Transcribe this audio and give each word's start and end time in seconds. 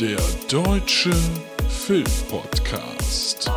Der 0.00 0.16
Deutsche 0.48 1.10
Filmpodcast. 1.68 3.50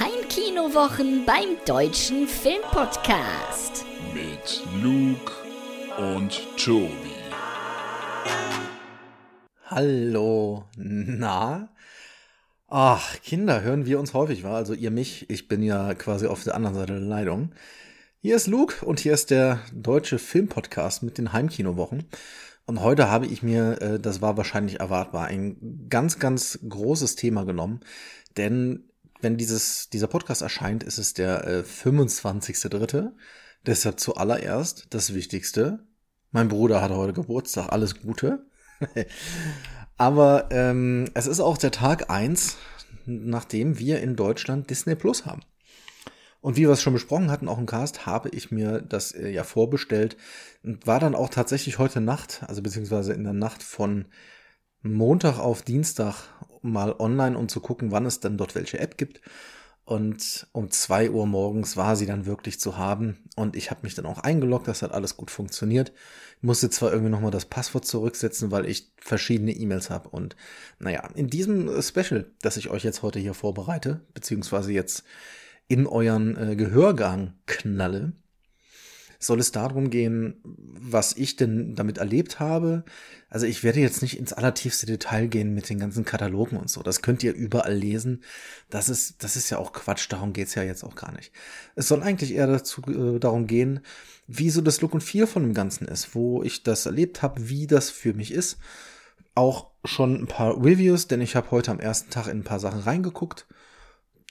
Heimkinowochen 0.00 1.24
beim 1.24 1.56
Deutschen 1.66 2.26
Filmpodcast. 2.26 3.84
Mit 4.12 4.64
Luke 4.82 5.32
und 5.98 6.42
Tobi. 6.56 7.14
Hallo, 9.66 10.64
na? 10.74 11.68
Ach, 12.74 13.20
Kinder, 13.22 13.60
hören 13.60 13.84
wir 13.84 14.00
uns 14.00 14.14
häufig, 14.14 14.44
war 14.44 14.56
also 14.56 14.72
ihr 14.72 14.90
mich. 14.90 15.28
Ich 15.28 15.46
bin 15.46 15.62
ja 15.62 15.92
quasi 15.92 16.26
auf 16.26 16.42
der 16.42 16.54
anderen 16.54 16.74
Seite 16.74 16.94
der 16.94 17.02
Leitung. 17.02 17.52
Hier 18.22 18.34
ist 18.34 18.46
Luke 18.46 18.86
und 18.86 18.98
hier 18.98 19.12
ist 19.12 19.30
der 19.30 19.60
deutsche 19.74 20.18
Filmpodcast 20.18 21.02
mit 21.02 21.18
den 21.18 21.34
Heimkinowochen. 21.34 22.04
Und 22.64 22.80
heute 22.80 23.10
habe 23.10 23.26
ich 23.26 23.42
mir, 23.42 23.82
äh, 23.82 24.00
das 24.00 24.22
war 24.22 24.38
wahrscheinlich 24.38 24.80
erwartbar, 24.80 25.26
ein 25.26 25.86
ganz, 25.90 26.18
ganz 26.18 26.60
großes 26.66 27.14
Thema 27.14 27.44
genommen. 27.44 27.80
Denn 28.38 28.84
wenn 29.20 29.36
dieses, 29.36 29.90
dieser 29.90 30.06
Podcast 30.06 30.40
erscheint, 30.40 30.82
ist 30.82 30.96
es 30.96 31.12
der 31.12 31.46
äh, 31.46 31.64
25.3. 31.64 33.10
Deshalb 33.66 34.00
zuallererst 34.00 34.86
das 34.88 35.12
Wichtigste. 35.12 35.80
Mein 36.30 36.48
Bruder 36.48 36.80
hat 36.80 36.90
heute 36.90 37.12
Geburtstag, 37.12 37.68
alles 37.68 38.00
Gute. 38.00 38.46
Aber 40.02 40.48
ähm, 40.50 41.04
es 41.14 41.28
ist 41.28 41.38
auch 41.38 41.56
der 41.56 41.70
Tag 41.70 42.10
eins, 42.10 42.56
nachdem 43.06 43.78
wir 43.78 44.00
in 44.00 44.16
Deutschland 44.16 44.68
Disney 44.68 44.96
Plus 44.96 45.26
haben. 45.26 45.42
Und 46.40 46.56
wie 46.56 46.62
wir 46.62 46.70
es 46.70 46.82
schon 46.82 46.92
besprochen 46.92 47.30
hatten, 47.30 47.46
auch 47.46 47.58
im 47.58 47.66
Cast, 47.66 48.04
habe 48.04 48.28
ich 48.30 48.50
mir 48.50 48.82
das 48.82 49.12
äh, 49.12 49.30
ja 49.30 49.44
vorbestellt 49.44 50.16
und 50.64 50.88
war 50.88 50.98
dann 50.98 51.14
auch 51.14 51.28
tatsächlich 51.28 51.78
heute 51.78 52.00
Nacht, 52.00 52.42
also 52.48 52.62
beziehungsweise 52.62 53.12
in 53.12 53.22
der 53.22 53.32
Nacht 53.32 53.62
von 53.62 54.06
Montag 54.82 55.38
auf 55.38 55.62
Dienstag 55.62 56.16
mal 56.62 56.96
online, 56.98 57.38
um 57.38 57.48
zu 57.48 57.60
gucken, 57.60 57.92
wann 57.92 58.04
es 58.04 58.18
dann 58.18 58.36
dort 58.36 58.56
welche 58.56 58.80
App 58.80 58.98
gibt. 58.98 59.20
Und 59.84 60.48
um 60.50 60.72
zwei 60.72 61.10
Uhr 61.10 61.26
morgens 61.28 61.76
war 61.76 61.94
sie 61.94 62.06
dann 62.06 62.26
wirklich 62.26 62.58
zu 62.58 62.76
haben. 62.76 63.18
Und 63.36 63.54
ich 63.54 63.70
habe 63.70 63.82
mich 63.84 63.94
dann 63.94 64.06
auch 64.06 64.18
eingeloggt, 64.18 64.66
das 64.66 64.82
hat 64.82 64.90
alles 64.90 65.16
gut 65.16 65.30
funktioniert. 65.30 65.92
Musste 66.42 66.68
zwar 66.70 66.92
irgendwie 66.92 67.10
nochmal 67.10 67.30
das 67.30 67.46
Passwort 67.46 67.86
zurücksetzen, 67.86 68.50
weil 68.50 68.66
ich 68.66 68.92
verschiedene 68.96 69.52
E-Mails 69.52 69.90
habe. 69.90 70.10
Und 70.10 70.36
naja, 70.78 71.08
in 71.14 71.28
diesem 71.30 71.80
Special, 71.80 72.30
das 72.42 72.56
ich 72.56 72.68
euch 72.68 72.84
jetzt 72.84 73.02
heute 73.02 73.18
hier 73.18 73.32
vorbereite, 73.32 74.00
beziehungsweise 74.12 74.72
jetzt 74.72 75.04
in 75.68 75.86
euren 75.86 76.36
äh, 76.36 76.56
Gehörgang 76.56 77.34
knalle, 77.46 78.12
soll 79.24 79.40
es 79.40 79.52
darum 79.52 79.90
gehen, 79.90 80.34
was 80.44 81.16
ich 81.16 81.36
denn 81.36 81.74
damit 81.74 81.98
erlebt 81.98 82.40
habe. 82.40 82.84
Also 83.28 83.46
ich 83.46 83.62
werde 83.62 83.80
jetzt 83.80 84.02
nicht 84.02 84.18
ins 84.18 84.32
allertiefste 84.32 84.86
Detail 84.86 85.26
gehen 85.26 85.54
mit 85.54 85.68
den 85.68 85.78
ganzen 85.78 86.04
Katalogen 86.04 86.56
und 86.58 86.68
so. 86.68 86.82
Das 86.82 87.02
könnt 87.02 87.22
ihr 87.22 87.32
überall 87.32 87.74
lesen. 87.74 88.22
Das 88.68 88.88
ist, 88.88 89.22
das 89.22 89.36
ist 89.36 89.50
ja 89.50 89.58
auch 89.58 89.72
Quatsch. 89.72 90.06
Darum 90.10 90.32
geht's 90.32 90.54
ja 90.54 90.62
jetzt 90.62 90.84
auch 90.84 90.94
gar 90.94 91.12
nicht. 91.12 91.32
Es 91.74 91.88
soll 91.88 92.02
eigentlich 92.02 92.34
eher 92.34 92.46
dazu, 92.46 92.82
äh, 92.82 93.18
darum 93.18 93.46
gehen, 93.46 93.80
wie 94.26 94.50
so 94.50 94.60
das 94.60 94.80
Look 94.80 94.94
und 94.94 95.02
Feel 95.02 95.26
von 95.26 95.42
dem 95.42 95.54
Ganzen 95.54 95.86
ist, 95.86 96.14
wo 96.14 96.42
ich 96.42 96.62
das 96.62 96.86
erlebt 96.86 97.22
habe, 97.22 97.48
wie 97.48 97.66
das 97.66 97.90
für 97.90 98.14
mich 98.14 98.32
ist. 98.32 98.58
Auch 99.34 99.70
schon 99.84 100.14
ein 100.22 100.26
paar 100.26 100.56
Reviews, 100.62 101.08
denn 101.08 101.20
ich 101.20 101.36
habe 101.36 101.50
heute 101.50 101.70
am 101.70 101.80
ersten 101.80 102.10
Tag 102.10 102.26
in 102.26 102.40
ein 102.40 102.44
paar 102.44 102.60
Sachen 102.60 102.80
reingeguckt 102.80 103.46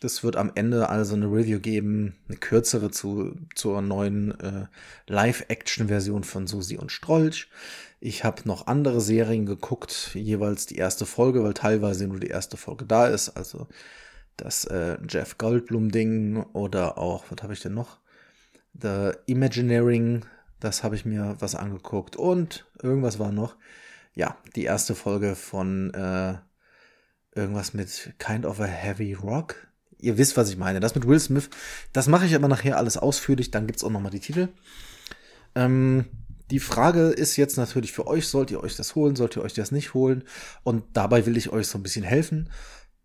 das 0.02 0.24
wird 0.24 0.36
am 0.36 0.52
Ende 0.56 0.90
also 0.90 1.14
eine 1.14 1.28
Review 1.28 1.60
geben, 1.60 2.16
eine 2.28 2.38
kürzere 2.38 2.90
zu, 2.90 3.36
zur 3.54 3.84
neuen 3.84 4.38
äh, 4.42 4.66
Live-Action-Version 5.08 6.24
von 6.24 6.48
Susi 6.48 6.78
und 6.78 6.92
Strolch. 6.92 7.50
Ich 8.00 8.24
habe 8.24 8.42
noch 8.46 8.66
andere 8.66 9.00
Serien 9.00 9.46
geguckt, 9.46 10.10
jeweils 10.16 10.66
die 10.66 10.78
erste 10.78 11.06
Folge, 11.06 11.44
weil 11.44 11.54
teilweise 11.54 12.08
nur 12.08 12.20
die 12.20 12.30
erste 12.30 12.58
Folge 12.58 12.86
da 12.86 13.08
ist. 13.08 13.30
Also 13.30 13.68
das 14.38 14.66
äh, 14.66 14.98
Jeff 15.08 15.38
Goldblum-Ding 15.38 16.46
oder 16.54 16.98
auch, 16.98 17.26
was 17.30 17.44
habe 17.44 17.54
ich 17.54 17.62
denn 17.62 17.76
noch? 17.76 18.00
The 18.74 19.12
Imagineering, 19.28 20.26
das 20.60 20.84
habe 20.84 20.96
ich 20.96 21.06
mir 21.06 21.36
was 21.38 21.54
angeguckt. 21.54 22.16
Und 22.16 22.66
irgendwas 22.82 23.20
war 23.20 23.32
noch. 23.32 23.56
Ja, 24.16 24.36
die 24.56 24.64
erste 24.64 24.96
Folge 24.96 25.36
von 25.36 25.94
äh, 25.94 26.38
irgendwas 27.36 27.76
mit 27.76 28.16
Kind 28.18 28.48
of 28.48 28.60
a 28.60 28.66
Heavy 28.66 29.14
Rock 29.14 29.68
ihr 30.02 30.18
wisst, 30.18 30.38
was 30.38 30.50
ich 30.50 30.58
meine. 30.58 30.80
Das 30.80 30.96
mit 30.96 31.08
Will 31.08 31.20
Smith, 31.20 31.50
das 31.94 32.08
mache 32.08 32.26
ich 32.26 32.36
aber 32.36 32.48
nachher 32.48 32.78
alles 32.78 32.98
ausführlich, 32.98 33.52
dann 33.52 33.68
gibt's 33.68 33.84
auch 33.84 33.90
nochmal 33.90 34.12
die 34.12 34.20
Titel. 34.20 34.50
Ähm, 35.56 36.06
die 36.52 36.60
Frage 36.60 37.08
ist 37.08 37.38
jetzt 37.38 37.58
natürlich 37.58 37.94
für 37.94 38.08
euch, 38.08 38.28
sollt 38.28 38.52
ihr 38.52 38.62
euch 38.62 38.76
das 38.76 38.96
holen, 38.96 39.16
sollt 39.16 39.38
ihr 39.38 39.42
euch 39.42 39.54
das 39.54 39.72
nicht 39.72 39.94
holen? 39.94 40.24
Und 40.64 40.84
dabei 40.94 41.26
will 41.26 41.38
ich 41.38 41.50
euch 41.50 41.68
so 41.68 41.78
ein 41.78 41.84
bisschen 41.84 42.04
helfen, 42.04 42.50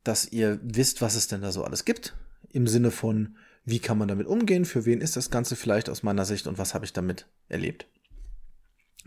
dass 0.03 0.27
ihr 0.27 0.59
wisst, 0.63 1.01
was 1.01 1.15
es 1.15 1.29
denn 1.29 1.43
da 1.43 1.53
so 1.53 1.63
alles 1.63 1.85
gibt. 1.85 2.17
Im 2.51 2.67
Sinne 2.67 2.91
von, 2.91 3.37
wie 3.65 3.79
kann 3.79 3.99
man 3.99 4.09
damit 4.09 4.27
umgehen, 4.27 4.65
für 4.65 4.85
wen 4.85 5.01
ist 5.01 5.17
das 5.17 5.31
Ganze 5.31 5.57
vielleicht 5.57 5.89
aus 5.89 6.03
meiner 6.03 6.25
Sicht 6.25 6.47
und 6.47 6.59
was 6.59 6.75
habe 6.75 6.85
ich 6.85 6.93
damit 6.93 7.27
erlebt. 7.49 7.87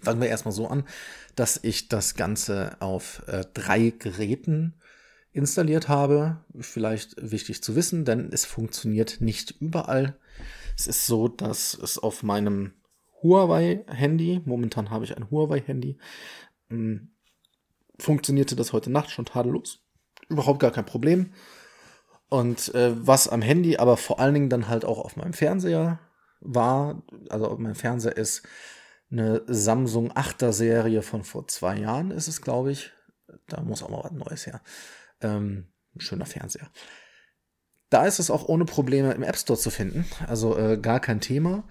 Fangen 0.01 0.21
wir 0.21 0.29
erstmal 0.29 0.53
so 0.53 0.67
an, 0.67 0.83
dass 1.35 1.59
ich 1.61 1.89
das 1.89 2.15
Ganze 2.15 2.77
auf 2.79 3.23
äh, 3.27 3.43
drei 3.53 3.89
Geräten 3.97 4.73
installiert 5.31 5.87
habe. 5.87 6.37
Vielleicht 6.59 7.15
wichtig 7.17 7.63
zu 7.63 7.75
wissen, 7.75 8.05
denn 8.05 8.29
es 8.31 8.45
funktioniert 8.45 9.21
nicht 9.21 9.55
überall. 9.59 10.17
Es 10.75 10.87
ist 10.87 11.05
so, 11.05 11.27
dass 11.27 11.73
es 11.73 11.97
auf 11.97 12.23
meinem 12.23 12.73
Huawei-Handy, 13.21 14.41
momentan 14.45 14.89
habe 14.89 15.05
ich 15.05 15.15
ein 15.17 15.29
Huawei-Handy, 15.29 15.97
ähm, 16.69 17.11
funktionierte 17.97 18.55
das 18.55 18.73
heute 18.73 18.89
Nacht 18.89 19.11
schon 19.11 19.25
tadellos. 19.25 19.83
Überhaupt 20.29 20.59
gar 20.59 20.71
kein 20.71 20.85
Problem. 20.85 21.33
Und 22.29 22.73
äh, 22.75 22.93
was 22.95 23.27
am 23.27 23.41
Handy, 23.41 23.77
aber 23.77 23.97
vor 23.97 24.19
allen 24.19 24.35
Dingen 24.35 24.49
dann 24.49 24.67
halt 24.67 24.85
auch 24.85 24.99
auf 24.99 25.17
meinem 25.17 25.33
Fernseher 25.33 25.99
war, 26.39 27.01
also 27.29 27.47
auf 27.47 27.57
meinem 27.57 27.75
Fernseher 27.75 28.15
ist 28.15 28.43
eine 29.11 29.41
Samsung 29.47 30.11
8er 30.11 30.51
Serie 30.53 31.01
von 31.01 31.23
vor 31.23 31.47
zwei 31.47 31.77
Jahren, 31.77 32.11
ist 32.11 32.27
es, 32.27 32.41
glaube 32.41 32.71
ich. 32.71 32.91
Da 33.47 33.61
muss 33.61 33.83
auch 33.83 33.89
mal 33.89 34.03
was 34.03 34.11
Neues 34.11 34.45
her. 34.45 34.61
Ähm, 35.21 35.67
schöner 35.97 36.25
Fernseher. 36.25 36.69
Da 37.89 38.05
ist 38.05 38.19
es 38.19 38.29
auch 38.29 38.47
ohne 38.47 38.65
Probleme 38.65 39.13
im 39.13 39.23
App 39.23 39.37
Store 39.37 39.59
zu 39.59 39.71
finden. 39.71 40.05
Also 40.27 40.57
äh, 40.57 40.77
gar 40.77 40.99
kein 40.99 41.21
Thema. 41.21 41.63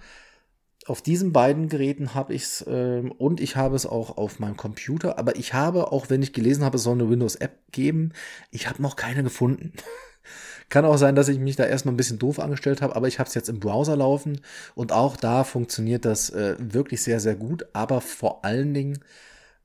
Auf 0.85 1.01
diesen 1.01 1.33
beiden 1.33 1.69
Geräten 1.69 2.13
habe 2.13 2.33
ich 2.33 2.43
es 2.43 2.65
ähm, 2.67 3.11
und 3.11 3.39
ich 3.39 3.55
habe 3.55 3.75
es 3.75 3.85
auch 3.85 4.17
auf 4.17 4.39
meinem 4.39 4.57
Computer. 4.57 5.17
Aber 5.17 5.35
ich 5.35 5.53
habe, 5.53 5.91
auch 5.91 6.09
wenn 6.09 6.21
ich 6.21 6.33
gelesen 6.33 6.63
habe, 6.63 6.77
es 6.77 6.83
soll 6.83 6.95
eine 6.95 7.09
Windows-App 7.09 7.71
geben, 7.71 8.13
ich 8.51 8.67
habe 8.67 8.81
noch 8.81 8.95
keine 8.95 9.23
gefunden. 9.23 9.73
Kann 10.69 10.85
auch 10.85 10.97
sein, 10.97 11.15
dass 11.15 11.29
ich 11.29 11.39
mich 11.39 11.55
da 11.55 11.65
erstmal 11.65 11.93
ein 11.93 11.97
bisschen 11.97 12.19
doof 12.19 12.39
angestellt 12.39 12.81
habe, 12.81 12.95
aber 12.95 13.07
ich 13.07 13.17
habe 13.17 13.27
es 13.27 13.33
jetzt 13.33 13.49
im 13.49 13.59
Browser 13.59 13.95
laufen 13.95 14.41
und 14.75 14.91
auch 14.91 15.17
da 15.17 15.43
funktioniert 15.43 16.05
das 16.05 16.29
äh, 16.29 16.55
wirklich 16.59 17.01
sehr, 17.01 17.19
sehr 17.19 17.35
gut. 17.35 17.65
Aber 17.73 18.01
vor 18.01 18.45
allen 18.45 18.73
Dingen 18.73 18.99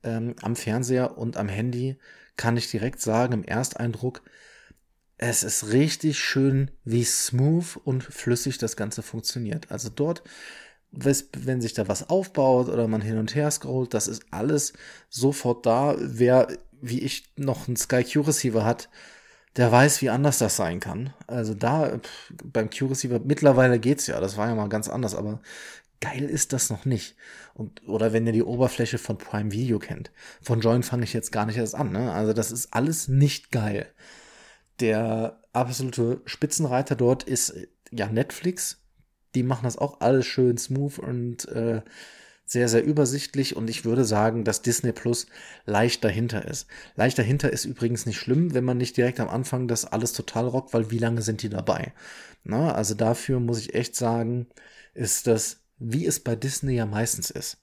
ähm, 0.03 0.35
am 0.41 0.55
Fernseher 0.55 1.17
und 1.17 1.37
am 1.37 1.49
Handy 1.49 1.97
kann 2.37 2.57
ich 2.57 2.69
direkt 2.69 3.01
sagen, 3.01 3.33
im 3.33 3.43
Ersteindruck, 3.43 4.21
es 5.17 5.43
ist 5.43 5.71
richtig 5.71 6.19
schön, 6.19 6.71
wie 6.83 7.05
smooth 7.05 7.77
und 7.83 8.03
flüssig 8.03 8.57
das 8.57 8.75
Ganze 8.75 9.01
funktioniert. 9.01 9.71
Also 9.71 9.89
dort, 9.89 10.23
wenn 10.91 11.61
sich 11.61 11.73
da 11.73 11.87
was 11.87 12.09
aufbaut 12.09 12.69
oder 12.69 12.87
man 12.87 13.01
hin 13.01 13.17
und 13.17 13.35
her 13.35 13.49
scrollt, 13.51 13.93
das 13.93 14.07
ist 14.07 14.23
alles 14.31 14.73
sofort 15.09 15.65
da. 15.65 15.95
Wer, 15.99 16.47
wie 16.81 16.99
ich, 16.99 17.31
noch 17.37 17.67
einen 17.67 17.77
Sky 17.77 18.03
Q 18.03 18.21
Receiver 18.21 18.65
hat, 18.65 18.89
der 19.55 19.71
weiß, 19.71 20.01
wie 20.01 20.09
anders 20.09 20.37
das 20.37 20.57
sein 20.57 20.81
kann. 20.81 21.13
Also 21.27 21.53
da 21.53 21.99
beim 22.43 22.69
Q 22.69 22.87
Receiver 22.87 23.19
mittlerweile 23.23 23.79
geht's 23.79 24.07
ja, 24.07 24.19
das 24.19 24.35
war 24.35 24.49
ja 24.49 24.55
mal 24.55 24.67
ganz 24.67 24.89
anders, 24.89 25.15
aber 25.15 25.41
geil 26.05 26.25
ist 26.25 26.53
das 26.53 26.69
noch 26.69 26.85
nicht. 26.85 27.15
Und, 27.53 27.87
oder 27.87 28.13
wenn 28.13 28.27
ihr 28.27 28.33
die 28.33 28.43
Oberfläche 28.43 28.97
von 28.97 29.17
Prime 29.17 29.51
Video 29.51 29.79
kennt. 29.79 30.11
Von 30.41 30.61
Join 30.61 30.83
fange 30.83 31.03
ich 31.03 31.13
jetzt 31.13 31.31
gar 31.31 31.45
nicht 31.45 31.57
erst 31.57 31.75
an. 31.75 31.91
Ne? 31.91 32.11
Also 32.11 32.33
das 32.33 32.51
ist 32.51 32.73
alles 32.73 33.07
nicht 33.07 33.51
geil. 33.51 33.87
Der 34.79 35.41
absolute 35.53 36.21
Spitzenreiter 36.25 36.95
dort 36.95 37.23
ist 37.23 37.55
ja 37.91 38.07
Netflix. 38.07 38.81
Die 39.33 39.43
machen 39.43 39.63
das 39.63 39.77
auch 39.77 40.01
alles 40.01 40.25
schön 40.27 40.57
smooth 40.57 40.99
und 40.99 41.47
äh, 41.47 41.81
sehr, 42.45 42.67
sehr 42.69 42.83
übersichtlich. 42.83 43.55
Und 43.55 43.69
ich 43.69 43.83
würde 43.83 44.05
sagen, 44.05 44.43
dass 44.43 44.61
Disney 44.61 44.91
Plus 44.91 45.25
leicht 45.65 46.03
dahinter 46.03 46.45
ist. 46.45 46.67
Leicht 46.95 47.17
dahinter 47.17 47.51
ist 47.51 47.65
übrigens 47.65 48.05
nicht 48.05 48.19
schlimm, 48.19 48.53
wenn 48.53 48.63
man 48.63 48.77
nicht 48.77 48.95
direkt 48.95 49.19
am 49.19 49.29
Anfang 49.29 49.67
das 49.67 49.85
alles 49.85 50.13
total 50.13 50.47
rockt, 50.47 50.73
weil 50.73 50.91
wie 50.91 50.99
lange 50.99 51.23
sind 51.23 51.41
die 51.41 51.49
dabei? 51.49 51.93
Na, 52.43 52.73
also 52.73 52.93
dafür 52.93 53.39
muss 53.39 53.59
ich 53.59 53.73
echt 53.73 53.95
sagen, 53.95 54.47
ist 54.93 55.25
das 55.25 55.64
wie 55.77 56.05
es 56.05 56.19
bei 56.19 56.35
Disney 56.35 56.75
ja 56.75 56.85
meistens 56.85 57.29
ist. 57.29 57.61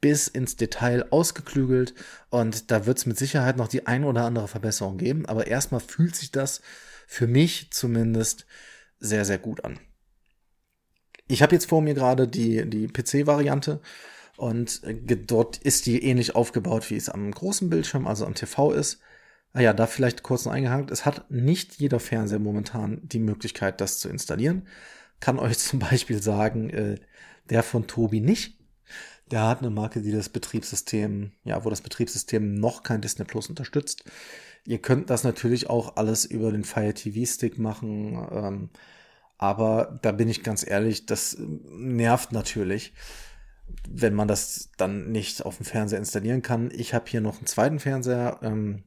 Bis 0.00 0.28
ins 0.28 0.56
Detail 0.56 1.06
ausgeklügelt 1.10 1.94
und 2.30 2.70
da 2.70 2.86
wird 2.86 2.98
es 2.98 3.06
mit 3.06 3.18
Sicherheit 3.18 3.56
noch 3.56 3.68
die 3.68 3.86
ein 3.86 4.04
oder 4.04 4.24
andere 4.24 4.48
Verbesserung 4.48 4.98
geben, 4.98 5.26
aber 5.26 5.46
erstmal 5.46 5.80
fühlt 5.80 6.14
sich 6.14 6.30
das 6.30 6.60
für 7.06 7.26
mich 7.26 7.70
zumindest 7.72 8.46
sehr, 8.98 9.24
sehr 9.24 9.38
gut 9.38 9.64
an. 9.64 9.78
Ich 11.28 11.42
habe 11.42 11.54
jetzt 11.54 11.68
vor 11.68 11.82
mir 11.82 11.94
gerade 11.94 12.28
die, 12.28 12.68
die 12.68 12.86
PC-Variante 12.86 13.80
und 14.36 14.82
äh, 14.84 15.16
dort 15.16 15.56
ist 15.58 15.86
die 15.86 16.02
ähnlich 16.04 16.34
aufgebaut, 16.34 16.90
wie 16.90 16.96
es 16.96 17.08
am 17.08 17.30
großen 17.30 17.70
Bildschirm, 17.70 18.06
also 18.06 18.26
am 18.26 18.34
TV 18.34 18.72
ist. 18.72 19.00
Ah 19.52 19.60
ja, 19.60 19.72
da 19.72 19.86
vielleicht 19.86 20.22
kurz 20.22 20.44
noch 20.44 20.52
eingehakt. 20.52 20.90
Es 20.90 21.06
hat 21.06 21.30
nicht 21.30 21.76
jeder 21.76 21.98
Fernseher 21.98 22.38
momentan 22.38 23.00
die 23.02 23.18
Möglichkeit, 23.18 23.80
das 23.80 23.98
zu 23.98 24.08
installieren. 24.08 24.68
Kann 25.20 25.38
euch 25.38 25.58
zum 25.58 25.78
Beispiel 25.78 26.22
sagen, 26.22 26.70
äh, 26.70 26.96
der 27.50 27.62
von 27.62 27.86
Tobi 27.86 28.20
nicht. 28.20 28.58
Der 29.30 29.42
hat 29.42 29.58
eine 29.58 29.70
Marke, 29.70 30.02
die 30.02 30.12
das 30.12 30.28
Betriebssystem, 30.28 31.32
ja, 31.42 31.64
wo 31.64 31.70
das 31.70 31.80
Betriebssystem 31.80 32.54
noch 32.54 32.84
kein 32.84 33.00
Disney 33.00 33.24
Plus 33.24 33.48
unterstützt. 33.48 34.04
Ihr 34.64 34.78
könnt 34.78 35.10
das 35.10 35.24
natürlich 35.24 35.68
auch 35.68 35.96
alles 35.96 36.24
über 36.24 36.52
den 36.52 36.64
Fire 36.64 36.94
TV 36.94 37.28
Stick 37.30 37.58
machen. 37.58 38.26
Ähm, 38.30 38.70
aber 39.38 39.98
da 40.02 40.12
bin 40.12 40.28
ich 40.28 40.42
ganz 40.42 40.66
ehrlich, 40.66 41.06
das 41.06 41.36
nervt 41.38 42.32
natürlich, 42.32 42.94
wenn 43.88 44.14
man 44.14 44.28
das 44.28 44.70
dann 44.76 45.10
nicht 45.10 45.44
auf 45.44 45.56
dem 45.56 45.66
Fernseher 45.66 45.98
installieren 45.98 46.42
kann. 46.42 46.70
Ich 46.72 46.94
habe 46.94 47.06
hier 47.08 47.20
noch 47.20 47.38
einen 47.38 47.46
zweiten 47.46 47.78
Fernseher 47.78 48.38
ähm, 48.42 48.84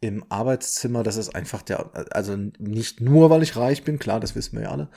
im 0.00 0.24
Arbeitszimmer. 0.30 1.02
Das 1.02 1.16
ist 1.16 1.34
einfach 1.34 1.62
der, 1.62 1.90
also 2.14 2.36
nicht 2.36 3.00
nur, 3.00 3.30
weil 3.30 3.42
ich 3.42 3.56
reich 3.56 3.84
bin, 3.84 3.98
klar, 3.98 4.20
das 4.20 4.34
wissen 4.34 4.56
wir 4.56 4.64
ja 4.64 4.70
alle. 4.70 4.90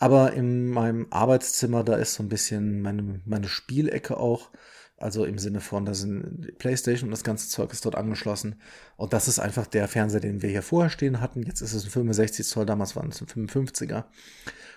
Aber 0.00 0.32
in 0.32 0.70
meinem 0.70 1.06
Arbeitszimmer, 1.10 1.84
da 1.84 1.94
ist 1.96 2.14
so 2.14 2.22
ein 2.22 2.30
bisschen 2.30 2.80
meine, 2.80 3.20
meine 3.26 3.48
Spielecke 3.48 4.16
auch. 4.16 4.48
Also 4.96 5.26
im 5.26 5.38
Sinne 5.38 5.60
von, 5.60 5.84
da 5.84 5.92
sind 5.92 6.58
Playstation 6.58 7.08
und 7.08 7.12
das 7.12 7.22
ganze 7.22 7.48
Zeug 7.50 7.70
ist 7.72 7.84
dort 7.84 7.96
angeschlossen. 7.96 8.60
Und 8.96 9.12
das 9.12 9.28
ist 9.28 9.38
einfach 9.38 9.66
der 9.66 9.88
Fernseher, 9.88 10.20
den 10.20 10.40
wir 10.40 10.48
hier 10.48 10.62
vorher 10.62 10.88
stehen 10.88 11.20
hatten. 11.20 11.42
Jetzt 11.42 11.60
ist 11.60 11.74
es 11.74 11.84
ein 11.84 11.90
65 11.90 12.46
Zoll, 12.46 12.64
damals 12.64 12.96
waren 12.96 13.10
es 13.10 13.20
ein 13.20 13.26
55er. 13.26 14.04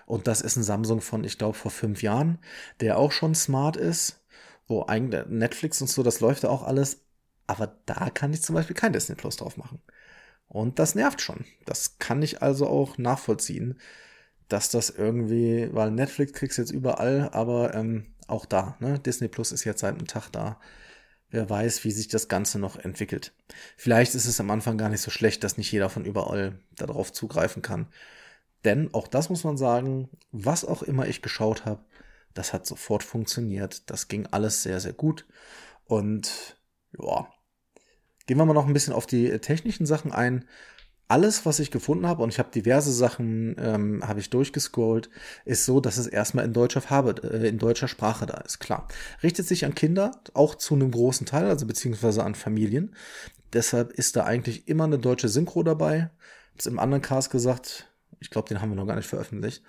Und 0.05 0.27
das 0.27 0.41
ist 0.41 0.57
ein 0.57 0.63
Samsung 0.63 0.99
von, 0.99 1.23
ich 1.23 1.37
glaube, 1.37 1.57
vor 1.57 1.71
fünf 1.71 2.03
Jahren, 2.03 2.39
der 2.81 2.97
auch 2.97 3.13
schon 3.13 3.33
smart 3.33 3.77
ist. 3.77 4.21
Wo 4.67 4.83
eigentlich 4.85 5.25
Netflix 5.27 5.79
und 5.81 5.89
so, 5.89 6.03
das 6.03 6.19
läuft 6.19 6.43
ja 6.43 6.49
auch 6.49 6.63
alles. 6.63 7.01
Aber 7.47 7.77
da 7.85 8.09
kann 8.09 8.33
ich 8.33 8.41
zum 8.41 8.55
Beispiel 8.55 8.75
kein 8.75 8.91
Disney 8.93 9.15
Plus 9.15 9.37
drauf 9.37 9.55
machen. 9.55 9.81
Und 10.47 10.79
das 10.79 10.95
nervt 10.95 11.21
schon. 11.21 11.45
Das 11.65 11.97
kann 11.97 12.21
ich 12.21 12.41
also 12.41 12.67
auch 12.67 12.97
nachvollziehen, 12.97 13.79
dass 14.53 14.69
das 14.69 14.91
irgendwie, 14.91 15.67
weil 15.73 15.89
Netflix 15.89 16.33
kriegst 16.33 16.59
jetzt 16.59 16.69
überall, 16.69 17.27
aber 17.31 17.73
ähm, 17.73 18.13
auch 18.27 18.45
da, 18.45 18.77
ne? 18.79 18.99
Disney 18.99 19.27
Plus 19.27 19.51
ist 19.51 19.63
jetzt 19.63 19.79
seit 19.79 19.95
einem 19.95 20.05
Tag 20.05 20.29
da. 20.29 20.59
Wer 21.31 21.49
weiß, 21.49 21.83
wie 21.83 21.91
sich 21.91 22.07
das 22.07 22.27
Ganze 22.27 22.59
noch 22.59 22.77
entwickelt. 22.77 23.33
Vielleicht 23.77 24.13
ist 24.13 24.27
es 24.27 24.39
am 24.39 24.51
Anfang 24.51 24.77
gar 24.77 24.89
nicht 24.89 25.01
so 25.01 25.09
schlecht, 25.09 25.43
dass 25.43 25.57
nicht 25.57 25.71
jeder 25.71 25.89
von 25.89 26.05
überall 26.05 26.59
darauf 26.75 27.11
zugreifen 27.11 27.63
kann. 27.63 27.87
Denn 28.63 28.93
auch 28.93 29.07
das 29.07 29.31
muss 29.31 29.43
man 29.43 29.57
sagen, 29.57 30.07
was 30.31 30.63
auch 30.63 30.83
immer 30.83 31.07
ich 31.07 31.23
geschaut 31.23 31.65
habe, 31.65 31.83
das 32.35 32.53
hat 32.53 32.67
sofort 32.67 33.01
funktioniert. 33.01 33.89
Das 33.89 34.07
ging 34.07 34.27
alles 34.27 34.61
sehr, 34.61 34.79
sehr 34.79 34.93
gut. 34.93 35.25
Und 35.85 36.57
ja, 36.99 37.27
gehen 38.27 38.37
wir 38.37 38.45
mal 38.45 38.53
noch 38.53 38.67
ein 38.67 38.73
bisschen 38.73 38.93
auf 38.93 39.07
die 39.07 39.31
technischen 39.39 39.87
Sachen 39.87 40.11
ein 40.11 40.45
alles, 41.07 41.45
was 41.45 41.59
ich 41.59 41.71
gefunden 41.71 42.07
habe, 42.07 42.23
und 42.23 42.29
ich 42.29 42.39
habe 42.39 42.51
diverse 42.51 42.91
Sachen, 42.91 43.55
ähm, 43.59 44.07
habe 44.07 44.19
ich 44.19 44.29
durchgescrollt, 44.29 45.09
ist 45.45 45.65
so, 45.65 45.79
dass 45.79 45.97
es 45.97 46.07
erstmal 46.07 46.45
in 46.45 46.53
deutscher 46.53 46.81
Farbe, 46.81 47.21
äh, 47.23 47.47
in 47.47 47.59
deutscher 47.59 47.87
Sprache 47.87 48.25
da 48.25 48.37
ist. 48.37 48.59
Klar. 48.59 48.87
Richtet 49.21 49.47
sich 49.47 49.65
an 49.65 49.75
Kinder, 49.75 50.11
auch 50.33 50.55
zu 50.55 50.73
einem 50.73 50.91
großen 50.91 51.25
Teil, 51.25 51.47
also 51.47 51.67
beziehungsweise 51.67 52.23
an 52.23 52.35
Familien. 52.35 52.95
Deshalb 53.51 53.91
ist 53.91 54.15
da 54.15 54.23
eigentlich 54.23 54.67
immer 54.67 54.85
eine 54.85 54.97
deutsche 54.97 55.29
Synchro 55.29 55.63
dabei. 55.63 56.09
Hab's 56.53 56.65
im 56.65 56.79
anderen 56.79 57.01
Cast 57.01 57.29
gesagt, 57.29 57.91
ich 58.19 58.29
glaube, 58.29 58.47
den 58.47 58.61
haben 58.61 58.69
wir 58.69 58.75
noch 58.75 58.87
gar 58.87 58.95
nicht 58.95 59.07
veröffentlicht, 59.07 59.63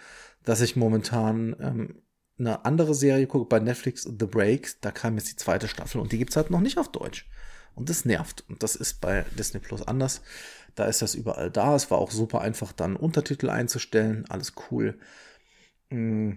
dass 0.44 0.60
ich 0.60 0.76
momentan 0.76 1.56
ähm, 1.60 2.02
eine 2.38 2.64
andere 2.64 2.94
Serie 2.94 3.26
gucke 3.26 3.48
bei 3.48 3.60
Netflix, 3.60 4.02
The 4.02 4.26
Break. 4.26 4.80
Da 4.80 4.90
kam 4.90 5.16
jetzt 5.16 5.30
die 5.30 5.36
zweite 5.36 5.68
Staffel 5.68 6.00
und 6.00 6.12
die 6.12 6.18
gibt's 6.18 6.36
halt 6.36 6.50
noch 6.50 6.60
nicht 6.60 6.78
auf 6.78 6.90
Deutsch. 6.90 7.28
Und 7.74 7.88
das 7.88 8.04
nervt. 8.04 8.44
Und 8.48 8.62
das 8.62 8.76
ist 8.76 9.00
bei 9.00 9.24
Disney 9.36 9.60
Plus 9.60 9.82
anders. 9.82 10.22
Da 10.74 10.86
ist 10.86 11.02
das 11.02 11.14
überall 11.14 11.50
da. 11.50 11.74
Es 11.74 11.90
war 11.90 11.98
auch 11.98 12.10
super 12.10 12.40
einfach, 12.40 12.72
dann 12.72 12.96
Untertitel 12.96 13.50
einzustellen. 13.50 14.24
Alles 14.28 14.52
cool. 14.70 14.98
Mm. 15.90 16.32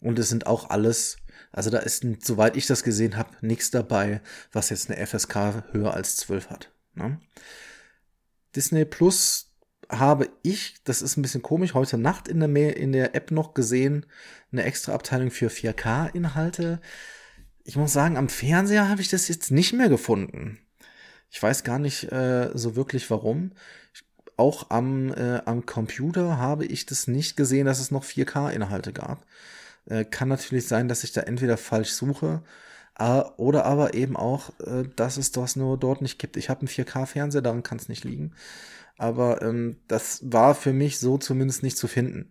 Und 0.00 0.18
es 0.18 0.28
sind 0.28 0.46
auch 0.46 0.70
alles, 0.70 1.16
also 1.52 1.70
da 1.70 1.78
ist, 1.78 2.04
soweit 2.22 2.56
ich 2.56 2.66
das 2.66 2.82
gesehen 2.84 3.16
habe, 3.16 3.30
nichts 3.40 3.70
dabei, 3.70 4.20
was 4.52 4.70
jetzt 4.70 4.90
eine 4.90 5.04
FSK 5.04 5.64
höher 5.72 5.94
als 5.94 6.16
12 6.16 6.50
hat. 6.50 6.70
Ne? 6.94 7.18
Disney 8.54 8.84
Plus 8.84 9.52
habe 9.88 10.28
ich, 10.42 10.76
das 10.84 11.02
ist 11.02 11.16
ein 11.16 11.22
bisschen 11.22 11.42
komisch, 11.42 11.74
heute 11.74 11.98
Nacht 11.98 12.28
in 12.28 12.40
der, 12.40 12.76
in 12.76 12.92
der 12.92 13.14
App 13.14 13.30
noch 13.30 13.54
gesehen, 13.54 14.06
eine 14.52 14.64
extra 14.64 14.92
Abteilung 14.92 15.30
für 15.30 15.48
4K-Inhalte. 15.48 16.80
Ich 17.68 17.74
muss 17.74 17.92
sagen, 17.92 18.16
am 18.16 18.28
Fernseher 18.28 18.88
habe 18.88 19.00
ich 19.00 19.08
das 19.08 19.26
jetzt 19.26 19.50
nicht 19.50 19.72
mehr 19.72 19.88
gefunden. 19.88 20.58
Ich 21.30 21.42
weiß 21.42 21.64
gar 21.64 21.80
nicht 21.80 22.04
äh, 22.12 22.50
so 22.54 22.76
wirklich 22.76 23.10
warum. 23.10 23.50
Auch 24.36 24.70
am, 24.70 25.12
äh, 25.12 25.42
am 25.46 25.66
Computer 25.66 26.38
habe 26.38 26.64
ich 26.64 26.86
das 26.86 27.08
nicht 27.08 27.36
gesehen, 27.36 27.66
dass 27.66 27.80
es 27.80 27.90
noch 27.90 28.04
4K-Inhalte 28.04 28.92
gab. 28.92 29.26
Äh, 29.86 30.04
kann 30.04 30.28
natürlich 30.28 30.68
sein, 30.68 30.86
dass 30.86 31.02
ich 31.02 31.10
da 31.10 31.22
entweder 31.22 31.56
falsch 31.56 31.90
suche 31.90 32.42
oder 33.36 33.66
aber 33.66 33.94
eben 33.94 34.16
auch, 34.16 34.58
äh, 34.60 34.84
dass 34.94 35.16
es 35.16 35.32
das 35.32 35.56
nur 35.56 35.76
dort 35.76 36.02
nicht 36.02 36.18
gibt. 36.18 36.36
Ich 36.36 36.48
habe 36.48 36.60
einen 36.60 36.68
4K-Fernseher, 36.68 37.42
daran 37.42 37.64
kann 37.64 37.78
es 37.78 37.88
nicht 37.88 38.04
liegen. 38.04 38.32
Aber 38.96 39.42
ähm, 39.42 39.76
das 39.88 40.20
war 40.22 40.54
für 40.54 40.72
mich 40.72 40.98
so 41.00 41.18
zumindest 41.18 41.64
nicht 41.64 41.76
zu 41.76 41.88
finden. 41.88 42.30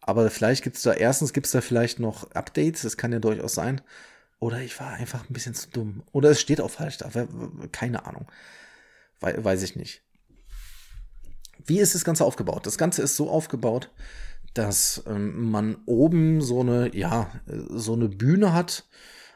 Aber 0.00 0.28
vielleicht 0.30 0.64
gibt 0.64 0.76
es 0.76 0.82
da, 0.82 0.94
erstens 0.94 1.32
gibt 1.32 1.46
es 1.46 1.52
da 1.52 1.60
vielleicht 1.60 2.00
noch 2.00 2.32
Updates, 2.32 2.82
das 2.82 2.96
kann 2.96 3.12
ja 3.12 3.20
durchaus 3.20 3.54
sein. 3.54 3.82
Oder 4.42 4.60
ich 4.60 4.80
war 4.80 4.94
einfach 4.94 5.30
ein 5.30 5.32
bisschen 5.32 5.54
zu 5.54 5.70
dumm. 5.70 6.02
Oder 6.10 6.30
es 6.30 6.40
steht 6.40 6.60
auch 6.60 6.72
falsch 6.72 6.96
da. 6.96 7.08
Keine 7.70 8.06
Ahnung. 8.06 8.26
Weiß 9.20 9.62
ich 9.62 9.76
nicht. 9.76 10.02
Wie 11.64 11.78
ist 11.78 11.94
das 11.94 12.04
Ganze 12.04 12.24
aufgebaut? 12.24 12.66
Das 12.66 12.76
Ganze 12.76 13.02
ist 13.02 13.14
so 13.14 13.30
aufgebaut, 13.30 13.92
dass 14.52 15.04
ähm, 15.06 15.48
man 15.52 15.76
oben 15.86 16.40
so 16.40 16.58
eine, 16.58 16.92
ja, 16.92 17.30
so 17.46 17.92
eine 17.92 18.08
Bühne 18.08 18.52
hat, 18.52 18.84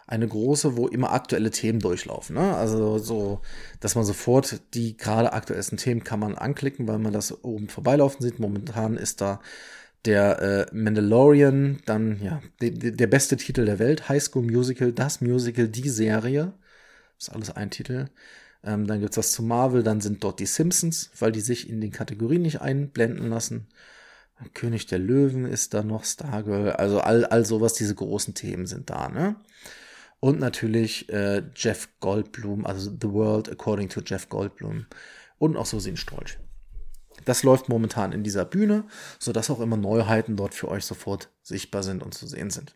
eine 0.09 0.27
große, 0.27 0.77
wo 0.77 0.89
immer 0.89 1.13
aktuelle 1.13 1.53
Themen 1.53 1.79
durchlaufen. 1.79 2.35
Ne? 2.35 2.57
Also 2.57 2.99
so, 2.99 3.43
dass 3.79 3.95
man 3.95 4.05
sofort 4.05 4.61
die 4.75 4.97
gerade 4.97 5.33
aktuellsten 5.33 5.79
Themen 5.79 6.03
kann 6.03 6.19
man 6.19 6.35
anklicken, 6.35 6.89
weil 6.89 6.99
man 6.99 7.13
das 7.13 7.45
oben 7.45 7.69
vorbeilaufen 7.69 8.23
sieht. 8.23 8.41
Momentan 8.41 8.97
ist 8.97 9.21
da 9.21 9.41
der 10.07 10.41
äh, 10.41 10.75
Mandalorian, 10.75 11.81
dann 11.87 12.21
ja, 12.23 12.41
de, 12.61 12.71
de, 12.71 12.91
der 12.93 13.07
beste 13.07 13.37
Titel 13.37 13.65
der 13.65 13.79
Welt, 13.79 14.09
High 14.09 14.23
School 14.23 14.45
Musical, 14.45 14.93
das 14.93 15.21
Musical, 15.21 15.69
die 15.69 15.89
Serie. 15.89 16.55
ist 17.19 17.31
alles 17.31 17.51
ein 17.51 17.71
Titel. 17.71 18.09
Ähm, 18.65 18.87
dann 18.87 19.01
gibt's 19.01 19.17
was 19.17 19.33
zu 19.33 19.43
Marvel, 19.43 19.83
dann 19.83 20.01
sind 20.01 20.25
dort 20.25 20.41
die 20.41 20.47
Simpsons, 20.47 21.11
weil 21.19 21.33
die 21.33 21.41
sich 21.41 21.69
in 21.69 21.81
den 21.81 21.93
Kategorien 21.93 22.43
nicht 22.43 22.61
einblenden 22.61 23.29
lassen. 23.29 23.69
König 24.55 24.87
der 24.87 24.99
Löwen 24.99 25.47
ist 25.47 25.73
da 25.73 25.83
noch, 25.83 26.05
Stargirl, 26.05 26.71
also 26.73 27.01
all, 27.01 27.25
all 27.25 27.45
sowas, 27.47 27.75
diese 27.75 27.95
großen 27.95 28.35
Themen 28.35 28.67
sind 28.67 28.91
da, 28.91 29.09
ne? 29.09 29.37
Und 30.21 30.41
natürlich 30.41 31.09
äh, 31.11 31.43
Jeff 31.55 31.89
Goldblum, 32.01 32.67
also 32.67 32.91
The 32.91 33.13
World 33.13 33.51
According 33.51 33.89
to 33.91 34.01
Jeff 34.05 34.29
Goldblum. 34.29 34.87
Und 35.39 35.57
auch 35.57 35.67
so 35.67 35.79
sehen 35.79 35.97
Strolch. 35.97 36.39
Das 37.27 37.43
läuft 37.43 37.69
momentan 37.69 38.13
in 38.13 38.23
dieser 38.23 38.47
Bühne, 38.47 38.85
sodass 39.19 39.51
auch 39.51 39.61
immer 39.61 39.77
Neuheiten 39.77 40.37
dort 40.37 40.55
für 40.55 40.69
euch 40.69 40.87
sofort 40.87 41.29
sichtbar 41.43 41.83
sind 41.83 42.03
und 42.03 42.15
zu 42.15 42.27
sehen 42.27 42.49
sind. 42.49 42.75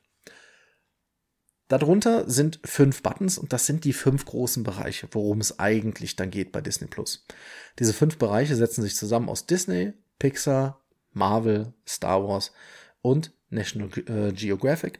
Darunter 1.69 2.28
sind 2.28 2.59
fünf 2.64 3.00
Buttons 3.00 3.38
und 3.38 3.52
das 3.52 3.64
sind 3.64 3.85
die 3.85 3.92
fünf 3.92 4.25
großen 4.25 4.64
Bereiche, 4.64 5.09
worum 5.12 5.40
es 5.40 5.61
eigentlich 5.61 6.16
dann 6.16 6.30
geht 6.30 6.50
bei 6.50 6.61
Disney 6.61 6.88
Plus. 6.88 7.25
Diese 7.78 7.95
fünf 7.95 8.19
Bereiche 8.19 8.57
setzen 8.57 8.83
sich 8.83 8.97
zusammen 8.97 9.28
aus 9.28 9.47
Disney, 9.47 9.92
Pixar, 10.19 10.80
Marvel, 11.12 11.73
Star 11.87 12.26
Wars 12.26 12.50
und 13.02 13.33
National 13.50 13.88
äh, 14.07 14.33
Geographic 14.33 14.99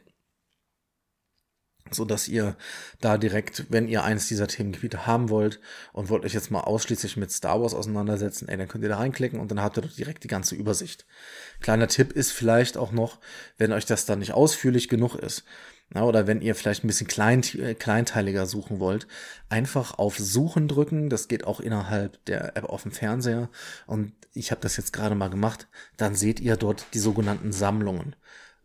so 1.89 2.05
dass 2.05 2.27
ihr 2.27 2.55
da 2.99 3.17
direkt, 3.17 3.65
wenn 3.69 3.87
ihr 3.87 4.03
eines 4.03 4.27
dieser 4.27 4.47
Themengebiete 4.47 5.07
haben 5.07 5.29
wollt 5.29 5.59
und 5.93 6.09
wollt 6.09 6.23
euch 6.23 6.33
jetzt 6.33 6.51
mal 6.51 6.61
ausschließlich 6.61 7.17
mit 7.17 7.31
Star 7.31 7.61
Wars 7.61 7.73
auseinandersetzen, 7.73 8.47
ey, 8.47 8.57
dann 8.57 8.67
könnt 8.67 8.83
ihr 8.83 8.89
da 8.89 8.97
reinklicken 8.97 9.39
und 9.39 9.51
dann 9.51 9.61
habt 9.61 9.77
ihr 9.77 9.81
direkt 9.81 10.23
die 10.23 10.29
ganze 10.29 10.55
Übersicht. 10.55 11.05
Kleiner 11.59 11.87
Tipp 11.87 12.11
ist 12.13 12.31
vielleicht 12.31 12.77
auch 12.77 12.91
noch, 12.91 13.19
wenn 13.57 13.73
euch 13.73 13.85
das 13.85 14.05
dann 14.05 14.19
nicht 14.19 14.33
ausführlich 14.33 14.89
genug 14.89 15.15
ist, 15.15 15.43
na, 15.93 16.05
oder 16.05 16.25
wenn 16.25 16.41
ihr 16.41 16.55
vielleicht 16.55 16.83
ein 16.83 16.87
bisschen 16.87 17.07
klein, 17.07 17.43
äh, 17.57 17.73
kleinteiliger 17.75 18.45
suchen 18.45 18.79
wollt, 18.79 19.07
einfach 19.49 19.99
auf 19.99 20.17
Suchen 20.17 20.69
drücken. 20.69 21.09
Das 21.09 21.27
geht 21.27 21.43
auch 21.43 21.59
innerhalb 21.59 22.23
der 22.25 22.55
App 22.55 22.63
auf 22.63 22.83
dem 22.83 22.93
Fernseher. 22.93 23.49
Und 23.87 24.13
ich 24.33 24.51
habe 24.51 24.61
das 24.61 24.77
jetzt 24.77 24.93
gerade 24.93 25.15
mal 25.15 25.29
gemacht. 25.29 25.67
Dann 25.97 26.15
seht 26.15 26.39
ihr 26.39 26.55
dort 26.55 26.85
die 26.93 26.99
sogenannten 26.99 27.51
Sammlungen. 27.51 28.15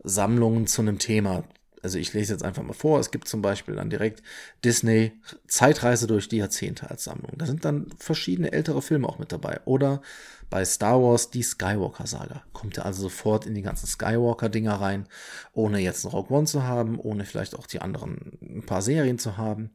Sammlungen 0.04 0.68
zu 0.68 0.82
einem 0.82 1.00
Thema 1.00 1.42
Also 1.82 1.98
ich 1.98 2.12
lese 2.12 2.32
jetzt 2.32 2.42
einfach 2.42 2.62
mal 2.62 2.72
vor. 2.72 2.98
Es 2.98 3.10
gibt 3.10 3.28
zum 3.28 3.42
Beispiel 3.42 3.74
dann 3.74 3.90
direkt 3.90 4.22
Disney 4.64 5.12
Zeitreise 5.46 6.06
durch 6.06 6.28
die 6.28 6.38
Jahrzehnte 6.38 6.90
als 6.90 7.04
Sammlung. 7.04 7.32
Da 7.36 7.46
sind 7.46 7.64
dann 7.64 7.88
verschiedene 7.98 8.52
ältere 8.52 8.82
Filme 8.82 9.08
auch 9.08 9.18
mit 9.18 9.32
dabei. 9.32 9.60
Oder 9.64 10.02
bei 10.50 10.64
Star 10.64 11.02
Wars 11.02 11.30
die 11.30 11.42
Skywalker-Saga. 11.42 12.42
Kommt 12.52 12.78
er 12.78 12.86
also 12.86 13.02
sofort 13.02 13.46
in 13.46 13.54
die 13.54 13.62
ganzen 13.62 13.86
Skywalker-Dinger 13.86 14.74
rein, 14.74 15.06
ohne 15.52 15.80
jetzt 15.80 16.04
einen 16.04 16.14
Rogue 16.14 16.36
One 16.36 16.46
zu 16.46 16.62
haben, 16.62 16.98
ohne 16.98 17.24
vielleicht 17.24 17.56
auch 17.56 17.66
die 17.66 17.80
anderen 17.80 18.38
ein 18.40 18.66
paar 18.66 18.82
Serien 18.82 19.18
zu 19.18 19.36
haben. 19.36 19.70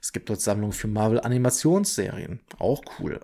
Es 0.00 0.12
gibt 0.12 0.28
dort 0.28 0.40
Sammlungen 0.40 0.72
für 0.72 0.88
Marvel-Animationsserien. 0.88 2.40
Auch 2.58 2.82
cool. 2.98 3.20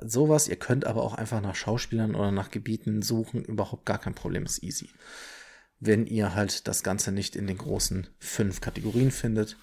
Sowas, 0.00 0.48
ihr 0.48 0.56
könnt 0.56 0.84
aber 0.86 1.02
auch 1.02 1.14
einfach 1.14 1.40
nach 1.40 1.54
Schauspielern 1.54 2.14
oder 2.14 2.32
nach 2.32 2.50
Gebieten 2.50 3.02
suchen. 3.02 3.44
Überhaupt 3.44 3.86
gar 3.86 3.98
kein 3.98 4.14
Problem, 4.14 4.44
ist 4.44 4.62
easy. 4.62 4.90
Wenn 5.84 6.06
ihr 6.06 6.34
halt 6.34 6.66
das 6.68 6.82
Ganze 6.82 7.12
nicht 7.12 7.36
in 7.36 7.46
den 7.46 7.58
großen 7.58 8.08
fünf 8.18 8.60
Kategorien 8.60 9.10
findet. 9.10 9.56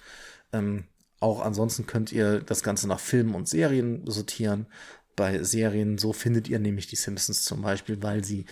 Ähm, 0.52 0.84
auch 1.20 1.40
ansonsten 1.40 1.86
könnt 1.86 2.12
ihr 2.12 2.40
das 2.40 2.62
Ganze 2.62 2.88
nach 2.88 3.00
Filmen 3.00 3.34
und 3.34 3.48
Serien 3.48 4.02
sortieren 4.10 4.66
bei 5.14 5.42
Serien. 5.42 5.98
So 5.98 6.12
findet 6.12 6.48
ihr 6.48 6.58
nämlich 6.58 6.86
die 6.86 6.96
Simpsons 6.96 7.44
zum 7.44 7.62
Beispiel, 7.62 8.02
weil 8.02 8.24
sie 8.24 8.46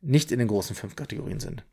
nicht 0.00 0.32
in 0.32 0.38
den 0.38 0.48
großen 0.48 0.74
fünf 0.74 0.96
Kategorien 0.96 1.40
sind. 1.40 1.64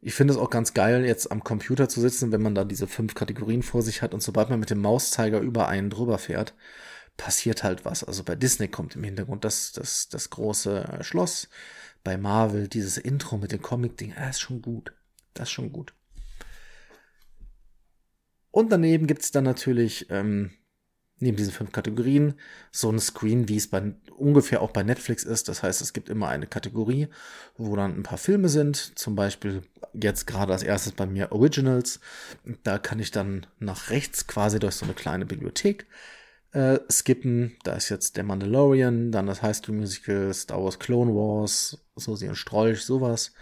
Ich 0.00 0.14
finde 0.14 0.34
es 0.34 0.38
auch 0.38 0.50
ganz 0.50 0.74
geil, 0.74 1.04
jetzt 1.04 1.32
am 1.32 1.42
Computer 1.42 1.88
zu 1.88 2.00
sitzen, 2.00 2.30
wenn 2.30 2.42
man 2.42 2.54
da 2.54 2.64
diese 2.64 2.86
fünf 2.86 3.14
Kategorien 3.14 3.62
vor 3.62 3.82
sich 3.82 4.00
hat 4.00 4.14
und 4.14 4.22
sobald 4.22 4.48
man 4.48 4.60
mit 4.60 4.70
dem 4.70 4.78
Mauszeiger 4.78 5.40
über 5.40 5.66
einen 5.66 5.90
drüber 5.90 6.18
fährt, 6.18 6.54
passiert 7.16 7.64
halt 7.64 7.84
was. 7.84 8.04
Also 8.04 8.22
bei 8.22 8.36
Disney 8.36 8.68
kommt 8.68 8.94
im 8.94 9.02
Hintergrund 9.02 9.44
das, 9.44 9.72
das, 9.72 10.08
das 10.08 10.30
große 10.30 10.98
Schloss. 11.00 11.48
Bei 12.08 12.16
Marvel 12.16 12.68
dieses 12.68 12.96
Intro 12.96 13.36
mit 13.36 13.52
dem 13.52 13.60
Comic-Ding, 13.60 14.14
das 14.16 14.36
ist 14.36 14.40
schon 14.40 14.62
gut. 14.62 14.94
Das 15.34 15.48
ist 15.48 15.52
schon 15.52 15.72
gut. 15.72 15.92
Und 18.50 18.72
daneben 18.72 19.06
gibt 19.06 19.20
es 19.20 19.30
dann 19.30 19.44
natürlich 19.44 20.06
ähm, 20.08 20.52
neben 21.18 21.36
diesen 21.36 21.52
fünf 21.52 21.70
Kategorien 21.70 22.32
so 22.72 22.90
ein 22.90 22.98
Screen, 22.98 23.50
wie 23.50 23.58
es 23.58 23.68
bei, 23.68 23.92
ungefähr 24.16 24.62
auch 24.62 24.70
bei 24.70 24.82
Netflix 24.84 25.22
ist. 25.22 25.50
Das 25.50 25.62
heißt, 25.62 25.82
es 25.82 25.92
gibt 25.92 26.08
immer 26.08 26.28
eine 26.28 26.46
Kategorie, 26.46 27.08
wo 27.58 27.76
dann 27.76 27.94
ein 27.98 28.04
paar 28.04 28.16
Filme 28.16 28.48
sind. 28.48 28.98
Zum 28.98 29.14
Beispiel 29.14 29.60
jetzt 29.92 30.26
gerade 30.26 30.54
als 30.54 30.62
erstes 30.62 30.92
bei 30.92 31.04
mir 31.04 31.30
Originals. 31.32 32.00
Da 32.62 32.78
kann 32.78 33.00
ich 33.00 33.10
dann 33.10 33.46
nach 33.58 33.90
rechts 33.90 34.26
quasi 34.26 34.58
durch 34.58 34.76
so 34.76 34.86
eine 34.86 34.94
kleine 34.94 35.26
Bibliothek 35.26 35.86
äh, 36.52 36.78
skippen. 36.90 37.56
Da 37.64 37.74
ist 37.74 37.88
jetzt 37.88 38.16
der 38.16 38.24
Mandalorian, 38.24 39.12
dann 39.12 39.26
das 39.26 39.42
High 39.42 39.56
School 39.56 39.76
Musical, 39.76 40.32
Star 40.34 40.62
Wars 40.62 40.78
Clone 40.78 41.14
Wars, 41.14 41.78
so 41.96 42.16
sie 42.16 42.28
und 42.28 42.36
Strolch, 42.36 42.82
sowas. 42.82 43.32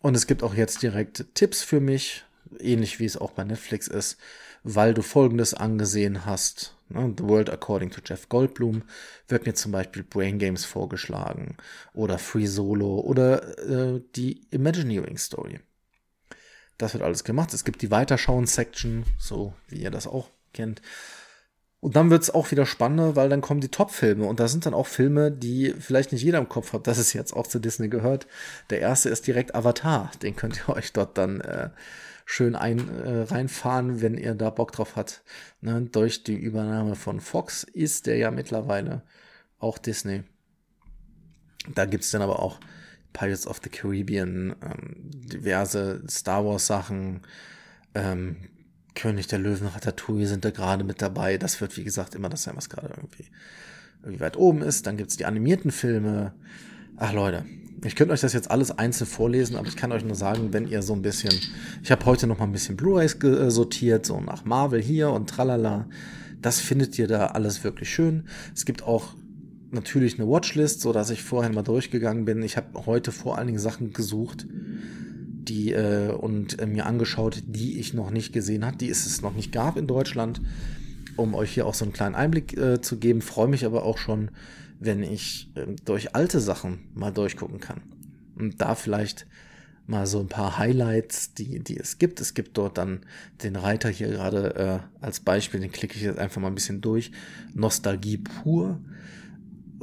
Und 0.00 0.16
es 0.16 0.26
gibt 0.26 0.42
auch 0.42 0.54
jetzt 0.54 0.82
direkt 0.82 1.34
Tipps 1.34 1.62
für 1.62 1.80
mich, 1.80 2.24
ähnlich 2.60 2.98
wie 2.98 3.06
es 3.06 3.16
auch 3.16 3.32
bei 3.32 3.44
Netflix 3.44 3.88
ist 3.88 4.18
weil 4.64 4.94
du 4.94 5.02
Folgendes 5.02 5.54
angesehen 5.54 6.24
hast. 6.24 6.74
Ne? 6.88 7.14
The 7.16 7.24
World 7.24 7.50
According 7.50 7.90
to 7.90 8.00
Jeff 8.04 8.28
Goldblum 8.28 8.82
wird 9.28 9.46
mir 9.46 9.54
zum 9.54 9.70
Beispiel 9.70 10.02
Brain 10.02 10.38
Games 10.38 10.64
vorgeschlagen 10.64 11.56
oder 11.92 12.18
Free 12.18 12.46
Solo 12.46 13.00
oder 13.00 13.58
äh, 13.58 14.00
die 14.16 14.48
Imagineering 14.50 15.18
Story. 15.18 15.60
Das 16.78 16.94
wird 16.94 17.04
alles 17.04 17.22
gemacht. 17.22 17.54
Es 17.54 17.64
gibt 17.64 17.82
die 17.82 17.90
Weiterschauen-Section, 17.90 19.04
so 19.18 19.54
wie 19.68 19.82
ihr 19.82 19.92
das 19.92 20.08
auch 20.08 20.30
kennt. 20.52 20.80
Und 21.84 21.96
dann 21.96 22.08
wird 22.08 22.22
es 22.22 22.30
auch 22.30 22.50
wieder 22.50 22.64
spannender, 22.64 23.14
weil 23.14 23.28
dann 23.28 23.42
kommen 23.42 23.60
die 23.60 23.68
Top-Filme. 23.68 24.24
Und 24.24 24.40
da 24.40 24.48
sind 24.48 24.64
dann 24.64 24.72
auch 24.72 24.86
Filme, 24.86 25.30
die 25.30 25.74
vielleicht 25.78 26.12
nicht 26.12 26.22
jeder 26.22 26.38
im 26.38 26.48
Kopf 26.48 26.72
hat, 26.72 26.86
dass 26.86 26.96
es 26.96 27.12
jetzt 27.12 27.34
auch 27.34 27.46
zu 27.46 27.58
Disney 27.58 27.90
gehört. 27.90 28.26
Der 28.70 28.80
erste 28.80 29.10
ist 29.10 29.26
direkt 29.26 29.54
Avatar. 29.54 30.10
Den 30.22 30.34
könnt 30.34 30.56
ihr 30.56 30.68
euch 30.74 30.94
dort 30.94 31.18
dann 31.18 31.42
äh, 31.42 31.68
schön 32.24 32.56
ein, 32.56 32.88
äh, 32.88 33.24
reinfahren, 33.24 34.00
wenn 34.00 34.16
ihr 34.16 34.34
da 34.34 34.48
Bock 34.48 34.72
drauf 34.72 34.96
habt. 34.96 35.22
Ne? 35.60 35.82
Durch 35.82 36.24
die 36.24 36.36
Übernahme 36.36 36.94
von 36.94 37.20
Fox 37.20 37.64
ist 37.64 38.06
der 38.06 38.16
ja 38.16 38.30
mittlerweile 38.30 39.02
auch 39.58 39.76
Disney. 39.76 40.22
Da 41.74 41.84
gibt's 41.84 42.10
dann 42.10 42.22
aber 42.22 42.38
auch 42.38 42.60
Pirates 43.12 43.46
of 43.46 43.60
the 43.62 43.68
Caribbean, 43.68 44.56
ähm, 44.62 45.10
diverse 45.10 46.02
Star 46.08 46.46
Wars 46.46 46.66
Sachen, 46.66 47.20
ähm, 47.94 48.36
König 48.94 49.26
der 49.26 49.38
Löwen, 49.38 49.66
Ratatouille 49.66 50.26
sind 50.26 50.44
da 50.44 50.50
gerade 50.50 50.84
mit 50.84 51.02
dabei. 51.02 51.36
Das 51.38 51.60
wird, 51.60 51.76
wie 51.76 51.84
gesagt, 51.84 52.14
immer 52.14 52.28
das 52.28 52.44
sein, 52.44 52.56
was 52.56 52.68
gerade 52.68 52.94
irgendwie, 52.96 53.24
irgendwie 54.02 54.20
weit 54.20 54.36
oben 54.36 54.62
ist. 54.62 54.86
Dann 54.86 54.96
gibt's 54.96 55.16
die 55.16 55.26
animierten 55.26 55.70
Filme. 55.70 56.32
Ach 56.96 57.12
Leute, 57.12 57.44
ich 57.82 57.96
könnte 57.96 58.14
euch 58.14 58.20
das 58.20 58.32
jetzt 58.32 58.50
alles 58.50 58.70
einzeln 58.70 59.06
vorlesen, 59.06 59.56
aber 59.56 59.66
ich 59.66 59.76
kann 59.76 59.92
euch 59.92 60.04
nur 60.04 60.14
sagen, 60.14 60.52
wenn 60.52 60.68
ihr 60.68 60.82
so 60.82 60.92
ein 60.94 61.02
bisschen, 61.02 61.34
ich 61.82 61.90
habe 61.90 62.06
heute 62.06 62.26
noch 62.26 62.38
mal 62.38 62.44
ein 62.44 62.52
bisschen 62.52 62.76
Blu-rays 62.76 63.18
sortiert, 63.48 64.06
so 64.06 64.20
nach 64.20 64.44
Marvel 64.44 64.80
hier 64.80 65.10
und 65.10 65.28
tralala. 65.28 65.86
Das 66.40 66.60
findet 66.60 66.98
ihr 66.98 67.08
da 67.08 67.26
alles 67.26 67.64
wirklich 67.64 67.92
schön. 67.92 68.24
Es 68.54 68.64
gibt 68.64 68.82
auch 68.82 69.14
natürlich 69.70 70.18
eine 70.18 70.28
Watchlist, 70.28 70.80
so 70.80 70.92
dass 70.92 71.10
ich 71.10 71.22
vorher 71.22 71.52
mal 71.52 71.62
durchgegangen 71.62 72.24
bin. 72.24 72.42
Ich 72.42 72.56
habe 72.56 72.86
heute 72.86 73.12
vor 73.12 73.36
allen 73.36 73.48
Dingen 73.48 73.58
Sachen 73.58 73.92
gesucht, 73.92 74.46
die 75.48 75.72
äh, 75.72 76.10
und 76.10 76.58
äh, 76.60 76.66
mir 76.66 76.86
angeschaut, 76.86 77.42
die 77.46 77.78
ich 77.78 77.94
noch 77.94 78.10
nicht 78.10 78.32
gesehen 78.32 78.64
habe, 78.64 78.76
die 78.76 78.88
es 78.88 79.20
noch 79.22 79.34
nicht 79.34 79.52
gab 79.52 79.76
in 79.76 79.86
Deutschland, 79.86 80.40
um 81.16 81.34
euch 81.34 81.52
hier 81.52 81.66
auch 81.66 81.74
so 81.74 81.84
einen 81.84 81.92
kleinen 81.92 82.14
Einblick 82.14 82.56
äh, 82.56 82.80
zu 82.80 82.98
geben. 82.98 83.22
Freue 83.22 83.48
mich 83.48 83.64
aber 83.64 83.84
auch 83.84 83.98
schon, 83.98 84.30
wenn 84.80 85.02
ich 85.02 85.50
ähm, 85.56 85.76
durch 85.84 86.14
alte 86.14 86.40
Sachen 86.40 86.80
mal 86.94 87.10
durchgucken 87.10 87.60
kann. 87.60 87.82
Und 88.36 88.60
da 88.60 88.74
vielleicht 88.74 89.26
mal 89.86 90.06
so 90.06 90.20
ein 90.20 90.28
paar 90.28 90.58
Highlights, 90.58 91.34
die, 91.34 91.60
die 91.60 91.78
es 91.78 91.98
gibt. 91.98 92.20
Es 92.20 92.34
gibt 92.34 92.56
dort 92.56 92.78
dann 92.78 93.00
den 93.42 93.56
Reiter 93.56 93.88
hier 93.88 94.08
gerade 94.08 94.54
äh, 94.56 95.04
als 95.04 95.20
Beispiel, 95.20 95.60
den 95.60 95.72
klicke 95.72 95.96
ich 95.96 96.02
jetzt 96.02 96.18
einfach 96.18 96.40
mal 96.40 96.48
ein 96.48 96.54
bisschen 96.54 96.80
durch. 96.80 97.10
Nostalgie 97.54 98.18
pur. 98.18 98.80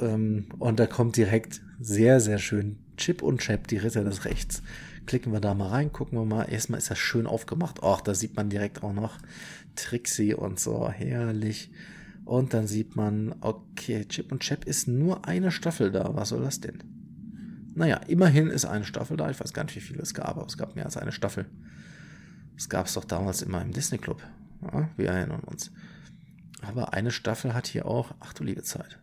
Ähm, 0.00 0.46
und 0.58 0.80
da 0.80 0.86
kommt 0.86 1.16
direkt 1.16 1.62
sehr, 1.80 2.20
sehr 2.20 2.38
schön 2.38 2.78
Chip 2.96 3.22
und 3.22 3.40
Chap, 3.40 3.68
die 3.68 3.78
Ritter 3.78 4.04
des 4.04 4.24
Rechts. 4.24 4.62
Klicken 5.06 5.32
wir 5.32 5.40
da 5.40 5.54
mal 5.54 5.68
rein, 5.68 5.92
gucken 5.92 6.18
wir 6.18 6.24
mal. 6.24 6.44
Erstmal 6.44 6.78
ist 6.78 6.90
das 6.90 6.98
schön 6.98 7.26
aufgemacht. 7.26 7.80
Ach, 7.82 8.00
da 8.00 8.14
sieht 8.14 8.36
man 8.36 8.50
direkt 8.50 8.82
auch 8.82 8.92
noch 8.92 9.18
Trixie 9.74 10.34
und 10.34 10.60
so. 10.60 10.88
Herrlich. 10.88 11.70
Und 12.24 12.54
dann 12.54 12.66
sieht 12.66 12.94
man, 12.94 13.34
okay, 13.40 14.04
Chip 14.04 14.30
und 14.30 14.40
Chap 14.40 14.64
ist 14.64 14.86
nur 14.86 15.26
eine 15.26 15.50
Staffel 15.50 15.90
da. 15.90 16.14
Was 16.14 16.28
soll 16.28 16.42
das 16.42 16.60
denn? 16.60 16.82
Naja, 17.74 17.96
immerhin 18.06 18.48
ist 18.48 18.64
eine 18.64 18.84
Staffel 18.84 19.16
da. 19.16 19.30
Ich 19.30 19.40
weiß 19.40 19.52
gar 19.52 19.64
nicht, 19.64 19.74
wie 19.76 19.80
viele 19.80 20.02
es 20.02 20.14
gab, 20.14 20.28
aber 20.28 20.46
es 20.46 20.56
gab 20.56 20.76
mehr 20.76 20.84
als 20.84 20.96
eine 20.96 21.12
Staffel. 21.12 21.46
Das 22.54 22.68
gab 22.68 22.86
es 22.86 22.94
doch 22.94 23.04
damals 23.04 23.42
immer 23.42 23.62
im 23.62 23.72
Disney 23.72 23.98
Club. 23.98 24.22
Ja, 24.62 24.88
wir 24.96 25.08
erinnern 25.08 25.40
uns. 25.40 25.72
Aber 26.60 26.92
eine 26.92 27.10
Staffel 27.10 27.54
hat 27.54 27.66
hier 27.66 27.86
auch, 27.86 28.14
ach 28.20 28.34
du 28.34 28.44
liebe 28.44 28.62
Zeit. 28.62 28.98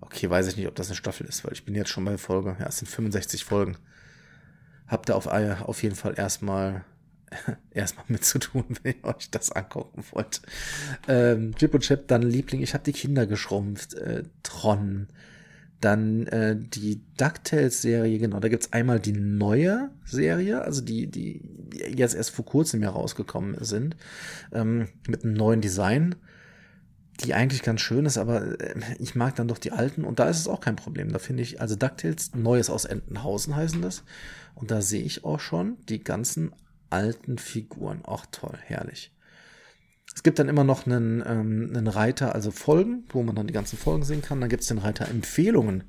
Okay, 0.00 0.28
weiß 0.28 0.48
ich 0.48 0.56
nicht, 0.56 0.66
ob 0.66 0.74
das 0.74 0.88
eine 0.88 0.96
Staffel 0.96 1.26
ist, 1.26 1.44
weil 1.44 1.52
ich 1.52 1.64
bin 1.64 1.74
jetzt 1.74 1.90
schon 1.90 2.04
bei 2.04 2.18
Folge, 2.18 2.56
ja, 2.58 2.66
es 2.66 2.78
sind 2.78 2.88
65 2.88 3.44
Folgen. 3.44 3.76
Habt 4.86 5.08
ihr 5.08 5.16
auf, 5.16 5.26
auf 5.26 5.82
jeden 5.82 5.96
Fall 5.96 6.14
erstmal 6.16 6.84
erstmal 7.70 8.06
mit 8.08 8.24
zu 8.24 8.38
tun, 8.38 8.64
wenn 8.82 8.94
ihr 9.02 9.04
euch 9.04 9.30
das 9.30 9.52
angucken 9.52 10.04
wollt. 10.12 10.42
Ähm, 11.08 11.54
Chip 11.56 11.74
und 11.74 11.80
Chip, 11.80 12.08
dann 12.08 12.22
Liebling, 12.22 12.62
ich 12.62 12.74
habe 12.74 12.84
die 12.84 12.92
Kinder 12.92 13.26
geschrumpft, 13.26 13.94
äh, 13.94 14.24
Tron, 14.42 15.08
dann 15.80 16.26
äh, 16.28 16.56
die 16.56 17.02
DuckTales-Serie, 17.16 18.18
genau, 18.18 18.38
da 18.38 18.48
gibt's 18.48 18.72
einmal 18.72 19.00
die 19.00 19.12
neue 19.12 19.90
Serie, 20.04 20.62
also 20.62 20.80
die, 20.80 21.08
die 21.08 21.42
jetzt 21.88 22.14
erst 22.14 22.30
vor 22.30 22.44
kurzem 22.44 22.82
ja 22.82 22.90
rausgekommen 22.90 23.56
sind, 23.64 23.96
ähm, 24.52 24.88
mit 25.08 25.24
einem 25.24 25.34
neuen 25.34 25.60
Design, 25.60 26.14
die 27.20 27.34
eigentlich 27.34 27.62
ganz 27.62 27.80
schön 27.80 28.06
ist, 28.06 28.18
aber 28.18 28.60
äh, 28.60 28.74
ich 28.98 29.14
mag 29.14 29.36
dann 29.36 29.48
doch 29.48 29.58
die 29.58 29.72
alten 29.72 30.04
und 30.04 30.18
da 30.18 30.28
ist 30.28 30.38
es 30.38 30.48
auch 30.48 30.60
kein 30.60 30.76
Problem. 30.76 31.12
Da 31.12 31.18
finde 31.18 31.42
ich, 31.42 31.60
also 31.60 31.76
DuckTales, 31.76 32.34
Neues 32.34 32.70
aus 32.70 32.84
Entenhausen 32.84 33.54
heißen 33.54 33.82
das. 33.82 34.04
Und 34.54 34.70
da 34.70 34.82
sehe 34.82 35.02
ich 35.02 35.24
auch 35.24 35.40
schon 35.40 35.76
die 35.88 36.02
ganzen 36.02 36.54
alten 36.90 37.38
Figuren. 37.38 38.02
Ach 38.06 38.26
toll, 38.30 38.58
herrlich. 38.62 39.12
Es 40.14 40.22
gibt 40.22 40.38
dann 40.38 40.48
immer 40.48 40.64
noch 40.64 40.86
einen, 40.86 41.22
ähm, 41.26 41.72
einen 41.74 41.86
Reiter, 41.86 42.34
also 42.34 42.50
Folgen, 42.50 43.04
wo 43.10 43.22
man 43.22 43.34
dann 43.34 43.46
die 43.46 43.54
ganzen 43.54 43.78
Folgen 43.78 44.04
sehen 44.04 44.20
kann. 44.20 44.40
Dann 44.40 44.50
gibt 44.50 44.62
es 44.62 44.68
den 44.68 44.78
Reiter 44.78 45.08
Empfehlungen. 45.08 45.84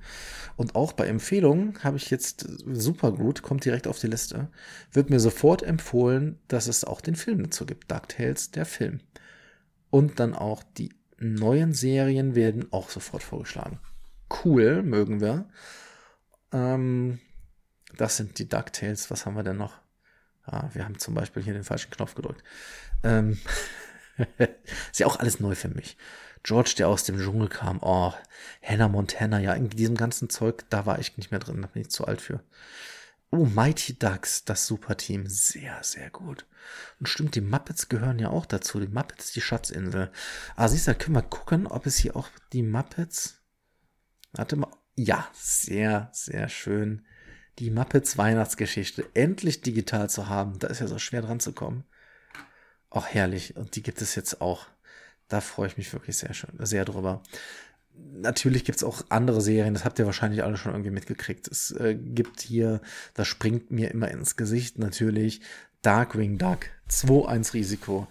Und 0.55 0.75
auch 0.75 0.93
bei 0.93 1.07
Empfehlungen 1.07 1.83
habe 1.83 1.97
ich 1.97 2.09
jetzt 2.09 2.47
super 2.65 3.11
gut, 3.11 3.41
kommt 3.41 3.65
direkt 3.65 3.87
auf 3.87 3.99
die 3.99 4.07
Liste, 4.07 4.49
wird 4.91 5.09
mir 5.09 5.19
sofort 5.19 5.63
empfohlen, 5.63 6.39
dass 6.47 6.67
es 6.67 6.83
auch 6.83 7.01
den 7.01 7.15
Film 7.15 7.43
dazu 7.43 7.65
gibt. 7.65 7.91
DuckTales, 7.91 8.51
der 8.51 8.65
Film. 8.65 9.01
Und 9.89 10.19
dann 10.19 10.33
auch 10.33 10.63
die 10.77 10.89
neuen 11.23 11.73
Serien 11.73 12.35
werden 12.35 12.71
auch 12.71 12.89
sofort 12.89 13.23
vorgeschlagen. 13.23 13.79
Cool, 14.43 14.83
mögen 14.83 15.21
wir. 15.21 15.47
Ähm, 16.51 17.19
das 17.97 18.17
sind 18.17 18.39
die 18.39 18.49
DuckTales. 18.49 19.11
Was 19.11 19.25
haben 19.25 19.35
wir 19.35 19.43
denn 19.43 19.57
noch? 19.57 19.73
Ja, 20.51 20.69
wir 20.73 20.85
haben 20.85 20.99
zum 20.99 21.13
Beispiel 21.13 21.43
hier 21.43 21.53
den 21.53 21.63
falschen 21.63 21.91
Knopf 21.91 22.15
gedrückt. 22.15 22.43
Ähm, 23.03 23.39
ist 24.37 24.99
ja 24.99 25.07
auch 25.07 25.17
alles 25.19 25.39
neu 25.39 25.55
für 25.55 25.69
mich. 25.69 25.97
George, 26.43 26.73
der 26.77 26.89
aus 26.89 27.05
dem 27.05 27.17
Dschungel 27.17 27.47
kam, 27.47 27.79
oh, 27.81 28.13
Hannah 28.61 28.89
Montana, 28.89 29.39
ja, 29.39 29.53
in 29.53 29.69
diesem 29.69 29.95
ganzen 29.95 30.29
Zeug, 30.29 30.65
da 30.69 30.85
war 30.85 30.99
ich 30.99 31.15
nicht 31.17 31.31
mehr 31.31 31.39
drin, 31.39 31.61
da 31.61 31.67
bin 31.67 31.83
ich 31.83 31.89
zu 31.89 32.05
alt 32.05 32.19
für. 32.19 32.41
Oh, 33.35 33.45
Mighty 33.45 33.97
Ducks, 33.97 34.45
das 34.45 34.67
Superteam, 34.67 35.25
sehr, 35.25 35.79
sehr 35.81 36.11
gut. 36.11 36.45
Und 36.99 37.09
stimmt, 37.09 37.33
die 37.33 37.41
Muppets 37.41 37.89
gehören 37.89 38.19
ja 38.19 38.29
auch 38.29 38.45
dazu. 38.45 38.79
Die 38.79 38.85
Muppets, 38.87 39.31
die 39.31 39.41
Schatzinsel. 39.41 40.11
Ah, 40.55 40.67
siehst 40.67 40.87
du, 40.87 40.93
können 40.93 41.15
wir 41.15 41.23
gucken, 41.23 41.65
ob 41.65 41.87
es 41.87 41.97
hier 41.97 42.15
auch 42.15 42.29
die 42.51 42.61
Muppets. 42.61 43.41
Warte 44.33 44.55
mal. 44.55 44.71
Ja, 44.93 45.27
sehr, 45.33 46.11
sehr 46.13 46.47
schön. 46.47 47.07
Die 47.57 47.71
Muppets 47.71 48.19
Weihnachtsgeschichte 48.19 49.03
endlich 49.15 49.61
digital 49.61 50.11
zu 50.11 50.29
haben. 50.29 50.59
Da 50.59 50.67
ist 50.67 50.81
ja 50.81 50.85
so 50.85 50.99
schwer 50.99 51.23
dran 51.23 51.39
zu 51.39 51.53
kommen. 51.53 51.85
Auch 52.91 53.07
herrlich. 53.07 53.57
Und 53.57 53.75
die 53.75 53.81
gibt 53.81 54.03
es 54.03 54.13
jetzt 54.13 54.41
auch. 54.41 54.67
Da 55.27 55.41
freue 55.41 55.69
ich 55.69 55.77
mich 55.77 55.91
wirklich 55.91 56.17
sehr 56.17 56.35
schön, 56.35 56.53
sehr 56.59 56.85
drüber 56.85 57.23
natürlich 57.95 58.65
gibt's 58.65 58.83
auch 58.83 59.03
andere 59.09 59.41
Serien, 59.41 59.73
das 59.73 59.85
habt 59.85 59.99
ihr 59.99 60.05
wahrscheinlich 60.05 60.43
alle 60.43 60.57
schon 60.57 60.71
irgendwie 60.71 60.91
mitgekriegt. 60.91 61.47
Es 61.47 61.71
äh, 61.71 61.95
gibt 61.95 62.41
hier, 62.41 62.81
das 63.13 63.27
springt 63.27 63.71
mir 63.71 63.91
immer 63.91 64.09
ins 64.09 64.35
Gesicht, 64.35 64.79
natürlich 64.79 65.41
Darkwing 65.81 66.37
Duck, 66.37 66.67
2-1 66.89 67.53
Risiko, 67.53 68.07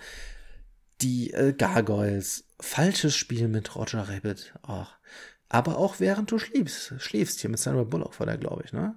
die 1.00 1.32
äh, 1.32 1.52
Gargoyles, 1.52 2.44
falsches 2.60 3.16
Spiel 3.16 3.48
mit 3.48 3.74
Roger 3.74 4.08
Rabbit, 4.08 4.54
ach. 4.62 4.98
Aber 5.48 5.76
auch 5.76 6.00
während 6.00 6.30
du 6.30 6.38
schläfst, 6.38 6.94
schläfst 6.98 7.40
hier 7.40 7.50
mit 7.50 7.58
Sandra 7.58 7.84
Bullock 7.84 8.18
war 8.18 8.26
der, 8.26 8.38
glaube 8.38 8.62
ich, 8.64 8.72
ne? 8.72 8.94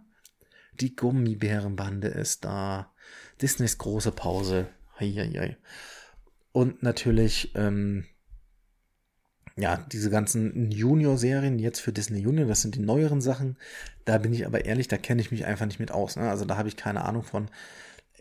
Die 0.80 0.96
Gummibärenbande 0.96 2.08
ist 2.10 2.46
da. 2.46 2.94
Disneys 3.42 3.78
große 3.78 4.12
Pause. 4.12 4.68
Heieiei. 5.00 5.58
Und 6.52 6.84
natürlich, 6.84 7.52
ähm, 7.56 8.06
ja, 9.58 9.78
diese 9.92 10.10
ganzen 10.10 10.70
Junior-Serien 10.72 11.60
jetzt 11.60 11.80
für 11.80 11.94
Disney 11.94 12.20
Junior, 12.20 12.48
das 12.48 12.62
sind 12.62 12.76
die 12.76 12.82
neueren 12.82 13.22
Sachen. 13.22 13.58
Da 14.04 14.18
bin 14.18 14.34
ich 14.34 14.46
aber 14.46 14.66
ehrlich, 14.66 14.88
da 14.88 14.98
kenne 14.98 15.22
ich 15.22 15.32
mich 15.32 15.46
einfach 15.46 15.66
nicht 15.66 15.80
mit 15.80 15.92
aus. 15.92 16.18
Ne? 16.18 16.30
Also 16.30 16.44
da 16.46 16.58
habe 16.58 16.68
ich 16.68 16.76
keine 16.76 17.06
Ahnung 17.06 17.24
von. 17.24 17.48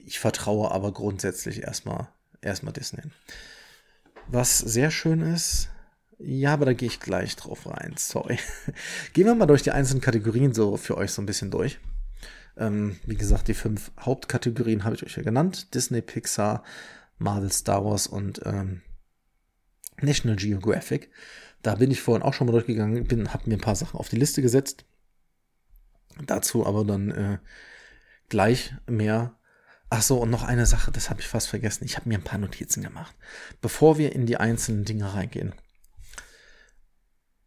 Ich 0.06 0.20
vertraue 0.20 0.70
aber 0.70 0.92
grundsätzlich 0.92 1.62
erstmal 1.62 2.08
erstmal 2.40 2.72
Disney. 2.72 3.02
Was 4.28 4.58
sehr 4.58 4.90
schön 4.90 5.20
ist, 5.20 5.70
ja, 6.18 6.52
aber 6.52 6.66
da 6.66 6.72
gehe 6.72 6.88
ich 6.88 7.00
gleich 7.00 7.36
drauf 7.36 7.66
rein. 7.66 7.94
Sorry. 7.98 8.38
Gehen 9.12 9.26
wir 9.26 9.34
mal 9.34 9.46
durch 9.46 9.62
die 9.62 9.72
einzelnen 9.72 10.00
Kategorien 10.00 10.54
so 10.54 10.76
für 10.76 10.96
euch 10.96 11.10
so 11.10 11.20
ein 11.20 11.26
bisschen 11.26 11.50
durch. 11.50 11.78
Ähm, 12.56 12.96
wie 13.04 13.16
gesagt, 13.16 13.48
die 13.48 13.54
fünf 13.54 13.90
Hauptkategorien 13.98 14.84
habe 14.84 14.94
ich 14.94 15.04
euch 15.04 15.16
ja 15.16 15.22
genannt. 15.22 15.74
Disney, 15.74 16.00
Pixar, 16.00 16.62
Marvel, 17.18 17.50
Star 17.50 17.84
Wars 17.84 18.06
und 18.06 18.40
ähm, 18.44 18.82
National 20.00 20.36
Geographic. 20.36 21.10
Da 21.62 21.76
bin 21.76 21.90
ich 21.90 22.00
vorhin 22.00 22.22
auch 22.22 22.34
schon 22.34 22.46
mal 22.46 22.52
durchgegangen, 22.52 23.04
bin, 23.04 23.32
habe 23.32 23.48
mir 23.48 23.56
ein 23.56 23.60
paar 23.60 23.76
Sachen 23.76 23.98
auf 23.98 24.08
die 24.08 24.16
Liste 24.16 24.42
gesetzt. 24.42 24.84
Dazu 26.26 26.66
aber 26.66 26.84
dann 26.84 27.10
äh, 27.10 27.38
gleich 28.28 28.74
mehr. 28.86 29.38
Ach 29.90 30.02
so, 30.02 30.18
und 30.18 30.30
noch 30.30 30.42
eine 30.42 30.66
Sache, 30.66 30.90
das 30.90 31.10
habe 31.10 31.20
ich 31.20 31.28
fast 31.28 31.48
vergessen. 31.48 31.84
Ich 31.84 31.96
habe 31.96 32.08
mir 32.08 32.18
ein 32.18 32.24
paar 32.24 32.38
Notizen 32.38 32.82
gemacht, 32.82 33.14
bevor 33.60 33.98
wir 33.98 34.12
in 34.12 34.26
die 34.26 34.36
einzelnen 34.36 34.84
Dinge 34.84 35.14
reingehen. 35.14 35.54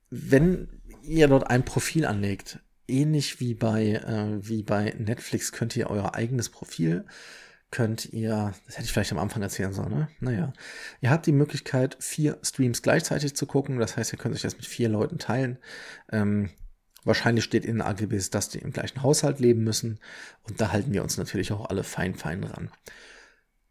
Wenn 0.10 0.82
ihr 1.02 1.28
dort 1.28 1.50
ein 1.50 1.66
Profil 1.66 2.06
anlegt, 2.06 2.60
ähnlich 2.88 3.40
wie 3.40 3.54
bei, 3.54 3.94
äh, 3.94 4.48
wie 4.48 4.64
bei 4.64 4.96
Netflix, 4.98 5.52
könnt 5.52 5.76
ihr 5.76 5.90
euer 5.90 6.16
eigenes 6.16 6.50
Profil 6.50 7.06
könnt 7.78 8.12
ihr, 8.12 8.56
das 8.66 8.78
hätte 8.78 8.86
ich 8.86 8.92
vielleicht 8.92 9.12
am 9.12 9.20
Anfang 9.20 9.44
erzählen 9.44 9.72
sollen, 9.72 9.92
ne? 9.92 10.08
Naja. 10.20 10.52
Ihr 11.00 11.12
habt 11.12 11.28
die 11.28 11.32
Möglichkeit, 11.32 11.96
vier 12.00 12.40
Streams 12.42 12.82
gleichzeitig 12.82 13.36
zu 13.36 13.46
gucken. 13.46 13.78
Das 13.78 13.96
heißt, 13.96 14.14
ihr 14.14 14.18
könnt 14.18 14.34
euch 14.34 14.42
das 14.42 14.58
mit 14.58 14.66
vier 14.66 14.90
Leuten 14.90 15.20
teilen. 15.20 15.60
Ähm, 16.12 16.50
wahrscheinlich 17.04 17.44
steht 17.44 17.66
in 17.66 17.76
den 17.76 17.82
AGBs, 17.84 18.32
dass 18.32 18.50
die 18.50 18.58
im 18.58 18.72
gleichen 18.72 19.04
Haushalt 19.04 19.40
leben 19.40 19.64
müssen. 19.64 20.00
Und 20.42 20.60
da 20.60 20.72
halten 20.72 20.92
wir 20.92 21.04
uns 21.04 21.20
natürlich 21.20 21.52
auch 21.52 21.70
alle 21.70 21.84
fein, 21.84 22.16
fein 22.16 22.42
dran. 22.42 22.72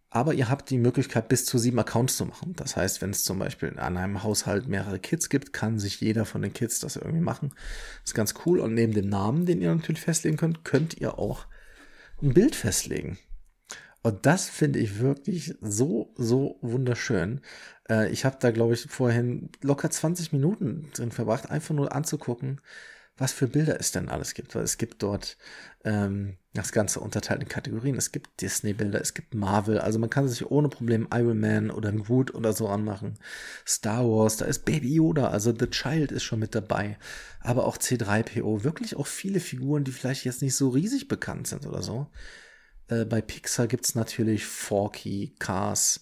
Aber 0.08 0.34
ihr 0.34 0.48
habt 0.48 0.70
die 0.70 0.78
Möglichkeit, 0.78 1.26
bis 1.26 1.44
zu 1.44 1.58
sieben 1.58 1.80
Accounts 1.80 2.16
zu 2.16 2.26
machen. 2.26 2.54
Das 2.54 2.76
heißt, 2.76 3.02
wenn 3.02 3.10
es 3.10 3.24
zum 3.24 3.40
Beispiel 3.40 3.76
an 3.76 3.96
einem 3.96 4.22
Haushalt 4.22 4.68
mehrere 4.68 5.00
Kids 5.00 5.28
gibt, 5.30 5.52
kann 5.52 5.80
sich 5.80 6.00
jeder 6.00 6.26
von 6.26 6.42
den 6.42 6.52
Kids 6.52 6.78
das 6.78 6.94
irgendwie 6.94 7.24
machen. 7.24 7.48
Das 8.02 8.10
ist 8.10 8.14
ganz 8.14 8.34
cool. 8.46 8.60
Und 8.60 8.72
neben 8.72 8.94
dem 8.94 9.08
Namen, 9.08 9.46
den 9.46 9.60
ihr 9.60 9.74
natürlich 9.74 10.02
festlegen 10.02 10.36
könnt, 10.36 10.64
könnt 10.64 10.94
ihr 10.94 11.18
auch 11.18 11.46
ein 12.22 12.34
Bild 12.34 12.54
festlegen. 12.54 13.18
Und 14.06 14.24
das 14.24 14.48
finde 14.48 14.78
ich 14.78 15.00
wirklich 15.00 15.56
so, 15.60 16.14
so 16.14 16.60
wunderschön. 16.62 17.40
Äh, 17.90 18.08
ich 18.10 18.24
habe 18.24 18.36
da, 18.38 18.52
glaube 18.52 18.74
ich, 18.74 18.82
vorhin 18.82 19.50
locker 19.62 19.90
20 19.90 20.32
Minuten 20.32 20.88
drin 20.94 21.10
verbracht, 21.10 21.50
einfach 21.50 21.74
nur 21.74 21.92
anzugucken, 21.92 22.60
was 23.16 23.32
für 23.32 23.48
Bilder 23.48 23.80
es 23.80 23.90
denn 23.90 24.08
alles 24.08 24.34
gibt. 24.34 24.54
Weil 24.54 24.62
es 24.62 24.78
gibt 24.78 25.02
dort 25.02 25.36
ähm, 25.84 26.36
das 26.54 26.70
Ganze 26.70 27.00
unterteilt 27.00 27.42
in 27.42 27.48
Kategorien. 27.48 27.96
Es 27.96 28.12
gibt 28.12 28.40
Disney-Bilder, 28.40 29.00
es 29.00 29.12
gibt 29.12 29.34
Marvel. 29.34 29.80
Also 29.80 29.98
man 29.98 30.08
kann 30.08 30.28
sich 30.28 30.48
ohne 30.48 30.68
Problem 30.68 31.08
Iron 31.12 31.40
Man 31.40 31.72
oder 31.72 31.90
Groot 31.90 32.32
oder 32.32 32.52
so 32.52 32.68
anmachen. 32.68 33.18
Star 33.66 34.04
Wars, 34.04 34.36
da 34.36 34.44
ist 34.44 34.64
Baby 34.64 34.94
Yoda, 34.94 35.30
also 35.30 35.52
The 35.52 35.66
Child 35.66 36.12
ist 36.12 36.22
schon 36.22 36.38
mit 36.38 36.54
dabei. 36.54 36.96
Aber 37.40 37.64
auch 37.64 37.76
C3PO. 37.76 38.62
Wirklich 38.62 38.94
auch 38.94 39.08
viele 39.08 39.40
Figuren, 39.40 39.82
die 39.82 39.90
vielleicht 39.90 40.24
jetzt 40.24 40.42
nicht 40.42 40.54
so 40.54 40.68
riesig 40.68 41.08
bekannt 41.08 41.48
sind 41.48 41.66
oder 41.66 41.82
so. 41.82 42.06
Äh, 42.88 43.04
bei 43.04 43.20
Pixar 43.20 43.66
gibt's 43.66 43.94
natürlich 43.94 44.44
Forky, 44.44 45.34
Cars, 45.38 46.00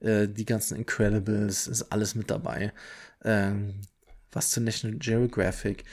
äh, 0.00 0.28
die 0.28 0.44
ganzen 0.44 0.76
Incredibles, 0.76 1.66
ist 1.66 1.92
alles 1.92 2.14
mit 2.14 2.30
dabei. 2.30 2.72
Ähm, 3.24 3.80
was 4.32 4.50
zu 4.50 4.60
National 4.60 4.98
Geographic, 4.98 5.84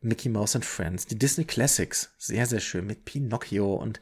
Mickey 0.00 0.28
Mouse 0.28 0.56
and 0.56 0.64
Friends, 0.64 1.06
die 1.06 1.18
Disney 1.18 1.44
Classics, 1.44 2.10
sehr, 2.18 2.46
sehr 2.46 2.60
schön, 2.60 2.86
mit 2.86 3.04
Pinocchio 3.04 3.74
und 3.74 4.00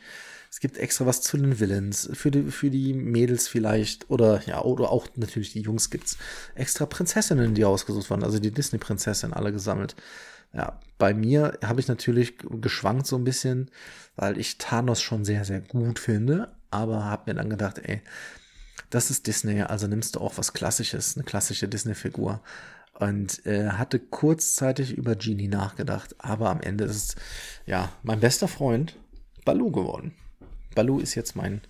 es 0.50 0.58
gibt 0.58 0.78
extra 0.78 1.06
was 1.06 1.22
zu 1.22 1.36
den 1.36 1.60
Villains, 1.60 2.10
für 2.12 2.30
die, 2.32 2.50
für 2.50 2.70
die 2.70 2.92
Mädels 2.92 3.46
vielleicht, 3.46 4.10
oder 4.10 4.42
ja, 4.46 4.62
oder 4.62 4.90
auch 4.90 5.06
natürlich 5.14 5.52
die 5.52 5.60
Jungs 5.60 5.90
gibt's 5.90 6.16
extra 6.56 6.86
Prinzessinnen, 6.86 7.54
die 7.54 7.64
ausgesucht 7.64 8.10
waren, 8.10 8.24
also 8.24 8.40
die 8.40 8.50
Disney-Prinzessinnen 8.50 9.32
alle 9.32 9.52
gesammelt. 9.52 9.94
Ja, 10.52 10.80
bei 10.98 11.14
mir 11.14 11.58
habe 11.64 11.80
ich 11.80 11.88
natürlich 11.88 12.34
geschwankt 12.38 13.06
so 13.06 13.16
ein 13.16 13.24
bisschen, 13.24 13.70
weil 14.16 14.38
ich 14.38 14.58
Thanos 14.58 15.00
schon 15.00 15.24
sehr, 15.24 15.44
sehr 15.44 15.60
gut 15.60 15.98
finde, 15.98 16.54
aber 16.70 17.04
habe 17.04 17.30
mir 17.30 17.34
dann 17.36 17.50
gedacht, 17.50 17.78
ey, 17.78 18.02
das 18.90 19.10
ist 19.10 19.26
Disney, 19.26 19.62
also 19.62 19.86
nimmst 19.86 20.16
du 20.16 20.20
auch 20.20 20.36
was 20.38 20.52
Klassisches, 20.52 21.16
eine 21.16 21.24
klassische 21.24 21.68
Disney-Figur. 21.68 22.42
Und 22.94 23.46
äh, 23.46 23.70
hatte 23.70 23.98
kurzzeitig 23.98 24.92
über 24.92 25.16
Genie 25.16 25.48
nachgedacht, 25.48 26.14
aber 26.18 26.50
am 26.50 26.60
Ende 26.60 26.84
ist 26.84 27.16
ja, 27.64 27.90
mein 28.02 28.20
bester 28.20 28.46
Freund 28.46 28.94
Balu 29.46 29.70
geworden. 29.70 30.12
Balu 30.74 31.00
ist 31.00 31.14
jetzt 31.14 31.34
mein, 31.34 31.62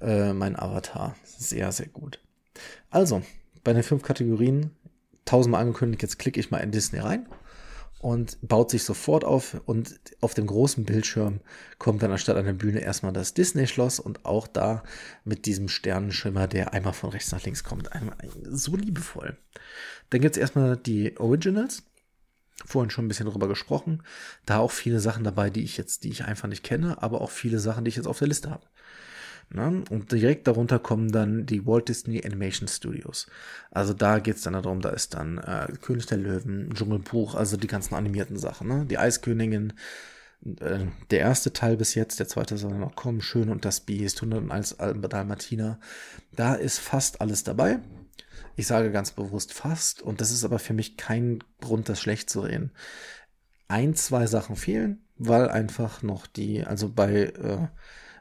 äh, 0.00 0.32
mein 0.32 0.54
Avatar. 0.54 1.16
Sehr, 1.24 1.72
sehr 1.72 1.88
gut. 1.88 2.20
Also, 2.90 3.22
bei 3.64 3.72
den 3.72 3.82
fünf 3.82 4.04
Kategorien, 4.04 4.70
tausendmal 5.24 5.62
angekündigt, 5.62 6.02
jetzt 6.02 6.20
klicke 6.20 6.38
ich 6.38 6.52
mal 6.52 6.58
in 6.58 6.70
Disney 6.70 7.00
rein 7.00 7.26
und 8.00 8.38
baut 8.42 8.70
sich 8.70 8.84
sofort 8.84 9.24
auf 9.24 9.60
und 9.66 10.00
auf 10.20 10.34
dem 10.34 10.46
großen 10.46 10.84
Bildschirm 10.84 11.40
kommt 11.78 12.02
dann 12.02 12.12
anstatt 12.12 12.36
einer 12.36 12.52
Bühne 12.52 12.80
erstmal 12.80 13.12
das 13.12 13.34
Disney-Schloss 13.34 13.98
und 13.98 14.24
auch 14.24 14.46
da 14.46 14.84
mit 15.24 15.46
diesem 15.46 15.68
Sternenschimmer, 15.68 16.46
der 16.46 16.72
einmal 16.72 16.92
von 16.92 17.10
rechts 17.10 17.32
nach 17.32 17.42
links 17.42 17.64
kommt. 17.64 17.92
Einmal, 17.92 18.16
so 18.44 18.76
liebevoll. 18.76 19.36
Dann 20.10 20.20
gibt's 20.20 20.38
erstmal 20.38 20.76
die 20.76 21.18
Originals. 21.18 21.82
Vorhin 22.66 22.90
schon 22.90 23.04
ein 23.04 23.08
bisschen 23.08 23.28
drüber 23.28 23.48
gesprochen. 23.48 24.02
Da 24.46 24.58
auch 24.58 24.72
viele 24.72 25.00
Sachen 25.00 25.24
dabei, 25.24 25.50
die 25.50 25.62
ich 25.62 25.76
jetzt, 25.76 26.04
die 26.04 26.10
ich 26.10 26.24
einfach 26.24 26.48
nicht 26.48 26.64
kenne, 26.64 27.02
aber 27.02 27.20
auch 27.20 27.30
viele 27.30 27.58
Sachen, 27.58 27.84
die 27.84 27.88
ich 27.88 27.96
jetzt 27.96 28.06
auf 28.06 28.18
der 28.18 28.28
Liste 28.28 28.50
habe. 28.50 28.66
Ne? 29.50 29.82
Und 29.88 30.12
direkt 30.12 30.46
darunter 30.46 30.78
kommen 30.78 31.10
dann 31.10 31.46
die 31.46 31.66
Walt 31.66 31.88
Disney 31.88 32.24
Animation 32.24 32.68
Studios. 32.68 33.26
Also 33.70 33.94
da 33.94 34.18
geht's 34.18 34.42
dann 34.42 34.52
darum, 34.52 34.80
da 34.80 34.90
ist 34.90 35.14
dann 35.14 35.38
äh, 35.38 35.68
König 35.80 36.06
der 36.06 36.18
Löwen, 36.18 36.74
Dschungelbuch, 36.74 37.34
also 37.34 37.56
die 37.56 37.66
ganzen 37.66 37.94
animierten 37.94 38.36
Sachen. 38.36 38.68
Ne? 38.68 38.84
Die 38.84 38.98
Eiskönigin, 38.98 39.72
äh, 40.60 40.80
der 41.10 41.20
erste 41.20 41.52
Teil 41.52 41.78
bis 41.78 41.94
jetzt, 41.94 42.20
der 42.20 42.28
zweite 42.28 42.58
soll 42.58 42.76
noch 42.78 42.94
kommen, 42.94 43.22
Schön 43.22 43.48
und 43.48 43.64
das 43.64 43.80
Biest, 43.80 44.22
101 44.22 44.76
Dalmatiner. 45.08 45.80
Da 46.36 46.54
ist 46.54 46.78
fast 46.78 47.22
alles 47.22 47.42
dabei. 47.42 47.80
Ich 48.54 48.66
sage 48.66 48.90
ganz 48.90 49.12
bewusst 49.12 49.54
fast, 49.54 50.02
und 50.02 50.20
das 50.20 50.30
ist 50.30 50.44
aber 50.44 50.58
für 50.58 50.74
mich 50.74 50.96
kein 50.96 51.42
Grund, 51.60 51.88
das 51.88 52.00
schlecht 52.00 52.28
zu 52.28 52.40
reden. 52.40 52.72
Ein, 53.68 53.94
zwei 53.94 54.26
Sachen 54.26 54.56
fehlen, 54.56 55.04
weil 55.16 55.48
einfach 55.48 56.02
noch 56.02 56.26
die, 56.26 56.64
also 56.64 56.90
bei 56.90 57.24
äh, 57.24 57.68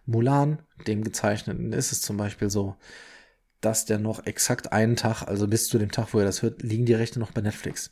Mulan, 0.08 0.64
dem 0.88 1.04
gezeichneten, 1.04 1.74
ist 1.74 1.92
es 1.92 2.02
zum 2.02 2.18
Beispiel 2.18 2.50
so, 2.50 2.76
dass 3.62 3.86
der 3.86 4.00
noch 4.00 4.26
exakt 4.26 4.72
einen 4.72 4.96
Tag, 4.96 5.24
also 5.24 5.48
bis 5.48 5.68
zu 5.68 5.78
dem 5.78 5.92
Tag, 5.92 6.14
wo 6.14 6.20
er 6.20 6.26
das 6.26 6.42
hört, 6.42 6.62
liegen 6.64 6.86
die 6.86 6.94
Rechte 6.94 7.20
noch 7.20 7.32
bei 7.32 7.42
Netflix. 7.42 7.92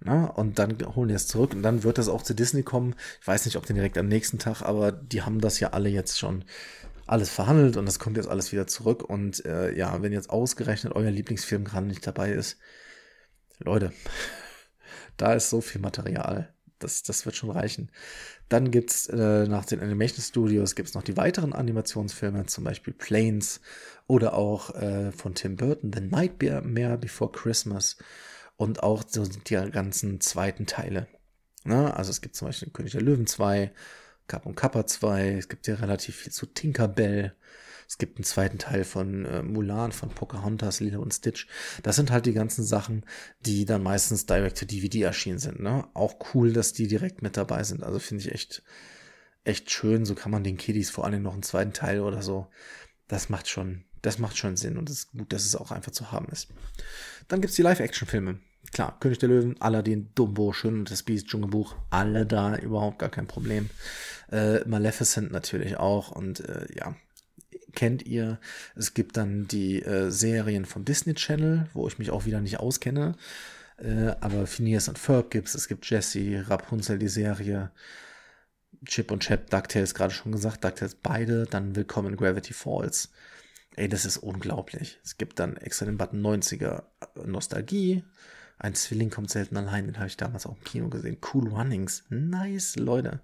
Na, 0.00 0.26
und 0.26 0.58
dann 0.58 0.76
holen 0.94 1.08
die 1.08 1.14
es 1.14 1.26
zurück 1.26 1.54
und 1.54 1.62
dann 1.62 1.82
wird 1.82 1.98
das 1.98 2.08
auch 2.08 2.22
zu 2.22 2.34
Disney 2.34 2.62
kommen. 2.62 2.94
Ich 3.20 3.26
weiß 3.26 3.44
nicht, 3.44 3.56
ob 3.56 3.66
den 3.66 3.76
direkt 3.76 3.98
am 3.98 4.08
nächsten 4.08 4.38
Tag, 4.38 4.62
aber 4.62 4.92
die 4.92 5.22
haben 5.22 5.40
das 5.40 5.60
ja 5.60 5.70
alle 5.70 5.88
jetzt 5.88 6.18
schon 6.18 6.44
alles 7.06 7.30
verhandelt 7.30 7.76
und 7.76 7.86
das 7.86 7.98
kommt 7.98 8.16
jetzt 8.16 8.28
alles 8.28 8.52
wieder 8.52 8.66
zurück. 8.66 9.02
Und 9.02 9.44
äh, 9.44 9.74
ja, 9.76 10.00
wenn 10.02 10.12
jetzt 10.12 10.30
ausgerechnet 10.30 10.94
euer 10.94 11.10
Lieblingsfilm 11.10 11.64
gerade 11.64 11.86
nicht 11.86 12.06
dabei 12.06 12.32
ist, 12.32 12.58
Leute, 13.58 13.92
da 15.16 15.34
ist 15.34 15.50
so 15.50 15.60
viel 15.60 15.80
Material 15.80 16.54
das, 16.82 17.02
das 17.02 17.24
wird 17.24 17.36
schon 17.36 17.50
reichen. 17.50 17.90
Dann 18.48 18.70
gibt's 18.70 19.08
äh, 19.08 19.46
nach 19.46 19.64
den 19.64 19.80
Animation 19.80 20.22
Studios 20.22 20.74
gibt's 20.74 20.94
noch 20.94 21.02
die 21.02 21.16
weiteren 21.16 21.52
Animationsfilme, 21.52 22.46
zum 22.46 22.64
Beispiel 22.64 22.92
Planes 22.92 23.60
oder 24.06 24.34
auch 24.34 24.74
äh, 24.74 25.12
von 25.12 25.34
Tim 25.34 25.56
Burton, 25.56 25.92
The 25.92 26.00
Nightmare 26.00 26.98
Before 26.98 27.32
Christmas 27.32 27.96
und 28.56 28.82
auch 28.82 29.02
so 29.06 29.24
die 29.24 29.54
ganzen 29.70 30.20
zweiten 30.20 30.66
Teile. 30.66 31.08
Ne? 31.64 31.94
Also 31.96 32.10
es 32.10 32.20
gibt 32.20 32.36
zum 32.36 32.48
Beispiel 32.48 32.70
König 32.70 32.92
der 32.92 33.02
Löwen 33.02 33.26
2, 33.26 33.72
Cap 34.28 34.46
und 34.46 34.54
Kappa 34.54 34.86
2, 34.86 35.32
es 35.32 35.48
gibt 35.48 35.66
ja 35.66 35.76
relativ 35.76 36.16
viel 36.16 36.32
zu 36.32 36.46
Tinkerbell. 36.46 37.34
Es 37.92 37.98
gibt 37.98 38.16
einen 38.16 38.24
zweiten 38.24 38.56
Teil 38.56 38.84
von 38.84 39.26
äh, 39.26 39.42
Mulan, 39.42 39.92
von 39.92 40.08
Pocahontas, 40.08 40.80
Lilo 40.80 41.02
und 41.02 41.12
Stitch. 41.12 41.46
Das 41.82 41.94
sind 41.94 42.10
halt 42.10 42.24
die 42.24 42.32
ganzen 42.32 42.64
Sachen, 42.64 43.04
die 43.40 43.66
dann 43.66 43.82
meistens 43.82 44.24
direct 44.24 44.56
to 44.56 44.64
DVD 44.64 45.02
erschienen 45.02 45.38
sind. 45.38 45.60
Ne? 45.60 45.86
Auch 45.92 46.14
cool, 46.32 46.54
dass 46.54 46.72
die 46.72 46.86
direkt 46.86 47.20
mit 47.20 47.36
dabei 47.36 47.64
sind. 47.64 47.82
Also 47.82 47.98
finde 47.98 48.24
ich 48.24 48.32
echt, 48.32 48.62
echt 49.44 49.70
schön. 49.70 50.06
So 50.06 50.14
kann 50.14 50.32
man 50.32 50.42
den 50.42 50.56
Kiddies 50.56 50.88
vor 50.88 51.04
allem 51.04 51.22
noch 51.22 51.34
einen 51.34 51.42
zweiten 51.42 51.74
Teil 51.74 52.00
oder 52.00 52.22
so. 52.22 52.46
Das 53.08 53.28
macht 53.28 53.46
schon, 53.46 53.84
das 54.00 54.18
macht 54.18 54.38
schon 54.38 54.56
Sinn 54.56 54.78
und 54.78 54.88
es 54.88 55.00
ist 55.00 55.12
gut, 55.12 55.30
dass 55.30 55.44
es 55.44 55.54
auch 55.54 55.70
einfach 55.70 55.92
zu 55.92 56.10
haben 56.10 56.28
ist. 56.32 56.48
Dann 57.28 57.42
gibt's 57.42 57.56
die 57.56 57.62
Live-Action-Filme. 57.62 58.38
Klar, 58.72 58.98
König 59.00 59.18
der 59.18 59.28
Löwen, 59.28 59.60
Aladdin, 59.60 60.08
Dumbo, 60.14 60.54
Schön 60.54 60.78
und 60.78 60.90
das 60.90 61.02
Biest, 61.02 61.26
Dschungelbuch, 61.26 61.76
alle 61.90 62.24
da, 62.24 62.56
überhaupt 62.56 63.00
gar 63.00 63.10
kein 63.10 63.26
Problem. 63.26 63.68
Äh, 64.30 64.66
Maleficent 64.66 65.30
natürlich 65.30 65.76
auch 65.76 66.10
und 66.10 66.40
äh, 66.40 66.66
ja, 66.74 66.96
kennt 67.74 68.06
ihr. 68.06 68.38
Es 68.74 68.94
gibt 68.94 69.16
dann 69.16 69.46
die 69.48 69.82
äh, 69.82 70.10
Serien 70.10 70.64
vom 70.64 70.84
Disney 70.84 71.14
Channel, 71.14 71.68
wo 71.72 71.88
ich 71.88 71.98
mich 71.98 72.10
auch 72.10 72.24
wieder 72.24 72.40
nicht 72.40 72.60
auskenne. 72.60 73.16
Äh, 73.78 74.14
aber 74.20 74.46
Phineas 74.46 74.88
und 74.88 74.98
Ferb 74.98 75.30
gibt's. 75.30 75.54
Es 75.54 75.68
gibt 75.68 75.88
Jesse, 75.88 76.44
Rapunzel, 76.48 76.98
die 76.98 77.08
Serie. 77.08 77.70
Chip 78.84 79.10
und 79.10 79.22
Chap, 79.22 79.50
DuckTales 79.50 79.94
gerade 79.94 80.12
schon 80.12 80.32
gesagt. 80.32 80.64
DuckTales 80.64 80.96
beide. 80.96 81.46
Dann 81.46 81.76
Willkommen 81.76 82.10
in 82.10 82.16
Gravity 82.16 82.52
Falls. 82.52 83.10
Ey, 83.76 83.88
das 83.88 84.04
ist 84.04 84.18
unglaublich. 84.18 84.98
Es 85.02 85.16
gibt 85.16 85.38
dann 85.38 85.56
extra 85.56 85.86
den 85.86 85.96
Button 85.96 86.20
90er 86.20 86.84
Nostalgie. 87.24 88.04
Ein 88.58 88.74
Zwilling 88.74 89.10
kommt 89.10 89.30
selten 89.30 89.56
allein. 89.56 89.86
Den 89.86 89.96
habe 89.96 90.08
ich 90.08 90.16
damals 90.16 90.46
auch 90.46 90.56
im 90.56 90.64
Kino 90.64 90.88
gesehen. 90.88 91.18
Cool 91.32 91.48
Runnings. 91.48 92.04
Nice, 92.10 92.76
Leute. 92.76 93.20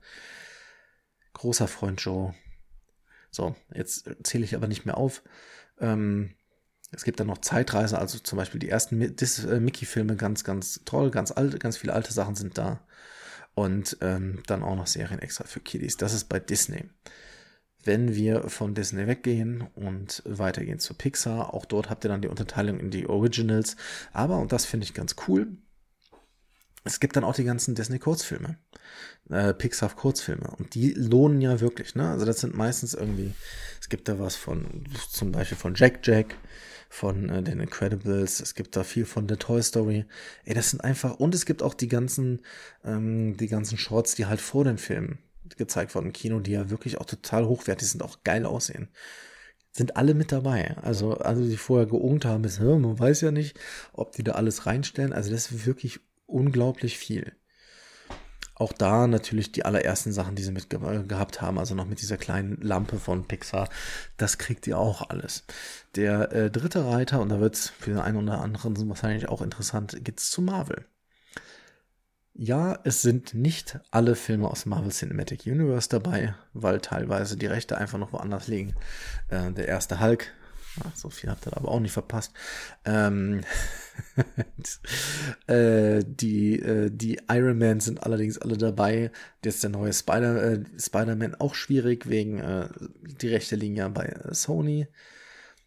Großer 1.34 1.68
Freund 1.68 2.00
Joe. 2.00 2.34
So, 3.30 3.54
jetzt 3.74 4.10
zähle 4.22 4.44
ich 4.44 4.54
aber 4.54 4.68
nicht 4.68 4.86
mehr 4.86 4.96
auf. 4.96 5.22
Ähm, 5.80 6.34
es 6.90 7.04
gibt 7.04 7.20
dann 7.20 7.26
noch 7.26 7.38
Zeitreise, 7.38 7.98
also 7.98 8.18
zum 8.18 8.38
Beispiel 8.38 8.60
die 8.60 8.70
ersten 8.70 9.00
äh, 9.00 9.60
Mickey-Filme, 9.60 10.16
ganz, 10.16 10.44
ganz 10.44 10.80
toll, 10.84 11.10
ganz 11.10 11.30
alte, 11.30 11.58
ganz 11.58 11.76
viele 11.76 11.92
alte 11.92 12.12
Sachen 12.12 12.34
sind 12.34 12.56
da. 12.56 12.80
Und 13.54 13.98
ähm, 14.00 14.42
dann 14.46 14.62
auch 14.62 14.76
noch 14.76 14.86
Serien 14.86 15.18
extra 15.18 15.44
für 15.44 15.60
Kiddies. 15.60 15.96
Das 15.96 16.14
ist 16.14 16.28
bei 16.28 16.38
Disney. 16.38 16.84
Wenn 17.84 18.14
wir 18.14 18.48
von 18.48 18.74
Disney 18.74 19.06
weggehen 19.06 19.62
und 19.74 20.22
weitergehen 20.24 20.78
zu 20.78 20.94
Pixar, 20.94 21.52
auch 21.54 21.64
dort 21.64 21.90
habt 21.90 22.04
ihr 22.04 22.08
dann 22.08 22.22
die 22.22 22.28
Unterteilung 22.28 22.78
in 22.78 22.90
die 22.90 23.08
Originals. 23.08 23.76
Aber, 24.12 24.38
und 24.38 24.52
das 24.52 24.64
finde 24.64 24.84
ich 24.84 24.94
ganz 24.94 25.16
cool, 25.26 25.48
es 26.88 27.00
gibt 27.00 27.16
dann 27.16 27.24
auch 27.24 27.34
die 27.34 27.44
ganzen 27.44 27.74
Disney-Kurzfilme, 27.74 28.56
äh, 29.30 29.52
Pixar-Kurzfilme. 29.52 30.50
Und 30.58 30.74
die 30.74 30.92
lohnen 30.94 31.40
ja 31.40 31.60
wirklich, 31.60 31.94
ne? 31.94 32.10
Also 32.10 32.24
das 32.24 32.40
sind 32.40 32.56
meistens 32.56 32.94
irgendwie, 32.94 33.34
es 33.80 33.88
gibt 33.88 34.08
da 34.08 34.18
was 34.18 34.36
von, 34.36 34.84
zum 35.10 35.30
Beispiel 35.30 35.58
von 35.58 35.74
Jack 35.74 36.00
Jack, 36.06 36.36
von 36.88 37.28
äh, 37.28 37.42
den 37.42 37.60
Incredibles, 37.60 38.40
es 38.40 38.54
gibt 38.54 38.74
da 38.74 38.84
viel 38.84 39.04
von 39.04 39.26
der 39.26 39.38
Toy 39.38 39.62
Story. 39.62 40.06
Ey, 40.44 40.54
das 40.54 40.70
sind 40.70 40.82
einfach, 40.82 41.16
und 41.16 41.34
es 41.34 41.44
gibt 41.44 41.62
auch 41.62 41.74
die 41.74 41.88
ganzen, 41.88 42.40
ähm, 42.84 43.36
die 43.36 43.48
ganzen 43.48 43.76
Shorts, 43.76 44.14
die 44.14 44.26
halt 44.26 44.40
vor 44.40 44.64
den 44.64 44.78
Filmen 44.78 45.18
gezeigt 45.58 45.94
wurden 45.94 46.06
im 46.06 46.12
Kino, 46.12 46.40
die 46.40 46.52
ja 46.52 46.70
wirklich 46.70 46.98
auch 46.98 47.06
total 47.06 47.46
hochwertig 47.46 47.88
sind, 47.88 48.02
auch 48.02 48.22
geil 48.24 48.46
aussehen 48.46 48.88
sind 49.70 49.96
alle 49.96 50.14
mit 50.14 50.32
dabei. 50.32 50.76
Also, 50.78 51.14
also 51.14 51.42
die 51.42 51.56
vorher 51.56 51.86
geungt 51.86 52.24
haben, 52.24 52.42
ist, 52.44 52.60
man 52.60 52.98
weiß 52.98 53.20
ja 53.20 53.30
nicht, 53.30 53.58
ob 53.92 54.12
die 54.12 54.24
da 54.24 54.32
alles 54.32 54.66
reinstellen. 54.66 55.12
Also 55.12 55.30
das 55.30 55.50
ist 55.50 55.66
wirklich 55.66 56.00
unglaublich 56.28 56.98
viel. 56.98 57.32
Auch 58.54 58.72
da 58.72 59.06
natürlich 59.06 59.52
die 59.52 59.64
allerersten 59.64 60.12
Sachen, 60.12 60.34
die 60.34 60.42
sie 60.42 60.50
mit 60.50 60.68
gehabt 60.68 61.40
haben, 61.40 61.58
also 61.58 61.76
noch 61.76 61.86
mit 61.86 62.00
dieser 62.00 62.16
kleinen 62.16 62.60
Lampe 62.60 62.98
von 62.98 63.24
Pixar, 63.24 63.68
das 64.16 64.36
kriegt 64.36 64.66
ihr 64.66 64.78
auch 64.78 65.10
alles. 65.10 65.44
Der 65.94 66.32
äh, 66.32 66.50
dritte 66.50 66.84
Reiter, 66.84 67.20
und 67.20 67.28
da 67.28 67.40
wird 67.40 67.54
es 67.54 67.68
für 67.68 67.90
den 67.90 68.00
einen 68.00 68.16
oder 68.16 68.40
anderen 68.40 68.88
wahrscheinlich 68.88 69.28
auch 69.28 69.42
interessant, 69.42 69.96
geht's 70.04 70.30
zu 70.30 70.42
Marvel. 70.42 70.84
Ja, 72.34 72.78
es 72.84 73.02
sind 73.02 73.34
nicht 73.34 73.78
alle 73.90 74.14
Filme 74.14 74.48
aus 74.48 74.66
Marvel 74.66 74.92
Cinematic 74.92 75.46
Universe 75.46 75.88
dabei, 75.88 76.34
weil 76.52 76.80
teilweise 76.80 77.36
die 77.36 77.46
Rechte 77.46 77.78
einfach 77.78 77.98
noch 77.98 78.12
woanders 78.12 78.48
liegen. 78.48 78.74
Äh, 79.28 79.52
der 79.52 79.68
erste 79.68 80.00
Hulk 80.00 80.32
Ach, 80.84 80.96
so 80.96 81.10
viel 81.10 81.30
habt 81.30 81.46
ihr 81.46 81.56
aber 81.56 81.68
auch 81.68 81.80
nicht 81.80 81.92
verpasst. 81.92 82.32
Ähm, 82.84 83.42
äh, 85.46 86.04
die, 86.04 86.60
äh, 86.60 86.90
die 86.90 87.20
Iron 87.30 87.58
Man 87.58 87.80
sind 87.80 88.02
allerdings 88.02 88.38
alle 88.38 88.56
dabei. 88.56 89.10
Jetzt 89.44 89.62
der 89.62 89.70
neue 89.70 89.92
Spider, 89.92 90.42
äh, 90.42 90.64
Spider-Man 90.78 91.34
auch 91.36 91.54
schwierig, 91.54 92.08
wegen 92.08 92.38
äh, 92.38 92.68
die 93.20 93.28
rechte 93.28 93.56
Linie 93.56 93.88
bei 93.90 94.04
äh, 94.06 94.34
Sony. 94.34 94.88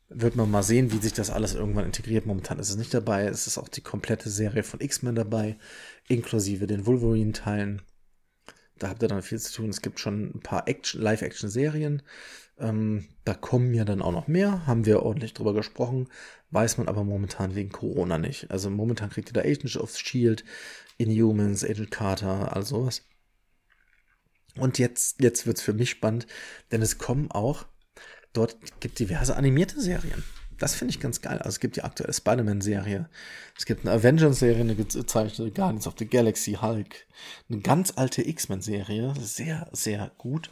Wird 0.10 0.36
man 0.36 0.52
mal 0.52 0.64
sehen, 0.64 0.92
wie 0.92 0.98
sich 0.98 1.14
das 1.14 1.30
alles 1.30 1.56
irgendwann 1.56 1.86
integriert. 1.86 2.26
Momentan 2.26 2.60
ist 2.60 2.70
es 2.70 2.76
nicht 2.76 2.94
dabei. 2.94 3.26
Es 3.26 3.48
ist 3.48 3.58
auch 3.58 3.70
die 3.70 3.82
komplette 3.82 4.30
Serie 4.30 4.64
von 4.64 4.82
X-Men 4.82 5.16
dabei, 5.16 5.58
inklusive 6.10 6.68
den 6.68 6.86
Wolverine-Teilen. 6.86 7.82
Da 8.78 8.90
habt 8.90 9.02
ihr 9.04 9.08
dann 9.08 9.22
viel 9.22 9.40
zu 9.40 9.54
tun. 9.54 9.70
Es 9.70 9.82
gibt 9.82 10.00
schon 10.00 10.32
ein 10.36 10.42
paar 10.42 10.66
Live-Action-Serien. 10.94 12.02
Ähm, 12.62 13.08
da 13.26 13.34
kommen 13.34 13.74
ja 13.74 13.84
dann 13.84 14.02
auch 14.02 14.12
noch 14.12 14.28
mehr, 14.28 14.66
haben 14.68 14.86
wir 14.86 15.04
ordentlich 15.04 15.34
drüber 15.34 15.54
gesprochen, 15.54 16.08
weiß 16.52 16.78
man 16.78 16.88
aber 16.88 17.04
momentan 17.04 17.56
wegen 17.56 17.72
Corona 17.72 18.18
nicht. 18.18 18.52
Also 18.52 18.70
momentan 18.70 19.10
kriegt 19.10 19.30
ihr 19.30 19.34
da 19.34 19.42
Agents 19.42 19.78
of 19.78 19.98
Shield, 19.98 20.46
Inhumans, 20.98 21.64
Agent 21.64 21.92
Carter, 21.92 22.56
all 22.56 22.64
sowas. 22.64 23.04
Und 24.56 24.78
jetzt, 24.78 25.22
jetzt 25.22 25.48
wird's 25.48 25.62
für 25.62 25.74
mich 25.74 25.90
spannend, 25.90 26.28
denn 26.72 26.82
es 26.82 26.98
kommen 26.98 27.32
auch, 27.32 27.66
dort 28.34 28.58
gibt 28.80 29.00
diverse 29.00 29.36
animierte 29.36 29.82
Serien. 29.82 30.24
Das 30.60 30.76
finde 30.76 30.94
ich 30.94 31.00
ganz 31.00 31.22
geil. 31.22 31.40
Also 31.40 31.50
es 31.50 31.60
gibt 31.60 31.76
die 31.76 31.82
aktuelle 31.82 32.14
Spider-Man-Serie. 32.14 33.10
Es 33.58 33.66
gibt 33.66 33.84
eine 33.84 33.96
Avengers-Serie, 33.96 34.62
eine 34.62 34.76
gezeichnete 34.76 35.50
Guardians 35.50 35.88
of 35.88 35.96
the 35.98 36.06
Galaxy, 36.06 36.60
Hulk. 36.62 37.08
Eine 37.50 37.62
ganz 37.62 37.94
alte 37.96 38.22
X-Men-Serie. 38.28 39.16
Sehr, 39.20 39.68
sehr 39.72 40.12
gut. 40.20 40.52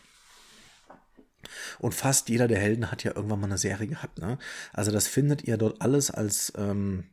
Und 1.79 1.93
fast 1.93 2.29
jeder 2.29 2.47
der 2.47 2.59
Helden 2.59 2.91
hat 2.91 3.03
ja 3.03 3.15
irgendwann 3.15 3.39
mal 3.39 3.47
eine 3.47 3.57
Serie 3.57 3.87
gehabt. 3.87 4.19
Ne? 4.19 4.37
Also 4.73 4.91
das 4.91 5.07
findet 5.07 5.43
ihr 5.43 5.57
dort 5.57 5.81
alles 5.81 6.11
als, 6.11 6.53
ähm, 6.57 7.05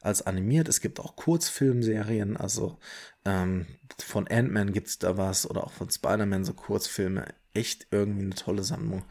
als 0.00 0.22
animiert. 0.22 0.68
Es 0.68 0.80
gibt 0.80 1.00
auch 1.00 1.16
Kurzfilmserien. 1.16 2.36
Also 2.36 2.78
ähm, 3.24 3.66
von 3.98 4.28
Ant-Man 4.28 4.72
gibt 4.72 4.88
es 4.88 4.98
da 4.98 5.16
was 5.16 5.48
oder 5.48 5.64
auch 5.64 5.72
von 5.72 5.90
Spider-Man 5.90 6.44
so 6.44 6.54
Kurzfilme. 6.54 7.26
Echt 7.54 7.88
irgendwie 7.90 8.24
eine 8.24 8.34
tolle 8.34 8.62
Sammlung. 8.62 9.04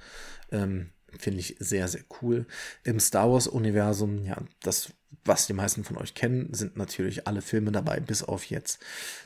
Ähm, 0.52 0.92
Finde 1.20 1.40
ich 1.40 1.58
sehr, 1.60 1.88
sehr 1.88 2.04
cool. 2.22 2.46
Im 2.84 3.00
Star 3.00 3.30
Wars-Universum, 3.30 4.24
ja, 4.24 4.38
das, 4.62 4.94
was 5.26 5.46
die 5.46 5.54
meisten 5.54 5.84
von 5.84 5.98
euch 5.98 6.14
kennen, 6.14 6.54
sind 6.54 6.78
natürlich 6.78 7.28
alle 7.28 7.42
Filme 7.42 7.72
dabei, 7.72 8.00
bis 8.00 8.24
auf 8.24 8.46
jetzt 8.46 8.80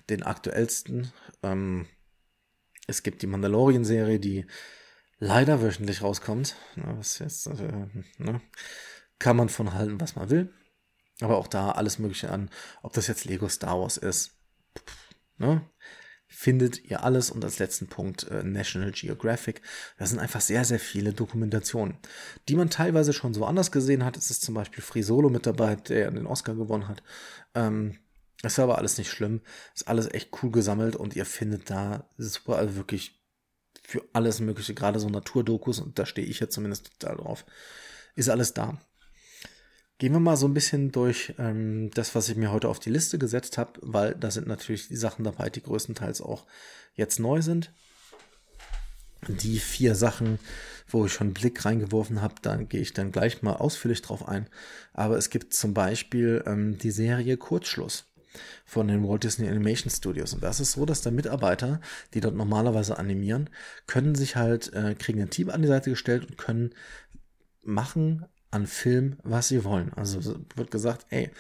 den 0.10 0.24
aktuellsten. 0.24 1.12
Ähm, 1.44 1.86
es 2.88 3.04
gibt 3.04 3.22
die 3.22 3.28
Mandalorian-Serie, 3.28 4.20
die 4.20 4.46
leider 5.20 5.62
wöchentlich 5.62 6.02
rauskommt. 6.02 6.56
Was 6.76 7.20
jetzt, 7.20 7.48
äh, 7.48 7.88
ne? 8.18 8.42
Kann 9.20 9.38
man 9.38 9.50
von 9.50 9.74
halten, 9.74 10.00
was 10.02 10.16
man 10.16 10.30
will. 10.30 10.54
Aber 11.22 11.38
auch 11.38 11.48
da 11.48 11.72
alles 11.72 12.00
Mögliche 12.00 12.30
an, 12.30 12.50
ob 12.84 12.94
das 12.94 13.08
jetzt 13.08 13.26
Lego 13.26 13.48
Star 13.48 13.80
Wars 13.80 13.98
ist. 13.98 14.32
Ne? 15.38 15.62
Findet 16.28 16.84
ihr 16.84 17.04
alles 17.04 17.30
und 17.30 17.46
als 17.46 17.60
letzten 17.60 17.88
Punkt 17.88 18.28
äh, 18.30 18.44
National 18.44 18.92
Geographic. 18.92 19.62
Da 19.98 20.06
sind 20.06 20.20
einfach 20.20 20.42
sehr, 20.42 20.66
sehr 20.66 20.80
viele 20.80 21.14
Dokumentationen, 21.14 21.98
die 22.50 22.56
man 22.56 22.70
teilweise 22.70 23.14
schon 23.14 23.34
so 23.34 23.46
anders 23.46 23.72
gesehen 23.72 24.04
hat. 24.04 24.18
Es 24.18 24.30
ist 24.30 24.42
zum 24.42 24.56
Beispiel 24.56 24.84
Free 24.84 25.04
Solo 25.04 25.30
mit 25.30 25.46
dabei, 25.46 25.76
der 25.76 26.12
den 26.12 26.26
Oscar 26.26 26.56
gewonnen 26.56 26.90
hat. 26.90 27.04
Ähm, 27.54 28.00
das 28.42 28.58
war 28.58 28.66
aber 28.66 28.78
alles 28.78 28.98
nicht 28.98 29.10
schlimm. 29.10 29.42
Ist 29.74 29.88
alles 29.88 30.14
echt 30.14 30.32
cool 30.44 30.52
gesammelt 30.52 30.98
und 30.98 31.16
ihr 31.16 31.26
findet 31.26 31.70
da 31.70 32.10
super, 32.18 32.58
also 32.58 32.76
wirklich 32.76 33.25
für 33.88 34.04
alles 34.14 34.40
Mögliche, 34.40 34.74
gerade 34.74 35.00
so 35.00 35.10
Naturdokus, 35.10 35.80
und 35.80 35.98
da 36.00 36.06
stehe 36.06 36.28
ich 36.28 36.40
ja 36.40 36.50
zumindest 36.50 37.00
total 37.00 37.18
drauf, 37.18 37.46
ist 38.16 38.30
alles 38.30 38.54
da. 38.54 38.80
Gehen 39.98 40.12
wir 40.12 40.20
mal 40.20 40.36
so 40.36 40.48
ein 40.48 40.54
bisschen 40.54 40.92
durch 40.92 41.34
ähm, 41.38 41.90
das, 41.94 42.16
was 42.16 42.28
ich 42.28 42.36
mir 42.36 42.52
heute 42.52 42.68
auf 42.68 42.80
die 42.80 42.90
Liste 42.90 43.18
gesetzt 43.18 43.58
habe, 43.58 43.80
weil 43.82 44.16
da 44.16 44.30
sind 44.30 44.48
natürlich 44.48 44.90
die 44.90 44.98
Sachen 44.98 45.24
dabei, 45.24 45.50
die 45.50 45.64
größtenteils 45.64 46.22
auch 46.22 46.46
jetzt 46.96 47.20
neu 47.20 47.42
sind. 47.42 47.72
Die 49.28 49.60
vier 49.60 49.96
Sachen, 49.96 50.38
wo 50.88 51.06
ich 51.06 51.14
schon 51.14 51.28
einen 51.28 51.34
Blick 51.34 51.64
reingeworfen 51.64 52.22
habe, 52.22 52.36
da 52.42 52.58
gehe 52.58 52.82
ich 52.82 52.94
dann 52.94 53.14
gleich 53.14 53.42
mal 53.42 53.54
ausführlich 53.54 54.02
drauf 54.02 54.28
ein. 54.28 54.48
Aber 54.94 55.18
es 55.18 55.30
gibt 55.30 55.54
zum 55.54 55.74
Beispiel 55.74 56.44
ähm, 56.46 56.78
die 56.78 56.92
Serie 56.92 57.38
Kurzschluss. 57.38 58.06
Von 58.66 58.88
den 58.88 59.08
Walt 59.08 59.24
Disney 59.24 59.48
Animation 59.48 59.90
Studios. 59.90 60.34
Und 60.34 60.44
das 60.44 60.60
ist 60.60 60.74
so, 60.74 60.86
dass 60.86 61.02
da 61.02 61.12
Mitarbeiter, 61.12 61.82
die 62.14 62.22
dort 62.22 62.36
normalerweise 62.36 62.98
animieren, 62.98 63.50
können 63.88 64.16
sich 64.16 64.36
halt, 64.36 64.74
äh, 64.74 64.96
kriegen 64.96 65.22
ein 65.22 65.30
Team 65.30 65.50
an 65.50 65.62
die 65.62 65.68
Seite 65.68 65.90
gestellt 65.90 66.26
und 66.26 66.38
können 66.38 66.74
machen 67.64 68.26
an 68.52 68.68
Film, 68.68 69.18
was 69.24 69.50
sie 69.50 69.64
wollen. 69.64 69.92
Also 69.94 70.40
wird 70.56 70.72
gesagt, 70.72 71.06
ey, 71.10 71.32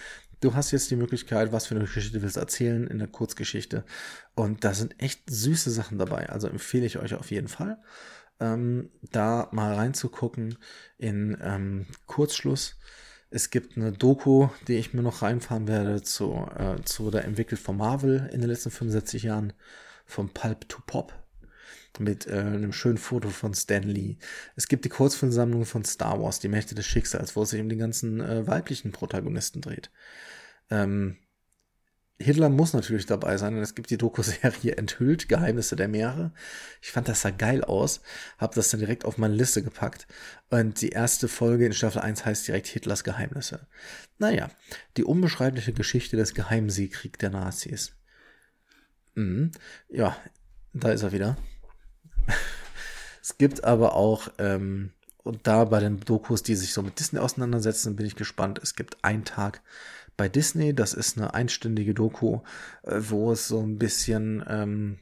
du 0.41 0.53
hast 0.53 0.71
jetzt 0.71 0.91
die 0.91 0.95
Möglichkeit, 0.95 1.51
was 1.51 1.67
für 1.67 1.75
eine 1.75 1.85
Geschichte 1.85 2.21
willst 2.21 2.37
erzählen 2.37 2.87
in 2.87 2.99
der 2.99 3.07
Kurzgeschichte. 3.07 3.85
Und 4.35 4.63
da 4.63 4.73
sind 4.73 5.01
echt 5.01 5.29
süße 5.29 5.71
Sachen 5.71 5.97
dabei. 5.97 6.29
Also 6.29 6.47
empfehle 6.47 6.85
ich 6.85 6.97
euch 6.97 7.15
auf 7.15 7.31
jeden 7.31 7.47
Fall, 7.47 7.77
ähm, 8.39 8.89
da 9.11 9.49
mal 9.51 9.73
reinzugucken 9.73 10.57
in 10.97 11.37
ähm, 11.41 11.85
Kurzschluss. 12.05 12.77
Es 13.35 13.49
gibt 13.49 13.75
eine 13.75 13.91
Doku, 13.91 14.47
die 14.69 14.77
ich 14.77 14.93
mir 14.93 15.01
noch 15.01 15.21
reinfahren 15.21 15.67
werde, 15.67 16.01
zu, 16.01 16.47
äh, 16.57 16.81
zu 16.85 17.11
der 17.11 17.25
entwickelt 17.25 17.59
von 17.59 17.75
Marvel 17.75 18.29
in 18.31 18.39
den 18.39 18.49
letzten 18.49 18.71
65 18.71 19.23
Jahren, 19.23 19.51
vom 20.05 20.29
Pulp 20.29 20.69
to 20.69 20.79
Pop 20.87 21.11
mit 21.99 22.27
äh, 22.27 22.39
einem 22.39 22.71
schönen 22.71 22.97
Foto 22.97 23.27
von 23.27 23.53
Stan 23.53 23.83
Lee. 23.83 24.15
Es 24.55 24.69
gibt 24.69 24.85
die 24.85 24.89
Kurzfilmsammlung 24.89 25.65
von 25.65 25.83
Star 25.83 26.21
Wars, 26.21 26.39
die 26.39 26.47
Mächte 26.47 26.75
des 26.75 26.85
Schicksals, 26.85 27.35
wo 27.35 27.43
es 27.43 27.49
sich 27.49 27.59
um 27.59 27.67
die 27.67 27.75
ganzen 27.75 28.21
äh, 28.21 28.47
weiblichen 28.47 28.93
Protagonisten 28.93 29.59
dreht. 29.59 29.91
Ähm, 30.69 31.17
Hitler 32.17 32.47
muss 32.49 32.73
natürlich 32.73 33.05
dabei 33.05 33.37
sein 33.37 33.55
und 33.55 33.61
es 33.61 33.75
gibt 33.75 33.89
die 33.89 33.97
Doku-Serie 33.97 34.77
Enthüllt, 34.77 35.27
Geheimnisse 35.27 35.75
der 35.75 35.89
Meere. 35.89 36.31
Ich 36.81 36.91
fand 36.91 37.09
das 37.09 37.21
sah 37.21 37.31
geil 37.31 37.63
aus, 37.63 38.01
habe 38.37 38.55
das 38.55 38.69
dann 38.69 38.79
direkt 38.79 39.03
auf 39.03 39.17
meine 39.17 39.35
Liste 39.35 39.61
gepackt 39.61 40.07
und 40.49 40.79
die 40.81 40.89
erste 40.89 41.27
Folge 41.27 41.65
in 41.65 41.73
Staffel 41.73 42.01
1 42.01 42.25
heißt 42.25 42.47
direkt 42.47 42.67
Hitlers 42.67 43.03
Geheimnisse. 43.03 43.67
Naja, 44.17 44.49
die 44.95 45.03
unbeschreibliche 45.03 45.73
Geschichte 45.73 46.15
des 46.15 46.33
Geheimsiegkrieg 46.33 47.19
der 47.19 47.31
Nazis. 47.31 47.93
Mhm. 49.15 49.51
Ja, 49.89 50.15
da 50.73 50.91
ist 50.91 51.03
er 51.03 51.11
wieder. 51.11 51.37
es 53.21 53.37
gibt 53.37 53.65
aber 53.65 53.93
auch, 53.93 54.29
ähm, 54.37 54.91
und 55.23 55.47
da 55.47 55.65
bei 55.65 55.79
den 55.79 55.99
Dokus, 55.99 56.43
die 56.43 56.55
sich 56.55 56.71
so 56.71 56.81
mit 56.81 56.99
Disney 56.99 57.19
auseinandersetzen, 57.19 57.95
bin 57.95 58.05
ich 58.05 58.15
gespannt. 58.15 58.59
Es 58.61 58.75
gibt 58.75 59.03
einen 59.03 59.25
Tag 59.25 59.61
bei 60.17 60.29
Disney. 60.29 60.73
Das 60.73 60.93
ist 60.93 61.17
eine 61.17 61.33
einstündige 61.33 61.93
Doku, 61.93 62.41
äh, 62.83 62.99
wo 62.99 63.31
es 63.31 63.47
so 63.47 63.61
ein 63.61 63.77
bisschen 63.77 64.43
ähm, 64.47 64.99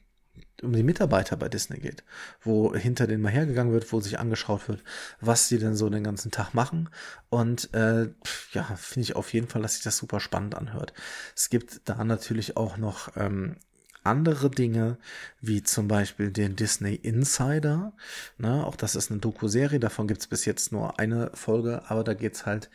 um 0.62 0.74
die 0.74 0.84
Mitarbeiter 0.84 1.36
bei 1.36 1.50
Disney 1.50 1.80
geht, 1.80 2.04
wo 2.42 2.74
hinter 2.74 3.08
denen 3.08 3.22
mal 3.22 3.32
hergegangen 3.32 3.74
wird, 3.74 3.92
wo 3.92 4.00
sich 4.00 4.20
angeschaut 4.20 4.68
wird, 4.70 4.84
was 5.20 5.50
sie 5.50 5.60
denn 5.60 5.76
so 5.76 5.90
den 5.90 6.04
ganzen 6.04 6.32
Tag 6.32 6.54
machen. 6.54 6.90
Und 7.30 7.74
äh, 7.74 8.10
ja, 8.54 8.64
finde 8.76 9.04
ich 9.04 9.16
auf 9.16 9.34
jeden 9.34 9.48
Fall, 9.48 9.62
dass 9.62 9.76
sich 9.76 9.84
das 9.84 9.98
super 9.98 10.20
spannend 10.20 10.56
anhört. 10.56 10.94
Es 11.36 11.50
gibt 11.50 11.82
da 11.86 12.04
natürlich 12.04 12.56
auch 12.56 12.78
noch 12.78 13.16
ähm, 13.18 13.58
andere 14.04 14.50
Dinge, 14.50 14.98
wie 15.42 15.64
zum 15.64 15.88
Beispiel 15.88 16.32
den 16.32 16.56
Disney 16.56 16.96
Insider. 16.96 17.94
Ne, 18.38 18.66
auch 18.66 18.76
das 18.76 18.96
ist 18.96 19.12
eine 19.12 19.20
Doku-Serie, 19.20 19.80
davon 19.80 20.08
gibt 20.08 20.22
es 20.22 20.28
bis 20.28 20.46
jetzt 20.46 20.72
nur 20.72 21.00
eine 21.00 21.32
Folge, 21.34 21.84
aber 21.88 22.04
da 22.04 22.14
geht's 22.14 22.46
halt 22.46 22.70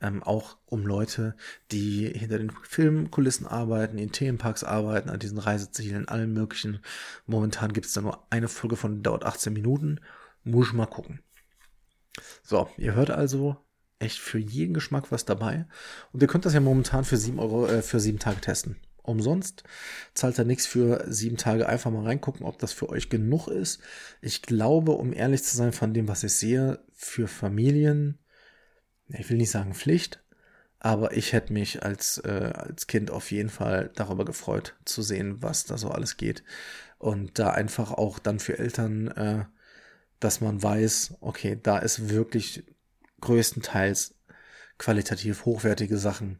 ähm, 0.00 0.22
auch 0.22 0.56
um 0.66 0.86
Leute, 0.86 1.34
die 1.72 2.06
hinter 2.06 2.38
den 2.38 2.52
Filmkulissen 2.62 3.46
arbeiten, 3.46 3.98
in 3.98 4.12
Themenparks 4.12 4.64
arbeiten, 4.64 5.10
an 5.10 5.18
diesen 5.18 5.38
Reisezielen, 5.38 6.08
allen 6.08 6.32
möglichen. 6.32 6.80
Momentan 7.26 7.72
gibt 7.72 7.86
es 7.86 7.92
da 7.92 8.00
nur 8.00 8.26
eine 8.30 8.48
Folge 8.48 8.76
von, 8.76 9.02
dauert 9.02 9.24
18 9.24 9.52
Minuten. 9.52 10.00
Muss 10.44 10.68
ich 10.68 10.72
mal 10.72 10.86
gucken. 10.86 11.20
So, 12.42 12.68
ihr 12.76 12.94
hört 12.94 13.10
also 13.10 13.56
echt 13.98 14.18
für 14.18 14.38
jeden 14.38 14.74
Geschmack 14.74 15.10
was 15.10 15.24
dabei. 15.24 15.66
Und 16.12 16.22
ihr 16.22 16.28
könnt 16.28 16.46
das 16.46 16.54
ja 16.54 16.60
momentan 16.60 17.04
für 17.04 17.16
sieben 17.16 17.40
Euro, 17.40 17.66
äh, 17.66 17.82
für 17.82 18.00
sieben 18.00 18.18
Tage 18.18 18.40
testen. 18.40 18.76
Umsonst 19.02 19.64
zahlt 20.14 20.38
er 20.38 20.44
nichts 20.44 20.66
für 20.66 21.04
sieben 21.08 21.38
Tage. 21.38 21.68
Einfach 21.68 21.90
mal 21.90 22.04
reingucken, 22.04 22.44
ob 22.44 22.58
das 22.58 22.72
für 22.72 22.90
euch 22.90 23.08
genug 23.08 23.48
ist. 23.48 23.80
Ich 24.20 24.42
glaube, 24.42 24.92
um 24.92 25.12
ehrlich 25.12 25.42
zu 25.42 25.56
sein, 25.56 25.72
von 25.72 25.94
dem, 25.94 26.08
was 26.08 26.24
ich 26.24 26.34
sehe, 26.34 26.80
für 26.92 27.26
Familien 27.26 28.18
ich 29.08 29.28
will 29.30 29.36
nicht 29.38 29.50
sagen 29.50 29.74
Pflicht, 29.74 30.22
aber 30.80 31.16
ich 31.16 31.32
hätte 31.32 31.52
mich 31.52 31.82
als, 31.82 32.18
äh, 32.18 32.52
als 32.54 32.86
Kind 32.86 33.10
auf 33.10 33.30
jeden 33.30 33.48
Fall 33.50 33.90
darüber 33.94 34.24
gefreut 34.24 34.76
zu 34.84 35.02
sehen, 35.02 35.42
was 35.42 35.64
da 35.64 35.76
so 35.78 35.90
alles 35.90 36.16
geht. 36.16 36.44
Und 36.98 37.38
da 37.38 37.50
einfach 37.50 37.92
auch 37.92 38.18
dann 38.18 38.38
für 38.38 38.58
Eltern, 38.58 39.08
äh, 39.08 39.44
dass 40.20 40.40
man 40.40 40.62
weiß, 40.62 41.18
okay, 41.20 41.58
da 41.60 41.78
ist 41.78 42.08
wirklich 42.10 42.64
größtenteils 43.20 44.14
qualitativ 44.78 45.44
hochwertige 45.44 45.98
Sachen, 45.98 46.38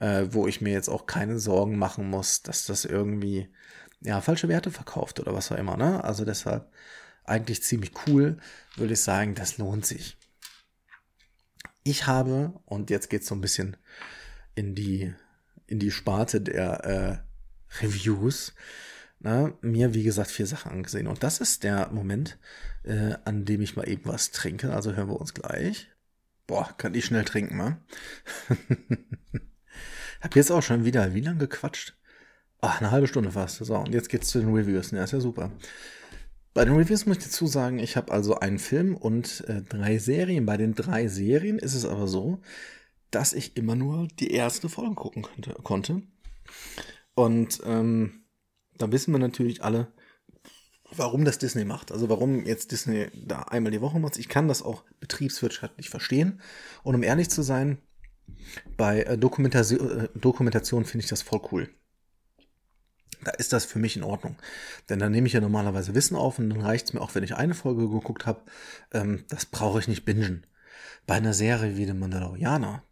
äh, 0.00 0.26
wo 0.30 0.46
ich 0.46 0.60
mir 0.60 0.72
jetzt 0.72 0.88
auch 0.88 1.06
keine 1.06 1.38
Sorgen 1.38 1.78
machen 1.78 2.10
muss, 2.10 2.42
dass 2.42 2.66
das 2.66 2.84
irgendwie 2.84 3.48
ja 4.00 4.20
falsche 4.20 4.48
Werte 4.48 4.70
verkauft 4.70 5.20
oder 5.20 5.34
was 5.34 5.50
auch 5.52 5.56
immer. 5.56 5.76
Ne? 5.76 6.02
Also 6.04 6.24
deshalb 6.24 6.70
eigentlich 7.24 7.62
ziemlich 7.62 7.92
cool, 8.06 8.38
würde 8.76 8.94
ich 8.94 9.00
sagen, 9.00 9.34
das 9.34 9.58
lohnt 9.58 9.86
sich. 9.86 10.16
Ich 11.86 12.08
habe, 12.08 12.52
und 12.64 12.90
jetzt 12.90 13.10
geht's 13.10 13.28
so 13.28 13.36
ein 13.36 13.40
bisschen 13.40 13.76
in 14.56 14.74
die, 14.74 15.14
in 15.68 15.78
die 15.78 15.92
Sparte 15.92 16.40
der 16.40 16.84
äh, 16.84 17.80
Reviews, 17.80 18.54
na, 19.20 19.52
mir, 19.60 19.94
wie 19.94 20.02
gesagt, 20.02 20.32
vier 20.32 20.48
Sachen 20.48 20.72
angesehen. 20.72 21.06
Und 21.06 21.22
das 21.22 21.38
ist 21.38 21.62
der 21.62 21.88
Moment, 21.92 22.38
äh, 22.82 23.14
an 23.24 23.44
dem 23.44 23.60
ich 23.60 23.76
mal 23.76 23.88
eben 23.88 24.04
was 24.04 24.32
trinke. 24.32 24.72
Also 24.72 24.94
hören 24.94 25.08
wir 25.08 25.20
uns 25.20 25.32
gleich. 25.32 25.88
Boah, 26.48 26.74
kann 26.76 26.92
ich 26.96 27.04
schnell 27.04 27.24
trinken, 27.24 27.56
ma? 27.56 27.78
Hab 30.20 30.34
jetzt 30.34 30.50
auch 30.50 30.64
schon 30.64 30.84
wieder 30.84 31.14
wie 31.14 31.20
lange 31.20 31.38
gequatscht? 31.38 31.96
Ach, 32.60 32.80
eine 32.80 32.90
halbe 32.90 33.06
Stunde 33.06 33.30
fast. 33.30 33.58
So, 33.58 33.76
und 33.76 33.94
jetzt 33.94 34.08
geht's 34.08 34.30
zu 34.30 34.40
den 34.40 34.52
Reviews. 34.52 34.90
Ja, 34.90 35.04
ist 35.04 35.12
ja 35.12 35.20
super. 35.20 35.52
Bei 36.56 36.64
den 36.64 36.74
Reviews 36.74 37.04
muss 37.04 37.18
ich 37.18 37.24
dazu 37.24 37.46
sagen, 37.46 37.78
ich 37.78 37.98
habe 37.98 38.10
also 38.12 38.36
einen 38.36 38.58
Film 38.58 38.96
und 38.96 39.44
äh, 39.46 39.60
drei 39.60 39.98
Serien. 39.98 40.46
Bei 40.46 40.56
den 40.56 40.74
drei 40.74 41.06
Serien 41.06 41.58
ist 41.58 41.74
es 41.74 41.84
aber 41.84 42.08
so, 42.08 42.40
dass 43.10 43.34
ich 43.34 43.58
immer 43.58 43.74
nur 43.74 44.08
die 44.18 44.30
erste 44.30 44.70
Folge 44.70 44.94
gucken 44.94 45.22
könnte, 45.22 45.52
konnte. 45.62 46.00
Und 47.14 47.60
ähm, 47.66 48.24
da 48.78 48.90
wissen 48.90 49.12
wir 49.12 49.18
natürlich 49.18 49.62
alle, 49.64 49.92
warum 50.92 51.26
das 51.26 51.36
Disney 51.36 51.66
macht. 51.66 51.92
Also 51.92 52.08
warum 52.08 52.46
jetzt 52.46 52.72
Disney 52.72 53.08
da 53.12 53.42
einmal 53.42 53.70
die 53.70 53.82
Woche 53.82 53.98
macht. 53.98 54.16
Ich 54.16 54.30
kann 54.30 54.48
das 54.48 54.62
auch 54.62 54.82
betriebswirtschaftlich 54.98 55.90
verstehen. 55.90 56.40
Und 56.82 56.94
um 56.94 57.02
ehrlich 57.02 57.28
zu 57.28 57.42
sein, 57.42 57.82
bei 58.78 59.02
äh, 59.02 59.18
Dokumentation, 59.18 60.04
äh, 60.04 60.08
Dokumentation 60.14 60.86
finde 60.86 61.04
ich 61.04 61.10
das 61.10 61.20
voll 61.20 61.42
cool 61.52 61.68
da 63.26 63.32
ist 63.32 63.52
das 63.52 63.64
für 63.64 63.78
mich 63.78 63.96
in 63.96 64.04
Ordnung. 64.04 64.36
Denn 64.88 64.98
dann 64.98 65.10
nehme 65.10 65.26
ich 65.26 65.32
ja 65.32 65.40
normalerweise 65.40 65.94
Wissen 65.94 66.16
auf 66.16 66.38
und 66.38 66.50
dann 66.50 66.60
reicht 66.60 66.86
es 66.86 66.92
mir 66.92 67.00
auch, 67.00 67.14
wenn 67.14 67.24
ich 67.24 67.34
eine 67.34 67.54
Folge 67.54 67.88
geguckt 67.88 68.24
habe. 68.24 68.40
Ähm, 68.92 69.24
das 69.28 69.46
brauche 69.46 69.80
ich 69.80 69.88
nicht 69.88 70.04
bingen. 70.04 70.46
Bei 71.06 71.14
einer 71.14 71.34
Serie 71.34 71.76
wie 71.76 71.86
The 71.86 71.92
Mandalorianer, 71.92 72.82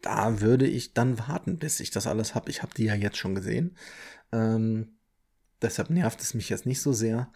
da 0.00 0.40
würde 0.40 0.66
ich 0.66 0.94
dann 0.94 1.18
warten, 1.18 1.58
bis 1.58 1.80
ich 1.80 1.90
das 1.90 2.06
alles 2.06 2.34
habe. 2.34 2.50
Ich 2.50 2.62
habe 2.62 2.74
die 2.74 2.84
ja 2.84 2.94
jetzt 2.94 3.18
schon 3.18 3.34
gesehen. 3.34 3.76
Ähm, 4.32 4.96
deshalb 5.60 5.90
nervt 5.90 6.20
es 6.22 6.34
mich 6.34 6.48
jetzt 6.48 6.66
nicht 6.66 6.80
so 6.80 6.92
sehr. 6.92 7.30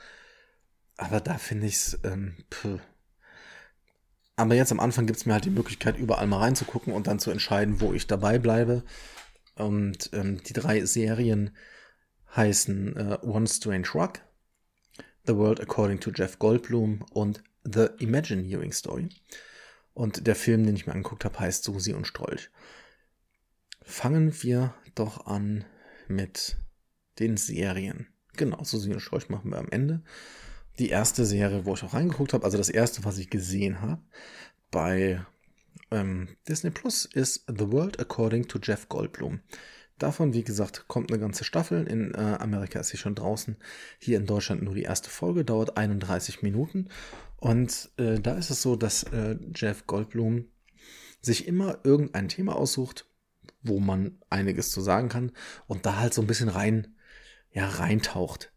Aber 0.97 1.21
da 1.21 1.37
finde 1.37 1.67
ich 1.67 1.75
es. 1.75 1.99
Ähm, 2.05 2.35
aber 4.37 4.55
jetzt 4.55 4.73
am 4.73 4.81
Anfang 4.81 5.07
gibt 5.07 5.19
es 5.19 5.27
mir 5.27 5.35
halt 5.35 5.45
die 5.45 5.51
Möglichkeit, 5.51 5.99
überall 5.99 6.27
mal 6.27 6.41
reinzugucken 6.41 6.93
und 6.93 7.07
dann 7.07 7.19
zu 7.19 7.31
entscheiden, 7.31 7.81
wo 7.81 7.93
ich 7.93 8.07
dabei 8.07 8.39
bleibe. 8.39 8.85
Und 9.55 10.11
ähm, 10.13 10.43
die 10.43 10.53
drei 10.53 10.85
Serien, 10.85 11.51
heißen 12.35 12.97
äh, 12.97 13.19
One 13.23 13.47
Strange 13.47 13.89
Rock, 13.95 14.21
The 15.27 15.37
World 15.37 15.61
According 15.61 16.01
to 16.01 16.11
Jeff 16.11 16.39
Goldblum 16.39 17.05
und 17.13 17.43
The 17.65 17.89
Imagineering 17.99 18.73
Story. 18.73 19.09
Und 19.95 20.27
der 20.27 20.37
Film, 20.37 20.67
den 20.67 20.77
ich 20.77 20.87
mir 20.87 20.93
angeguckt 20.93 21.25
habe, 21.25 21.39
heißt 21.39 21.65
Susi 21.65 21.95
und 21.95 22.07
Strolch. 22.07 22.51
Fangen 23.83 24.43
wir 24.43 24.75
doch 24.95 25.27
an 25.27 25.65
mit 26.09 26.57
den 27.19 27.37
Serien. 27.37 28.09
Genau, 28.37 28.63
Susi 28.63 28.93
und 28.93 29.01
Strolch 29.01 29.29
machen 29.29 29.51
wir 29.51 29.59
am 29.59 29.69
Ende. 29.71 30.03
Die 30.79 30.91
erste 30.91 31.25
Serie, 31.25 31.65
wo 31.65 31.75
ich 31.75 31.83
auch 31.83 31.95
reingeguckt 31.95 32.35
habe, 32.35 32.45
also 32.45 32.59
das 32.59 32.69
erste, 32.69 33.05
was 33.05 33.19
ich 33.19 33.31
gesehen 33.31 33.81
habe, 33.81 34.03
bei 34.71 35.25
ähm, 35.91 36.37
Disney 36.47 36.71
Plus 36.71 37.07
ist 37.07 37.45
The 37.49 37.73
World 37.73 37.99
According 37.99 38.49
to 38.49 38.59
Jeff 38.63 38.89
Goldblum. 38.89 39.41
Davon, 39.99 40.35
wie 40.35 40.45
gesagt, 40.45 40.89
kommt 40.89 41.11
eine 41.11 41.21
ganze 41.21 41.45
Staffel. 41.45 41.87
In 41.87 42.13
äh, 42.15 42.37
Amerika 42.39 42.81
ist 42.81 42.89
sie 42.89 42.99
schon 42.99 43.15
draußen. 43.15 43.57
Hier 43.99 44.19
in 44.19 44.27
Deutschland 44.27 44.63
nur 44.63 44.75
die 44.75 44.83
erste 44.83 45.09
Folge, 45.09 45.45
dauert 45.45 45.79
31 45.79 46.43
Minuten. 46.43 46.89
Und 47.37 47.91
äh, 47.97 48.21
da 48.21 48.37
ist 48.37 48.51
es 48.51 48.61
so, 48.61 48.77
dass 48.77 49.05
äh, 49.05 49.37
Jeff 49.55 49.87
Goldblum 49.87 50.47
sich 51.23 51.47
immer 51.47 51.79
irgendein 51.85 52.29
Thema 52.29 52.57
aussucht, 52.57 53.07
wo 53.63 53.81
man 53.81 54.19
einiges 54.31 54.71
zu 54.71 54.81
sagen 54.81 55.09
kann 55.09 55.33
und 55.67 55.87
da 55.87 55.97
halt 55.97 56.13
so 56.13 56.21
ein 56.21 56.27
bisschen 56.27 56.49
rein, 56.49 56.95
ja, 57.51 57.67
reintaucht. 57.67 58.53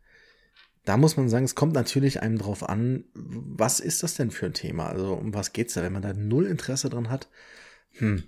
Da 0.84 0.98
muss 0.98 1.18
man 1.18 1.30
sagen, 1.30 1.46
es 1.46 1.56
kommt 1.56 1.74
natürlich 1.74 2.22
einem 2.22 2.38
drauf 2.38 2.68
an, 2.68 3.06
was 3.14 3.80
ist 3.80 4.04
das 4.04 4.16
denn 4.16 4.32
für 4.32 4.48
ein 4.48 4.54
Thema? 4.54 4.88
Also 4.88 5.14
um 5.14 5.34
was 5.34 5.54
geht's 5.54 5.74
da? 5.74 5.84
Wenn 5.84 5.94
man 5.94 6.02
da 6.02 6.14
null 6.14 6.48
Interesse 6.48 6.90
dran 6.90 7.10
hat, 7.10 7.30
hm, 7.92 8.24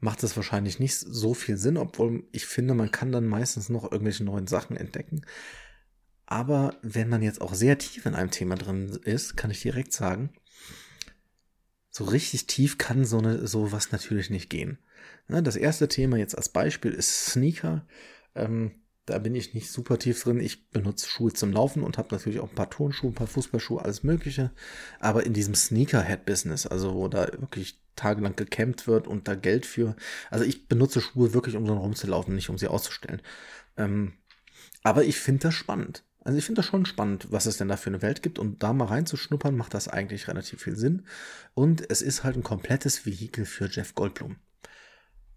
macht 0.00 0.22
es 0.22 0.36
wahrscheinlich 0.36 0.78
nicht 0.78 0.96
so 0.96 1.34
viel 1.34 1.56
Sinn, 1.56 1.76
obwohl 1.76 2.24
ich 2.32 2.46
finde, 2.46 2.74
man 2.74 2.90
kann 2.90 3.12
dann 3.12 3.26
meistens 3.26 3.68
noch 3.68 3.90
irgendwelche 3.90 4.24
neuen 4.24 4.46
Sachen 4.46 4.76
entdecken. 4.76 5.22
Aber 6.26 6.76
wenn 6.82 7.08
man 7.08 7.22
jetzt 7.22 7.40
auch 7.40 7.54
sehr 7.54 7.76
tief 7.78 8.06
in 8.06 8.14
einem 8.14 8.30
Thema 8.30 8.54
drin 8.54 8.98
ist, 9.04 9.36
kann 9.36 9.50
ich 9.50 9.62
direkt 9.62 9.92
sagen, 9.92 10.30
so 11.90 12.04
richtig 12.04 12.46
tief 12.46 12.78
kann 12.78 13.04
so 13.04 13.18
eine, 13.18 13.46
sowas 13.46 13.92
natürlich 13.92 14.30
nicht 14.30 14.48
gehen. 14.48 14.78
Ne, 15.28 15.42
das 15.42 15.56
erste 15.56 15.88
Thema 15.88 16.16
jetzt 16.16 16.36
als 16.36 16.48
Beispiel 16.48 16.92
ist 16.92 17.26
Sneaker. 17.26 17.86
Ähm, 18.34 18.72
da 19.06 19.18
bin 19.18 19.34
ich 19.34 19.54
nicht 19.54 19.72
super 19.72 19.98
tief 19.98 20.22
drin. 20.22 20.38
Ich 20.38 20.70
benutze 20.70 21.08
Schuhe 21.08 21.32
zum 21.32 21.52
Laufen 21.52 21.82
und 21.82 21.98
habe 21.98 22.14
natürlich 22.14 22.38
auch 22.38 22.48
ein 22.48 22.54
paar 22.54 22.70
Turnschuhe, 22.70 23.10
ein 23.10 23.14
paar 23.14 23.26
Fußballschuhe, 23.26 23.82
alles 23.82 24.04
Mögliche. 24.04 24.52
Aber 25.00 25.26
in 25.26 25.32
diesem 25.32 25.54
Sneakerhead-Business, 25.54 26.66
also 26.66 26.94
wo 26.94 27.08
da 27.08 27.26
wirklich 27.38 27.80
tagelang 28.00 28.36
gecampt 28.36 28.86
wird 28.86 29.06
und 29.06 29.28
da 29.28 29.34
Geld 29.34 29.66
für. 29.66 29.96
Also 30.30 30.44
ich 30.44 30.68
benutze 30.68 31.00
Schuhe 31.00 31.32
wirklich, 31.32 31.56
um 31.56 31.66
so 31.66 31.74
rumzulaufen, 31.74 32.34
nicht 32.34 32.50
um 32.50 32.58
sie 32.58 32.68
auszustellen. 32.68 33.22
Ähm, 33.76 34.14
aber 34.82 35.04
ich 35.04 35.18
finde 35.18 35.42
das 35.42 35.54
spannend. 35.54 36.04
Also 36.22 36.38
ich 36.38 36.44
finde 36.44 36.58
das 36.58 36.66
schon 36.66 36.84
spannend, 36.84 37.28
was 37.30 37.46
es 37.46 37.56
denn 37.56 37.68
da 37.68 37.76
für 37.76 37.90
eine 37.90 38.02
Welt 38.02 38.22
gibt 38.22 38.38
und 38.38 38.62
da 38.62 38.72
mal 38.72 38.86
reinzuschnuppern, 38.86 39.56
macht 39.56 39.72
das 39.72 39.88
eigentlich 39.88 40.28
relativ 40.28 40.62
viel 40.62 40.76
Sinn. 40.76 41.06
Und 41.54 41.90
es 41.90 42.02
ist 42.02 42.24
halt 42.24 42.36
ein 42.36 42.42
komplettes 42.42 43.06
Vehikel 43.06 43.46
für 43.46 43.68
Jeff 43.70 43.94
Goldblum. 43.94 44.36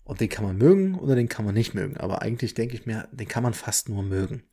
Und 0.04 0.20
den 0.20 0.28
kann 0.28 0.44
man 0.44 0.58
mögen 0.58 0.96
oder 0.96 1.16
den 1.16 1.30
kann 1.30 1.46
man 1.46 1.54
nicht 1.54 1.74
mögen. 1.74 1.98
Aber 1.98 2.22
eigentlich 2.22 2.54
denke 2.54 2.76
ich 2.76 2.86
mir, 2.86 3.08
den 3.12 3.28
kann 3.28 3.44
man 3.44 3.54
fast 3.54 3.88
nur 3.88 4.04
mögen. 4.04 4.44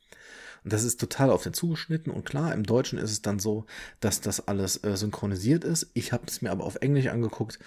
Und 0.63 0.73
das 0.73 0.85
ist 0.85 1.01
total 1.01 1.31
auf 1.31 1.43
den 1.43 1.55
zugeschnitten. 1.55 2.13
Und 2.13 2.25
klar, 2.25 2.53
im 2.55 2.65
Deutschen 2.65 2.99
ist 2.99 3.11
es 3.11 3.23
dann 3.23 3.39
so, 3.39 3.67
dass 3.99 4.21
das 4.21 4.47
alles 4.47 4.83
äh, 4.85 4.97
synchronisiert 4.97 5.65
ist. 5.65 5.91
Ich 5.95 6.13
habe 6.13 6.25
es 6.27 6.43
mir 6.43 6.51
aber 6.51 6.65
auf 6.65 6.77
Englisch 6.77 7.09
angeguckt, 7.09 7.59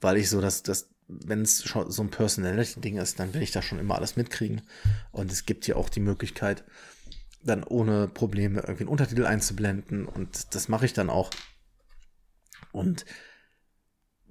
weil 0.00 0.16
ich 0.16 0.30
so, 0.30 0.40
dass 0.40 0.62
das, 0.62 0.90
wenn 1.08 1.42
es 1.42 1.64
schon 1.64 1.90
so 1.90 2.02
ein 2.02 2.10
Personality-Ding 2.10 2.96
ist, 2.98 3.18
dann 3.18 3.34
will 3.34 3.42
ich 3.42 3.52
da 3.52 3.62
schon 3.62 3.78
immer 3.78 3.96
alles 3.96 4.16
mitkriegen. 4.16 4.62
Und 5.12 5.32
es 5.32 5.46
gibt 5.46 5.66
ja 5.66 5.76
auch 5.76 5.88
die 5.88 6.00
Möglichkeit, 6.00 6.64
dann 7.42 7.64
ohne 7.64 8.08
Probleme 8.08 8.60
irgendwie 8.60 8.84
einen 8.84 8.90
Untertitel 8.90 9.26
einzublenden. 9.26 10.06
Und 10.06 10.54
das 10.54 10.68
mache 10.68 10.86
ich 10.86 10.92
dann 10.92 11.10
auch. 11.10 11.30
Und 12.72 13.04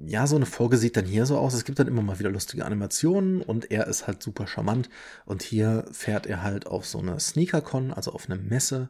ja, 0.02 0.28
so 0.28 0.38
eine 0.38 0.46
Folge 0.46 0.78
sieht 0.78 0.96
dann 0.96 1.06
hier 1.06 1.26
so 1.26 1.38
aus. 1.38 1.54
Es 1.54 1.66
gibt 1.66 1.78
dann 1.80 1.88
immer 1.88 2.02
mal 2.02 2.20
wieder 2.20 2.30
lustige 2.30 2.66
Animationen 2.66 3.42
und 3.42 3.70
er 3.70 3.88
ist 3.88 4.08
halt 4.08 4.24
super 4.24 4.48
charmant. 4.48 4.90
Und 5.26 5.44
hier 5.44 5.86
fährt 5.92 6.26
er 6.26 6.42
halt 6.42 6.68
auf 6.68 6.86
so 6.86 7.00
eine 7.00 7.20
Sneakercon, 7.20 7.92
also 7.92 8.14
auf 8.14 8.30
eine 8.30 8.40
Messe, 8.40 8.90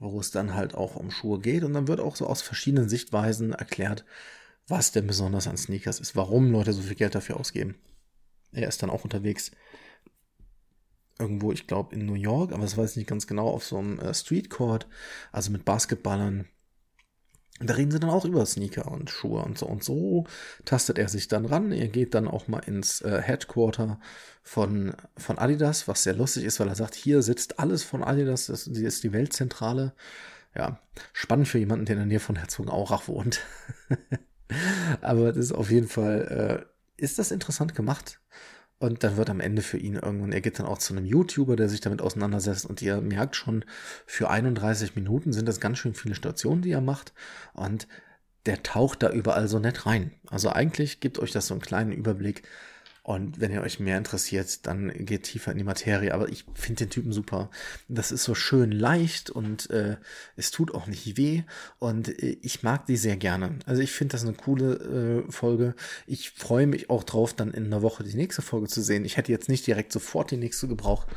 wo 0.00 0.18
es 0.18 0.32
dann 0.32 0.54
halt 0.54 0.74
auch 0.74 0.96
um 0.96 1.12
Schuhe 1.12 1.38
geht. 1.38 1.62
Und 1.62 1.74
dann 1.74 1.86
wird 1.86 2.00
auch 2.00 2.16
so 2.16 2.26
aus 2.26 2.42
verschiedenen 2.42 2.88
Sichtweisen 2.88 3.52
erklärt, 3.52 4.04
was 4.68 4.92
denn 4.92 5.06
besonders 5.06 5.48
an 5.48 5.56
Sneakers 5.56 6.00
ist, 6.00 6.16
warum 6.16 6.50
Leute 6.50 6.72
so 6.72 6.82
viel 6.82 6.96
Geld 6.96 7.14
dafür 7.14 7.38
ausgeben. 7.38 7.76
Er 8.52 8.68
ist 8.68 8.82
dann 8.82 8.90
auch 8.90 9.04
unterwegs 9.04 9.50
irgendwo, 11.18 11.52
ich 11.52 11.66
glaube, 11.66 11.94
in 11.94 12.06
New 12.06 12.14
York, 12.14 12.52
aber 12.52 12.62
das 12.62 12.76
weiß 12.76 12.92
ich 12.92 12.96
nicht 12.96 13.08
ganz 13.08 13.26
genau, 13.26 13.48
auf 13.48 13.64
so 13.64 13.78
einem 13.78 13.98
äh, 13.98 14.12
Street 14.14 14.50
Court, 14.50 14.86
also 15.30 15.50
mit 15.50 15.64
Basketballern 15.64 16.46
da 17.64 17.74
reden 17.74 17.90
sie 17.90 18.00
dann 18.00 18.10
auch 18.10 18.24
über 18.24 18.44
Sneaker 18.44 18.90
und 18.90 19.10
Schuhe 19.10 19.42
und 19.42 19.58
so. 19.58 19.66
Und 19.66 19.84
so 19.84 20.26
tastet 20.64 20.98
er 20.98 21.08
sich 21.08 21.28
dann 21.28 21.44
ran. 21.44 21.72
Er 21.72 21.88
geht 21.88 22.14
dann 22.14 22.26
auch 22.26 22.48
mal 22.48 22.60
ins 22.60 23.02
äh, 23.02 23.20
Headquarter 23.20 24.00
von, 24.42 24.94
von 25.16 25.38
Adidas, 25.38 25.86
was 25.86 26.02
sehr 26.02 26.14
lustig 26.14 26.44
ist, 26.44 26.58
weil 26.60 26.68
er 26.68 26.74
sagt, 26.74 26.94
hier 26.94 27.22
sitzt 27.22 27.58
alles 27.58 27.84
von 27.84 28.02
Adidas, 28.02 28.46
das, 28.46 28.64
das 28.64 28.78
ist 28.78 29.04
die 29.04 29.12
Weltzentrale. 29.12 29.94
Ja, 30.54 30.80
spannend 31.12 31.48
für 31.48 31.58
jemanden, 31.58 31.86
der 31.86 31.94
in 31.94 32.00
der 32.00 32.06
Nähe 32.06 32.20
von 32.20 32.36
Herzogenaurach 32.36 33.08
wohnt. 33.08 33.40
Aber 35.00 35.32
das 35.32 35.46
ist 35.46 35.52
auf 35.52 35.70
jeden 35.70 35.88
Fall, 35.88 36.66
äh, 36.66 37.02
ist 37.02 37.18
das 37.18 37.30
interessant 37.30 37.74
gemacht. 37.74 38.20
Und 38.78 39.04
dann 39.04 39.16
wird 39.16 39.30
am 39.30 39.38
Ende 39.38 39.62
für 39.62 39.78
ihn 39.78 39.94
irgendwann, 39.94 40.32
er 40.32 40.40
geht 40.40 40.58
dann 40.58 40.66
auch 40.66 40.78
zu 40.78 40.92
einem 40.92 41.06
YouTuber, 41.06 41.54
der 41.54 41.68
sich 41.68 41.80
damit 41.80 42.02
auseinandersetzt 42.02 42.66
und 42.66 42.82
ihr 42.82 43.00
merkt 43.00 43.36
schon, 43.36 43.64
für 44.06 44.28
31 44.28 44.96
Minuten 44.96 45.32
sind 45.32 45.46
das 45.46 45.60
ganz 45.60 45.78
schön 45.78 45.94
viele 45.94 46.16
Stationen, 46.16 46.62
die 46.62 46.72
er 46.72 46.80
macht. 46.80 47.12
Und 47.54 47.86
der 48.44 48.64
taucht 48.64 49.04
da 49.04 49.10
überall 49.10 49.46
so 49.46 49.60
nett 49.60 49.86
rein. 49.86 50.12
Also 50.28 50.50
eigentlich 50.50 50.98
gibt 50.98 51.20
euch 51.20 51.30
das 51.30 51.46
so 51.46 51.54
einen 51.54 51.60
kleinen 51.60 51.92
Überblick, 51.92 52.42
und 53.04 53.40
wenn 53.40 53.50
ihr 53.50 53.62
euch 53.62 53.80
mehr 53.80 53.98
interessiert, 53.98 54.64
dann 54.66 54.92
geht 55.04 55.24
tiefer 55.24 55.50
in 55.50 55.58
die 55.58 55.64
Materie. 55.64 56.14
Aber 56.14 56.28
ich 56.28 56.44
finde 56.54 56.84
den 56.84 56.90
Typen 56.90 57.12
super. 57.12 57.50
Das 57.88 58.12
ist 58.12 58.22
so 58.22 58.36
schön 58.36 58.70
leicht 58.70 59.28
und 59.28 59.70
äh, 59.70 59.96
es 60.36 60.52
tut 60.52 60.72
auch 60.72 60.86
nicht 60.86 61.16
weh. 61.16 61.42
Und 61.80 62.08
äh, 62.22 62.36
ich 62.42 62.62
mag 62.62 62.86
die 62.86 62.96
sehr 62.96 63.16
gerne. 63.16 63.58
Also 63.66 63.82
ich 63.82 63.90
finde 63.90 64.12
das 64.12 64.22
eine 64.22 64.34
coole 64.34 65.24
äh, 65.26 65.32
Folge. 65.32 65.74
Ich 66.06 66.30
freue 66.30 66.68
mich 66.68 66.90
auch 66.90 67.02
drauf, 67.02 67.34
dann 67.34 67.50
in 67.50 67.66
einer 67.66 67.82
Woche 67.82 68.04
die 68.04 68.14
nächste 68.14 68.40
Folge 68.40 68.68
zu 68.68 68.80
sehen. 68.80 69.04
Ich 69.04 69.16
hätte 69.16 69.32
jetzt 69.32 69.48
nicht 69.48 69.66
direkt 69.66 69.90
sofort 69.90 70.30
die 70.30 70.36
nächste 70.36 70.68
gebraucht. 70.68 71.08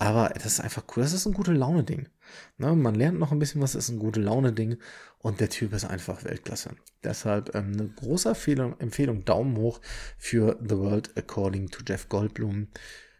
Aber 0.00 0.30
das 0.30 0.46
ist 0.46 0.60
einfach 0.60 0.84
cool. 0.88 1.02
Das 1.02 1.12
ist 1.12 1.26
ein 1.26 1.34
gute 1.34 1.52
Laune-Ding. 1.52 2.08
Ne, 2.56 2.74
man 2.74 2.94
lernt 2.94 3.18
noch 3.18 3.32
ein 3.32 3.38
bisschen 3.38 3.60
was, 3.60 3.74
ist 3.74 3.90
ein 3.90 3.98
gute 3.98 4.18
Laune-Ding 4.18 4.78
und 5.18 5.40
der 5.40 5.50
Typ 5.50 5.74
ist 5.74 5.84
einfach 5.84 6.24
Weltklasse. 6.24 6.74
Deshalb 7.04 7.54
ähm, 7.54 7.72
eine 7.74 7.86
große 7.86 8.30
Empfehlung, 8.30 8.80
Empfehlung, 8.80 9.26
Daumen 9.26 9.58
hoch 9.58 9.82
für 10.16 10.58
The 10.66 10.78
World 10.78 11.14
According 11.18 11.68
to 11.68 11.82
Jeff 11.86 12.08
Goldblum. 12.08 12.68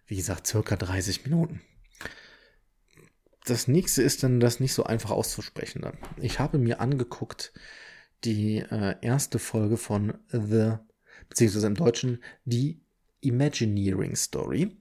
Wie 0.06 0.16
gesagt, 0.16 0.46
circa 0.46 0.74
30 0.74 1.24
Minuten. 1.24 1.60
Das 3.44 3.68
nächste 3.68 4.02
ist 4.02 4.22
dann 4.22 4.40
das 4.40 4.58
nicht 4.58 4.72
so 4.72 4.84
einfach 4.84 5.10
auszusprechen. 5.10 5.84
Ich 6.16 6.38
habe 6.38 6.56
mir 6.56 6.80
angeguckt 6.80 7.52
die 8.24 8.56
äh, 8.56 8.94
erste 9.02 9.38
Folge 9.38 9.76
von 9.76 10.14
The, 10.28 10.76
beziehungsweise 11.28 11.66
im 11.66 11.74
Deutschen, 11.74 12.24
die 12.46 12.80
Imagineering 13.20 14.16
Story. 14.16 14.78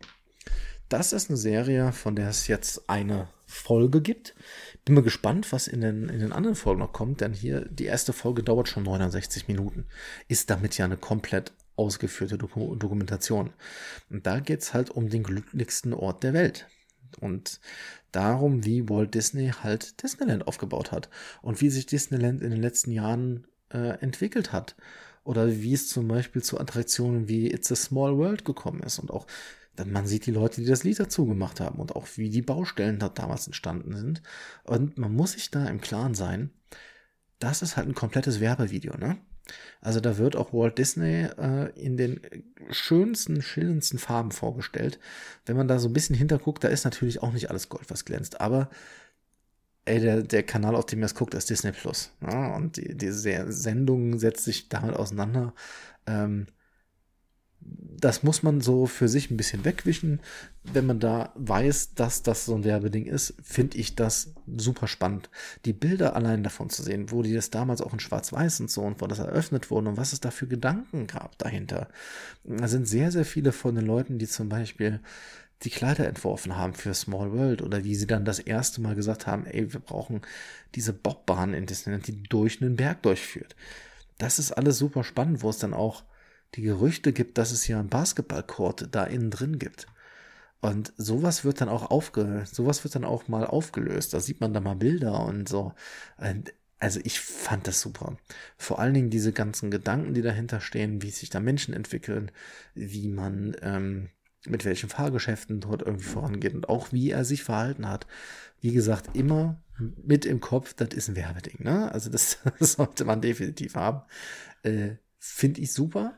Das 0.89 1.13
ist 1.13 1.29
eine 1.29 1.37
Serie, 1.37 1.91
von 1.91 2.15
der 2.15 2.29
es 2.29 2.47
jetzt 2.47 2.89
eine 2.89 3.29
Folge 3.45 4.01
gibt. 4.01 4.35
Bin 4.85 4.95
mal 4.95 5.03
gespannt, 5.03 5.51
was 5.51 5.67
in 5.67 5.81
den, 5.81 6.09
in 6.09 6.19
den 6.19 6.33
anderen 6.33 6.55
Folgen 6.55 6.79
noch 6.79 6.93
kommt, 6.93 7.21
denn 7.21 7.31
hier 7.31 7.65
die 7.69 7.85
erste 7.85 8.11
Folge 8.11 8.41
dauert 8.41 8.67
schon 8.67 8.83
69 8.83 9.47
Minuten. 9.47 9.85
Ist 10.27 10.49
damit 10.49 10.77
ja 10.79 10.85
eine 10.85 10.97
komplett 10.97 11.53
ausgeführte 11.75 12.39
Doku 12.39 12.75
Dokumentation. 12.75 13.53
Und 14.09 14.25
da 14.25 14.39
geht's 14.39 14.73
halt 14.73 14.89
um 14.89 15.09
den 15.09 15.21
glücklichsten 15.21 15.93
Ort 15.93 16.23
der 16.23 16.33
Welt. 16.33 16.67
Und 17.19 17.59
darum, 18.11 18.65
wie 18.65 18.89
Walt 18.89 19.13
Disney 19.13 19.51
halt 19.61 20.01
Disneyland 20.01 20.47
aufgebaut 20.47 20.91
hat 20.91 21.09
und 21.43 21.61
wie 21.61 21.69
sich 21.69 21.85
Disneyland 21.85 22.41
in 22.41 22.49
den 22.49 22.61
letzten 22.61 22.91
Jahren 22.91 23.45
äh, 23.71 23.99
entwickelt 24.01 24.51
hat. 24.51 24.75
Oder 25.23 25.51
wie 25.61 25.73
es 25.73 25.87
zum 25.87 26.07
Beispiel 26.07 26.41
zu 26.41 26.59
Attraktionen 26.59 27.27
wie 27.27 27.51
It's 27.51 27.71
a 27.71 27.75
Small 27.75 28.17
World 28.17 28.43
gekommen 28.43 28.81
ist 28.81 28.97
und 28.97 29.11
auch 29.11 29.27
man 29.85 30.07
sieht 30.07 30.25
die 30.25 30.31
Leute, 30.31 30.61
die 30.61 30.67
das 30.67 30.83
Lied 30.83 30.99
dazu 30.99 31.25
gemacht 31.25 31.59
haben 31.59 31.79
und 31.79 31.95
auch 31.95 32.07
wie 32.15 32.29
die 32.29 32.41
Baustellen 32.41 32.99
dort 32.99 33.17
damals 33.17 33.47
entstanden 33.47 33.95
sind. 33.95 34.21
Und 34.63 34.97
man 34.97 35.13
muss 35.13 35.33
sich 35.33 35.51
da 35.51 35.65
im 35.67 35.81
Klaren 35.81 36.15
sein, 36.15 36.51
das 37.39 37.61
ist 37.61 37.77
halt 37.77 37.87
ein 37.87 37.95
komplettes 37.95 38.39
Werbevideo, 38.39 38.97
ne? 38.97 39.17
Also 39.81 39.99
da 39.99 40.17
wird 40.17 40.35
auch 40.35 40.53
Walt 40.53 40.77
Disney 40.77 41.27
äh, 41.37 41.71
in 41.79 41.97
den 41.97 42.19
schönsten, 42.69 43.41
schillendsten 43.41 43.97
Farben 43.97 44.31
vorgestellt. 44.31 44.99
Wenn 45.45 45.57
man 45.57 45.67
da 45.67 45.79
so 45.79 45.89
ein 45.89 45.93
bisschen 45.93 46.15
hinterguckt, 46.15 46.63
da 46.63 46.67
ist 46.67 46.83
natürlich 46.83 47.23
auch 47.23 47.31
nicht 47.33 47.49
alles 47.49 47.69
Gold, 47.69 47.89
was 47.89 48.05
glänzt. 48.05 48.41
Aber 48.41 48.69
ey, 49.85 49.99
der, 49.99 50.21
der 50.21 50.43
Kanal, 50.43 50.75
auf 50.75 50.85
dem 50.85 50.99
ihr 50.99 51.05
es 51.05 51.15
guckt, 51.15 51.33
ist 51.33 51.49
Disney 51.49 51.71
Plus. 51.71 52.11
Ne? 52.21 52.53
Und 52.55 52.77
die, 52.77 52.95
diese 52.95 53.51
Sendung 53.51 54.19
setzt 54.19 54.45
sich 54.45 54.69
damit 54.69 54.95
auseinander. 54.95 55.53
Ähm, 56.05 56.47
das 57.61 58.23
muss 58.23 58.43
man 58.43 58.61
so 58.61 58.85
für 58.85 59.07
sich 59.07 59.29
ein 59.29 59.37
bisschen 59.37 59.65
wegwischen. 59.65 60.21
Wenn 60.63 60.85
man 60.85 60.99
da 60.99 61.33
weiß, 61.35 61.95
dass 61.95 62.23
das 62.23 62.45
so 62.45 62.55
ein 62.55 62.63
Werbeding 62.63 63.05
ist, 63.05 63.33
finde 63.43 63.77
ich 63.77 63.95
das 63.95 64.33
super 64.57 64.87
spannend. 64.87 65.29
Die 65.65 65.73
Bilder 65.73 66.15
allein 66.15 66.43
davon 66.43 66.69
zu 66.69 66.83
sehen, 66.83 67.11
wo 67.11 67.21
die 67.21 67.33
das 67.33 67.49
damals 67.49 67.81
auch 67.81 67.93
in 67.93 67.99
Schwarz-Weiß 67.99 68.61
und 68.61 68.71
so 68.71 68.81
und 68.81 69.01
wo 69.01 69.07
das 69.07 69.19
eröffnet 69.19 69.69
wurde 69.69 69.89
und 69.89 69.97
was 69.97 70.13
es 70.13 70.19
da 70.19 70.31
für 70.31 70.47
Gedanken 70.47 71.07
gab 71.07 71.37
dahinter. 71.37 71.89
Da 72.45 72.67
sind 72.67 72.87
sehr, 72.87 73.11
sehr 73.11 73.25
viele 73.25 73.51
von 73.51 73.75
den 73.75 73.85
Leuten, 73.85 74.17
die 74.17 74.27
zum 74.27 74.49
Beispiel 74.49 75.01
die 75.63 75.69
Kleider 75.69 76.07
entworfen 76.07 76.55
haben 76.55 76.73
für 76.73 76.93
Small 76.93 77.33
World 77.33 77.61
oder 77.61 77.83
wie 77.83 77.95
sie 77.95 78.07
dann 78.07 78.23
das 78.23 78.39
erste 78.39 78.79
Mal 78.79 78.95
gesagt 78.95 79.27
haben, 79.27 79.45
ey, 79.45 79.73
wir 79.73 79.81
brauchen 79.81 80.21
diese 80.75 80.93
Bobbahn 80.93 81.53
in 81.53 81.65
Disneyland, 81.65 82.07
die 82.07 82.23
durch 82.23 82.61
einen 82.61 82.77
Berg 82.77 83.01
durchführt. 83.01 83.57
Das 84.17 84.39
ist 84.39 84.53
alles 84.53 84.77
super 84.77 85.03
spannend, 85.03 85.43
wo 85.43 85.49
es 85.49 85.57
dann 85.57 85.73
auch 85.73 86.03
die 86.55 86.61
Gerüchte 86.61 87.13
gibt, 87.13 87.37
dass 87.37 87.51
es 87.51 87.67
ja 87.67 87.79
einen 87.79 87.89
Basketballcourt 87.89 88.89
da 88.91 89.03
innen 89.03 89.31
drin 89.31 89.59
gibt. 89.59 89.87
Und 90.61 90.93
sowas 90.97 91.45
wird 91.45 91.61
dann 91.61 91.69
auch 91.69 91.89
aufge, 91.89 92.43
sowas 92.51 92.83
wird 92.83 92.95
dann 92.95 93.05
auch 93.05 93.27
mal 93.27 93.45
aufgelöst. 93.45 94.13
Da 94.13 94.19
sieht 94.19 94.41
man 94.41 94.53
da 94.53 94.59
mal 94.59 94.75
Bilder 94.75 95.25
und 95.25 95.47
so. 95.47 95.73
Also 96.79 96.99
ich 97.03 97.19
fand 97.19 97.67
das 97.67 97.79
super. 97.81 98.17
Vor 98.57 98.79
allen 98.79 98.93
Dingen 98.93 99.09
diese 99.09 99.31
ganzen 99.31 99.71
Gedanken, 99.71 100.13
die 100.13 100.21
dahinter 100.21 100.59
stehen, 100.59 101.01
wie 101.01 101.11
sich 101.11 101.29
da 101.29 101.39
Menschen 101.39 101.73
entwickeln, 101.73 102.31
wie 102.73 103.07
man, 103.07 103.55
ähm, 103.61 104.09
mit 104.45 104.65
welchen 104.65 104.89
Fahrgeschäften 104.89 105.61
dort 105.61 105.81
irgendwie 105.81 106.05
vorangeht 106.05 106.53
und 106.53 106.67
auch 106.69 106.91
wie 106.91 107.11
er 107.11 107.25
sich 107.25 107.43
verhalten 107.43 107.87
hat. 107.87 108.07
Wie 108.61 108.71
gesagt, 108.73 109.15
immer 109.15 109.61
mit 109.77 110.25
im 110.25 110.41
Kopf, 110.41 110.73
das 110.73 110.89
ist 110.89 111.09
ein 111.09 111.15
Werbeding, 111.15 111.63
ne? 111.63 111.91
Also 111.91 112.09
das, 112.09 112.39
das 112.59 112.73
sollte 112.73 113.05
man 113.05 113.21
definitiv 113.21 113.75
haben. 113.75 114.01
Äh, 114.63 114.95
Finde 115.19 115.61
ich 115.61 115.73
super. 115.73 116.17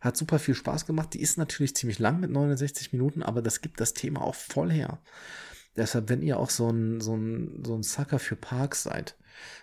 Hat 0.00 0.16
super 0.16 0.38
viel 0.38 0.54
Spaß 0.54 0.86
gemacht. 0.86 1.14
Die 1.14 1.20
ist 1.20 1.38
natürlich 1.38 1.76
ziemlich 1.76 1.98
lang 1.98 2.20
mit 2.20 2.30
69 2.30 2.92
Minuten, 2.92 3.22
aber 3.22 3.42
das 3.42 3.60
gibt 3.60 3.80
das 3.80 3.94
Thema 3.94 4.22
auch 4.22 4.34
voll 4.34 4.70
her. 4.70 5.00
Deshalb, 5.76 6.08
wenn 6.08 6.22
ihr 6.22 6.38
auch 6.38 6.50
so 6.50 6.70
ein, 6.70 7.00
so 7.00 7.14
ein, 7.14 7.62
so 7.64 7.74
ein 7.74 7.82
Sucker 7.82 8.18
für 8.18 8.36
Parks 8.36 8.82
seid, 8.84 9.16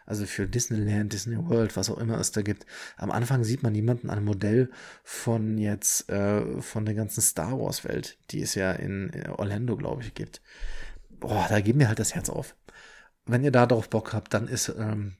also 0.05 0.25
für 0.25 0.47
Disneyland, 0.47 1.11
Disney 1.11 1.37
World, 1.37 1.75
was 1.75 1.89
auch 1.89 1.97
immer 1.97 2.19
es 2.19 2.31
da 2.31 2.41
gibt. 2.41 2.65
Am 2.97 3.11
Anfang 3.11 3.43
sieht 3.43 3.63
man 3.63 3.73
jemanden 3.73 4.09
an 4.09 4.17
einem 4.17 4.25
Modell 4.25 4.69
von 5.03 5.57
jetzt, 5.57 6.09
äh, 6.09 6.61
von 6.61 6.85
der 6.85 6.93
ganzen 6.93 7.21
Star 7.21 7.59
Wars 7.59 7.83
Welt, 7.83 8.17
die 8.31 8.41
es 8.41 8.55
ja 8.55 8.71
in 8.71 9.11
Orlando, 9.37 9.75
glaube 9.75 10.03
ich, 10.03 10.13
gibt. 10.13 10.41
Boah, 11.09 11.47
da 11.49 11.61
geht 11.61 11.75
mir 11.75 11.87
halt 11.87 11.99
das 11.99 12.13
Herz 12.15 12.29
auf. 12.29 12.55
Wenn 13.25 13.43
ihr 13.43 13.51
da 13.51 13.65
drauf 13.65 13.89
Bock 13.89 14.13
habt, 14.13 14.33
dann 14.33 14.47
ist 14.47 14.69
ähm, 14.77 15.15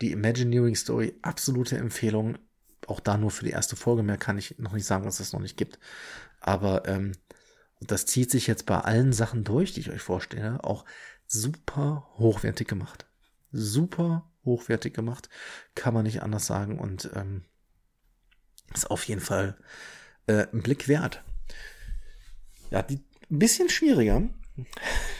die 0.00 0.12
Imagineering 0.12 0.74
Story 0.74 1.14
absolute 1.22 1.76
Empfehlung. 1.76 2.38
Auch 2.86 3.00
da 3.00 3.16
nur 3.16 3.30
für 3.30 3.44
die 3.44 3.50
erste 3.50 3.76
Folge. 3.76 4.02
Mehr 4.02 4.18
kann 4.18 4.38
ich 4.38 4.58
noch 4.58 4.72
nicht 4.72 4.86
sagen, 4.86 5.04
dass 5.04 5.14
es 5.14 5.28
das 5.28 5.32
noch 5.32 5.40
nicht 5.40 5.56
gibt. 5.56 5.78
Aber 6.40 6.86
ähm, 6.88 7.12
das 7.80 8.06
zieht 8.06 8.30
sich 8.30 8.46
jetzt 8.46 8.66
bei 8.66 8.80
allen 8.80 9.12
Sachen 9.12 9.44
durch, 9.44 9.72
die 9.72 9.80
ich 9.80 9.90
euch 9.90 10.02
vorstelle, 10.02 10.62
auch 10.64 10.84
super 11.26 12.08
hochwertig 12.18 12.68
gemacht 12.68 13.06
super 13.52 14.28
hochwertig 14.44 14.94
gemacht, 14.94 15.28
kann 15.74 15.94
man 15.94 16.04
nicht 16.04 16.22
anders 16.22 16.46
sagen 16.46 16.78
und 16.78 17.10
ähm, 17.14 17.44
ist 18.74 18.90
auf 18.90 19.04
jeden 19.04 19.20
Fall 19.20 19.56
äh, 20.26 20.46
ein 20.52 20.62
Blick 20.62 20.88
wert. 20.88 21.22
Ja, 22.70 22.82
die 22.82 23.00
ein 23.30 23.38
bisschen 23.38 23.68
schwieriger. 23.68 24.28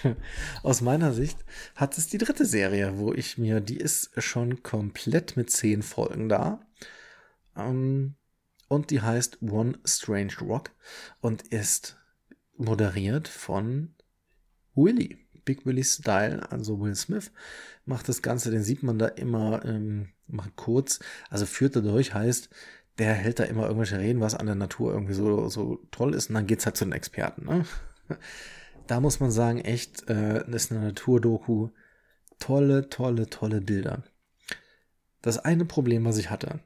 Aus 0.62 0.80
meiner 0.80 1.12
Sicht 1.12 1.38
hat 1.76 1.96
es 1.96 2.08
die 2.08 2.18
dritte 2.18 2.44
Serie, 2.44 2.98
wo 2.98 3.12
ich 3.12 3.38
mir, 3.38 3.60
die 3.60 3.76
ist 3.76 4.10
schon 4.18 4.62
komplett 4.62 5.36
mit 5.36 5.50
zehn 5.50 5.82
Folgen 5.82 6.28
da. 6.28 6.60
Ähm, 7.56 8.16
und 8.68 8.90
die 8.90 9.02
heißt 9.02 9.42
One 9.42 9.78
Strange 9.84 10.34
Rock 10.40 10.70
und 11.20 11.42
ist 11.48 11.98
moderiert 12.56 13.28
von 13.28 13.94
Willy. 14.74 15.18
Big 15.44 15.66
Willy 15.66 15.84
Style, 15.84 16.50
also 16.50 16.80
Will 16.80 16.94
Smith, 16.94 17.32
macht 17.84 18.08
das 18.08 18.22
Ganze, 18.22 18.50
den 18.50 18.62
sieht 18.62 18.82
man 18.82 18.98
da 18.98 19.08
immer 19.08 19.64
ähm, 19.64 20.10
mal 20.26 20.50
kurz. 20.56 21.00
Also 21.30 21.46
führt 21.46 21.76
er 21.76 21.82
durch, 21.82 22.14
heißt, 22.14 22.48
der 22.98 23.14
hält 23.14 23.40
da 23.40 23.44
immer 23.44 23.64
irgendwelche 23.64 23.98
Reden, 23.98 24.20
was 24.20 24.34
an 24.34 24.46
der 24.46 24.54
Natur 24.54 24.92
irgendwie 24.92 25.14
so, 25.14 25.48
so 25.48 25.84
toll 25.90 26.14
ist, 26.14 26.28
und 26.28 26.36
dann 26.36 26.46
geht's 26.46 26.64
halt 26.64 26.76
zu 26.76 26.84
den 26.84 26.92
Experten. 26.92 27.44
Ne? 27.44 27.64
Da 28.88 28.98
muss 28.98 29.20
man 29.20 29.30
sagen, 29.30 29.60
echt, 29.60 30.10
äh, 30.10 30.44
ist 30.50 30.72
eine 30.72 30.80
Naturdoku. 30.80 31.70
Tolle, 32.40 32.88
tolle, 32.88 33.30
tolle 33.30 33.60
Bilder. 33.60 34.02
Das 35.22 35.38
eine 35.38 35.64
Problem, 35.64 36.04
was 36.04 36.18
ich 36.18 36.30
hatte, 36.30 36.58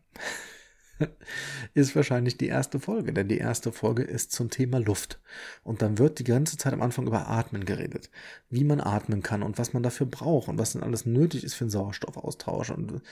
ist 1.74 1.97
wahrscheinlich 1.97 2.36
die 2.38 2.49
erste 2.49 2.80
Folge, 2.80 3.12
denn 3.12 3.28
die 3.28 3.38
erste 3.38 3.72
Folge 3.72 4.03
ist 4.03 4.32
zum 4.32 4.51
Thema 4.51 4.78
Luft. 4.78 5.20
Und 5.62 5.82
dann 5.82 5.99
wird 5.99 6.18
die 6.18 6.24
ganze 6.24 6.57
Zeit 6.57 6.72
am 6.72 6.82
Anfang 6.82 7.07
über 7.07 7.28
Atmen 7.28 7.64
geredet. 7.64 8.11
Wie 8.51 8.64
man 8.64 8.80
atmen 8.80 9.22
kann 9.22 9.42
und 9.42 9.59
was 9.59 9.72
man 9.72 9.82
dafür 9.82 10.07
braucht 10.07 10.49
und 10.49 10.59
was 10.59 10.72
dann 10.72 10.82
alles 10.82 11.07
nötig 11.07 11.44
ist 11.44 11.55
für 11.55 11.64
den 11.64 11.70
Sauerstoffaustausch. 11.70 12.70
Und 12.70 13.03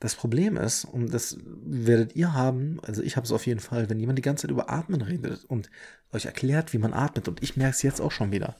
das 0.00 0.16
Problem 0.16 0.56
ist, 0.56 0.84
und 0.84 1.14
das 1.14 1.38
werdet 1.44 2.14
ihr 2.16 2.34
haben, 2.34 2.78
also 2.82 3.02
ich 3.02 3.16
habe 3.16 3.24
es 3.24 3.32
auf 3.32 3.46
jeden 3.46 3.60
Fall, 3.60 3.88
wenn 3.88 4.00
jemand 4.00 4.18
die 4.18 4.22
ganze 4.22 4.42
Zeit 4.42 4.50
über 4.50 4.70
Atmen 4.70 5.00
redet 5.00 5.44
und 5.44 5.70
euch 6.12 6.26
erklärt, 6.26 6.72
wie 6.72 6.78
man 6.78 6.92
atmet, 6.92 7.28
und 7.28 7.42
ich 7.42 7.56
merke 7.56 7.74
es 7.74 7.82
jetzt 7.82 8.00
auch 8.00 8.12
schon 8.12 8.32
wieder, 8.32 8.56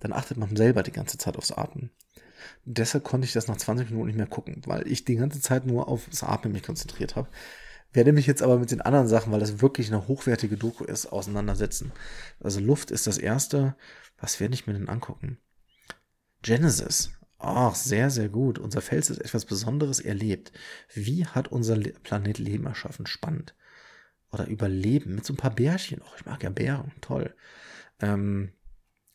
dann 0.00 0.12
achtet 0.12 0.36
man 0.36 0.54
selber 0.54 0.82
die 0.82 0.92
ganze 0.92 1.18
Zeit 1.18 1.36
aufs 1.36 1.52
Atmen. 1.52 1.90
Deshalb 2.64 3.04
konnte 3.04 3.26
ich 3.26 3.32
das 3.32 3.48
nach 3.48 3.56
20 3.56 3.90
Minuten 3.90 4.08
nicht 4.08 4.16
mehr 4.16 4.26
gucken, 4.26 4.62
weil 4.66 4.86
ich 4.86 5.04
die 5.04 5.16
ganze 5.16 5.40
Zeit 5.40 5.66
nur 5.66 5.88
aufs 5.88 6.22
Atmen 6.22 6.52
mich 6.52 6.62
konzentriert 6.62 7.16
habe. 7.16 7.28
Werde 7.92 8.12
mich 8.12 8.26
jetzt 8.26 8.42
aber 8.42 8.58
mit 8.58 8.70
den 8.70 8.82
anderen 8.82 9.08
Sachen, 9.08 9.32
weil 9.32 9.40
das 9.40 9.62
wirklich 9.62 9.88
eine 9.88 10.08
hochwertige 10.08 10.56
Doku 10.56 10.84
ist, 10.84 11.06
auseinandersetzen. 11.06 11.92
Also 12.40 12.60
Luft 12.60 12.90
ist 12.90 13.06
das 13.06 13.18
erste. 13.18 13.76
Was 14.18 14.40
werde 14.40 14.54
ich 14.54 14.66
mir 14.66 14.74
denn 14.74 14.88
angucken? 14.88 15.38
Genesis. 16.42 17.10
Ach, 17.38 17.74
sehr, 17.74 18.10
sehr 18.10 18.28
gut. 18.28 18.58
Unser 18.58 18.80
Fels 18.80 19.10
ist 19.10 19.20
etwas 19.20 19.44
Besonderes 19.44 20.00
erlebt. 20.00 20.52
Wie 20.92 21.24
hat 21.24 21.48
unser 21.48 21.76
Planet 21.76 22.38
Leben 22.38 22.66
erschaffen? 22.66 23.06
Spannend. 23.06 23.54
Oder 24.32 24.46
Überleben 24.46 25.14
mit 25.14 25.24
so 25.24 25.32
ein 25.32 25.38
paar 25.38 25.54
Bärchen. 25.54 26.02
Oh, 26.02 26.14
ich 26.16 26.26
mag 26.26 26.42
ja 26.42 26.50
Bären. 26.50 26.92
Toll. 27.00 27.34
Ähm, 28.00 28.52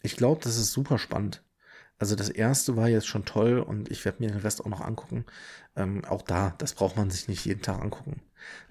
ich 0.01 0.15
glaube, 0.15 0.41
das 0.43 0.57
ist 0.57 0.71
super 0.71 0.97
spannend. 0.97 1.43
Also 1.97 2.15
das 2.15 2.29
erste 2.29 2.75
war 2.75 2.89
jetzt 2.89 3.07
schon 3.07 3.25
toll 3.25 3.59
und 3.59 3.91
ich 3.91 4.03
werde 4.03 4.21
mir 4.23 4.29
den 4.29 4.39
Rest 4.39 4.61
auch 4.61 4.69
noch 4.69 4.81
angucken. 4.81 5.25
Ähm, 5.75 6.03
auch 6.05 6.21
da, 6.21 6.55
das 6.57 6.73
braucht 6.73 6.97
man 6.97 7.09
sich 7.09 7.27
nicht 7.27 7.45
jeden 7.45 7.61
Tag 7.61 7.81
angucken. 7.81 8.21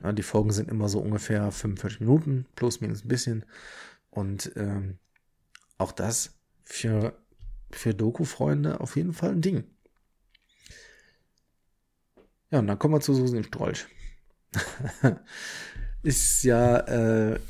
Ja, 0.02 0.12
die 0.12 0.22
Folgen 0.22 0.52
sind 0.52 0.68
immer 0.68 0.88
so 0.88 1.00
ungefähr 1.00 1.50
45 1.50 2.00
Minuten, 2.00 2.46
plus 2.56 2.80
minus 2.80 3.04
ein 3.04 3.08
bisschen. 3.08 3.44
Und 4.10 4.52
ähm, 4.56 4.98
auch 5.78 5.92
das 5.92 6.34
für, 6.64 7.18
für 7.70 7.94
Doku-Freunde 7.94 8.80
auf 8.80 8.96
jeden 8.96 9.12
Fall 9.12 9.30
ein 9.30 9.42
Ding. 9.42 9.64
Ja, 12.50 12.58
und 12.58 12.66
dann 12.66 12.78
kommen 12.78 12.94
wir 12.94 13.00
zu 13.00 13.14
Susan 13.14 13.44
Strolch. 13.44 13.86
ist 16.02 16.42
ja 16.42 16.78
äh, 16.80 17.40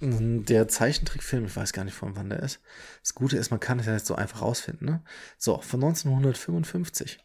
der 0.00 0.68
Zeichentrickfilm, 0.68 1.46
ich 1.46 1.56
weiß 1.56 1.72
gar 1.72 1.84
nicht 1.84 1.94
von 1.94 2.14
wann 2.16 2.30
der 2.30 2.40
ist. 2.40 2.60
Das 3.02 3.14
Gute 3.14 3.36
ist, 3.36 3.50
man 3.50 3.60
kann 3.60 3.78
es 3.78 3.86
ja 3.86 3.94
jetzt 3.94 4.06
so 4.06 4.14
einfach 4.14 4.42
rausfinden. 4.42 4.86
Ne? 4.86 5.02
So, 5.38 5.60
von 5.60 5.82
1955. 5.82 7.18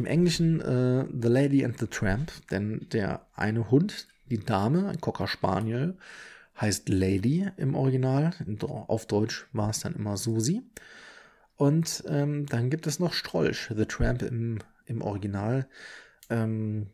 Im 0.00 0.06
Englischen 0.06 0.62
äh, 0.62 1.04
The 1.12 1.28
Lady 1.28 1.62
and 1.62 1.78
the 1.78 1.86
Tramp, 1.86 2.32
denn 2.50 2.86
der 2.90 3.26
eine 3.34 3.70
Hund, 3.70 4.08
die 4.30 4.38
Dame, 4.38 4.88
ein 4.88 4.98
Cocker 4.98 5.28
Spaniel, 5.28 5.98
heißt 6.58 6.88
Lady 6.88 7.50
im 7.58 7.74
Original. 7.74 8.30
Auf 8.62 9.04
Deutsch 9.04 9.46
war 9.52 9.68
es 9.68 9.80
dann 9.80 9.94
immer 9.94 10.16
Susi. 10.16 10.62
Und 11.56 12.02
ähm, 12.06 12.46
dann 12.46 12.70
gibt 12.70 12.86
es 12.86 12.98
noch 12.98 13.12
Strolch, 13.12 13.70
The 13.76 13.84
Tramp 13.84 14.22
im, 14.22 14.60
im 14.86 15.02
Original. 15.02 15.68
Ähm, 16.30 16.86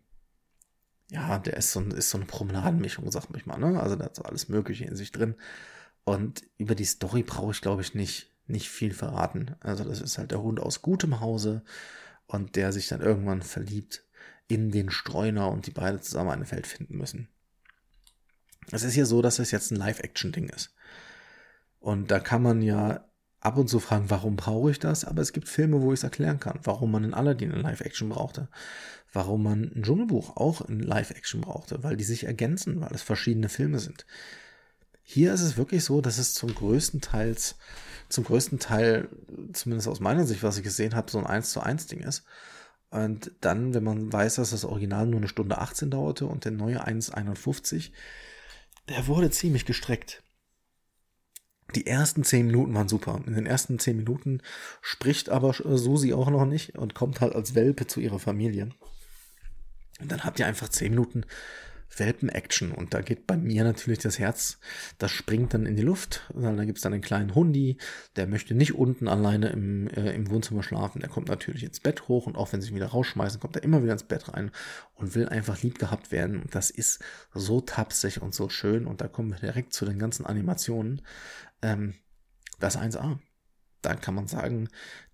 ja, 1.12 1.38
der 1.38 1.59
ist 1.59 1.70
so, 1.70 1.80
ist 1.82 2.11
so 2.11 2.18
eine 2.18 2.26
Promenadenmischung, 2.26 3.09
sag 3.12 3.28
ich 3.36 3.46
mal. 3.46 3.59
Ne? 3.59 3.80
Also 3.80 3.94
da 3.94 4.11
so 4.12 4.22
alles 4.22 4.48
Mögliche 4.48 4.84
in 4.84 4.96
sich 4.96 5.12
drin. 5.12 5.36
Und 6.02 6.42
über 6.59 6.74
die 6.74 6.84
Story 6.84 7.22
brauche 7.22 7.52
ich, 7.52 7.61
glaube 7.61 7.82
ich, 7.82 7.94
nicht, 7.94 8.32
nicht 8.48 8.68
viel 8.68 8.92
verraten. 8.92 9.54
Also 9.61 9.84
das 9.84 10.00
ist 10.00 10.18
halt 10.18 10.32
der 10.32 10.42
Hund 10.42 10.59
aus 10.59 10.82
gutem 10.82 11.20
Hause 11.20 11.62
und 12.27 12.57
der 12.57 12.72
sich 12.72 12.89
dann 12.89 13.01
irgendwann 13.01 13.43
verliebt 13.43 14.05
in 14.49 14.70
den 14.70 14.91
Streuner 14.91 15.51
und 15.51 15.66
die 15.66 15.72
beide 15.72 16.01
zusammen 16.01 16.31
ein 16.31 16.47
Feld 16.47 16.66
finden 16.66 16.97
müssen. 16.97 17.29
Es 18.72 18.83
ist 18.83 18.97
ja 18.97 19.05
so, 19.05 19.22
dass 19.22 19.39
es 19.39 19.51
jetzt 19.51 19.70
ein 19.70 19.77
Live-Action-Ding 19.77 20.49
ist. 20.49 20.74
Und 21.79 22.11
da 22.11 22.18
kann 22.18 22.43
man 22.43 22.62
ja 22.62 23.09
ab 23.41 23.57
und 23.57 23.68
zu 23.68 23.79
fragen, 23.79 24.11
warum 24.11 24.37
brauche 24.37 24.70
ich 24.70 24.81
das? 24.81 25.05
Aber 25.05 25.22
es 25.22 25.33
gibt 25.33 25.49
Filme, 25.49 25.81
wo 25.83 25.93
ich 25.93 26.01
es 26.01 26.05
erklären 26.05 26.41
kann, 26.41 26.59
warum 26.64 26.91
man 26.91 27.05
in 27.05 27.14
Aladdin 27.14 27.53
ein 27.53 27.61
Live-Action 27.61 28.09
brauchte, 28.09 28.49
warum 29.12 29.45
man 29.45 29.72
ein 29.74 29.83
Dschungelbuch 29.83 30.37
auch 30.37 30.62
in 30.62 30.81
Live-Action 30.81 31.43
brauchte, 31.43 31.83
weil 31.85 31.97
die 31.97 32.05
sich 32.05 32.24
ergänzen, 32.24 32.81
weil 32.81 32.93
es 32.93 33.03
verschiedene 33.03 33.49
Filme 33.49 33.79
sind. 33.79 34.05
Hier 35.03 35.33
ist 35.33 35.43
es 35.43 35.57
wirklich 35.57 35.85
so, 35.85 36.01
dass 36.01 36.18
es 36.18 36.35
zum 36.35 36.53
größten 36.53 37.01
Teils 37.01 37.57
zum 38.09 38.24
größten 38.24 38.59
Teil, 38.59 39.09
zumindest 39.52 39.88
aus 39.88 40.00
meiner 40.00 40.26
Sicht, 40.26 40.42
was 40.42 40.57
ich 40.57 40.62
gesehen 40.62 40.94
habe, 40.94 41.11
so 41.11 41.18
ein 41.18 41.26
1 41.26 41.50
zu 41.50 41.61
1 41.61 41.86
Ding 41.86 42.00
ist. 42.00 42.24
Und 42.90 43.32
dann, 43.40 43.74
wenn 43.74 43.84
man 43.84 44.12
weiß, 44.12 44.36
dass 44.36 44.50
das 44.50 44.64
Original 44.64 45.07
nur 45.07 45.18
eine 45.18 45.28
Stunde 45.28 45.59
18 45.59 45.90
dauerte 45.90 46.26
und 46.26 46.44
der 46.44 46.52
neue 46.52 46.86
1,51, 46.86 47.90
der 48.88 49.07
wurde 49.07 49.30
ziemlich 49.30 49.66
gestreckt. 49.66 50.22
Die 51.74 51.86
ersten 51.86 52.22
10 52.22 52.46
Minuten 52.46 52.74
waren 52.74 52.88
super. 52.88 53.20
In 53.26 53.34
den 53.34 53.46
ersten 53.46 53.78
10 53.78 53.96
Minuten 53.96 54.40
spricht 54.80 55.28
aber 55.30 55.52
Susi 55.52 56.14
auch 56.14 56.30
noch 56.30 56.46
nicht 56.46 56.78
und 56.78 56.94
kommt 56.94 57.20
halt 57.20 57.34
als 57.34 57.54
Welpe 57.57 57.86
zu 57.88 58.00
ihrer 58.00 58.20
Familie. 58.20 58.70
Und 60.00 60.12
dann 60.12 60.24
habt 60.24 60.38
ihr 60.38 60.46
einfach 60.46 60.68
10 60.68 60.90
Minuten 60.90 61.24
Welpen-Action. 61.97 62.72
Und 62.72 62.95
da 62.95 63.01
geht 63.01 63.26
bei 63.26 63.37
mir 63.37 63.64
natürlich 63.64 63.99
das 63.99 64.18
Herz, 64.18 64.59
das 64.99 65.11
springt 65.11 65.55
dann 65.55 65.66
in 65.66 65.76
die 65.76 65.82
Luft. 65.82 66.30
Da 66.34 66.64
gibt 66.64 66.78
es 66.78 66.82
dann 66.82 66.93
einen 66.93 67.03
kleinen 67.03 67.34
Hundi, 67.34 67.78
der 68.16 68.26
möchte 68.26 68.55
nicht 68.55 68.74
unten 68.74 69.09
alleine 69.09 69.49
im, 69.49 69.89
äh, 69.89 70.12
im 70.12 70.30
Wohnzimmer 70.30 70.62
schlafen. 70.62 71.01
Der 71.01 71.09
kommt 71.09 71.28
natürlich 71.28 71.64
ins 71.64 71.80
Bett 71.80 72.09
hoch 72.09 72.26
und 72.26 72.37
auch 72.37 72.53
wenn 72.53 72.61
sie 72.61 72.70
ihn 72.70 72.76
wieder 72.76 72.89
rausschmeißen, 72.89 73.41
kommt 73.41 73.57
er 73.57 73.62
immer 73.62 73.82
wieder 73.82 73.93
ins 73.93 74.05
Bett 74.05 74.32
rein 74.32 74.51
und 74.95 75.14
will 75.14 75.28
einfach 75.28 75.62
lieb 75.62 75.78
gehabt 75.78 76.12
werden. 76.12 76.43
Und 76.43 76.55
das 76.55 76.70
ist 76.70 77.03
so 77.34 77.61
tapsig 77.61 78.22
und 78.22 78.34
so 78.34 78.49
schön. 78.49 78.87
Und 78.87 79.01
da 79.01 79.09
kommen 79.09 79.30
wir 79.30 79.39
direkt 79.39 79.72
zu 79.72 79.84
den 79.84 79.99
ganzen 79.99 80.26
Animationen. 80.26 81.03
Ähm, 81.62 81.95
das 82.59 82.78
1A 82.78 83.18
da 83.87 83.95
kann 83.95 84.14
man 84.14 84.26
sagen, 84.26 84.68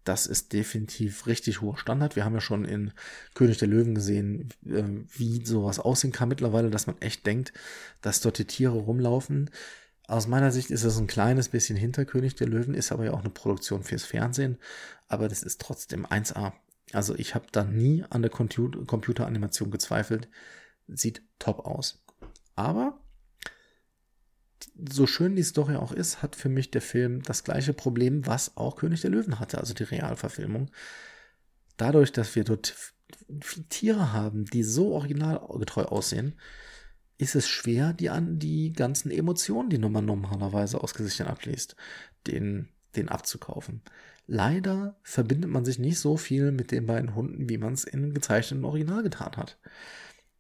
das 0.05 0.27
ist 0.27 0.53
definitiv 0.53 1.27
richtig 1.27 1.61
hoher 1.61 1.77
Standard. 1.77 2.17
Wir 2.17 2.25
haben 2.25 2.35
ja 2.35 2.41
schon 2.41 2.65
in 2.65 2.93
König 3.35 3.59
der 3.59 3.69
Löwen 3.69 3.95
gesehen, 3.95 4.49
äh, 4.67 4.85
wie 5.17 5.45
sowas 5.45 5.79
aussehen 5.79 6.13
kann 6.13 6.29
mittlerweile, 6.29 6.71
dass 6.71 6.87
man 6.87 7.01
echt 7.01 7.27
denkt, 7.27 7.53
dass 8.01 8.21
dort 8.21 8.39
die 8.39 8.47
Tiere 8.47 8.79
rumlaufen. 8.79 9.51
Aus 10.09 10.27
meiner 10.27 10.51
Sicht 10.51 10.71
ist 10.71 10.85
es 10.85 10.99
ein 10.99 11.07
kleines 11.07 11.49
bisschen 11.49 11.77
hinter 11.77 12.05
König 12.05 12.35
der 12.35 12.49
Löwen, 12.49 12.75
ist 12.75 12.93
aber 12.93 13.05
ja 13.05 13.13
auch 13.13 13.21
eine 13.21 13.31
Produktion 13.31 13.85
fürs 13.85 14.05
Fernsehen, 14.05 14.59
aber 15.09 15.29
das 15.29 15.43
ist 15.43 15.61
trotzdem 15.61 16.05
1A. 16.05 16.53
Also 16.93 17.15
ich 17.15 17.35
habe 17.35 17.47
da 17.53 17.65
nie 17.65 18.05
an 18.11 18.23
der 18.23 18.31
Computeranimation 18.31 19.71
gezweifelt. 19.71 20.29
Sieht 20.89 21.23
top 21.39 21.61
aus. 21.65 22.05
Aber 22.55 23.02
so 24.91 25.07
schön 25.07 25.37
die 25.37 25.43
Story 25.43 25.77
auch 25.77 25.93
ist, 25.93 26.23
hat 26.23 26.37
für 26.37 26.49
mich 26.49 26.71
der 26.71 26.83
Film 26.83 27.23
das 27.23 27.45
gleiche 27.45 27.73
Problem, 27.73 28.27
was 28.27 28.57
auch 28.57 28.77
König 28.77 29.01
der 29.01 29.11
Löwen 29.11 29.39
hatte, 29.39 29.59
also 29.59 29.75
die 29.75 29.83
Realverfilmung. 29.85 30.71
Dadurch, 31.77 32.13
dass 32.13 32.35
wir 32.37 32.45
dort 32.45 32.75
Tiere 33.69 34.13
haben, 34.13 34.45
die 34.45 34.63
so 34.63 34.93
originalgetreu 34.93 35.85
aussehen, 35.85 36.35
ist 37.19 37.35
es 37.35 37.49
schwer, 37.49 37.93
die 37.93 38.11
an 38.11 38.39
die 38.39 38.73
ganzen 38.73 39.11
Emotionen, 39.11 39.71
die 39.71 39.79
man 39.79 40.05
normalerweise 40.05 40.83
aus 40.83 40.95
Gesichtern 40.95 41.29
abliest, 41.29 41.77
den, 42.27 42.69
den 42.97 43.09
abzukaufen. 43.09 43.83
Leider 44.27 44.97
verbindet 45.03 45.51
man 45.51 45.65
sich 45.65 45.79
nicht 45.79 45.99
so 45.99 46.17
viel 46.17 46.53
mit 46.53 46.71
den 46.71 46.87
beiden 46.87 47.15
Hunden, 47.15 47.49
wie 47.49 47.59
man 47.59 47.75
es 47.75 47.85
in 47.85 48.15
gezeichneten 48.15 48.65
Original 48.65 49.03
getan 49.03 49.37
hat. 49.37 49.59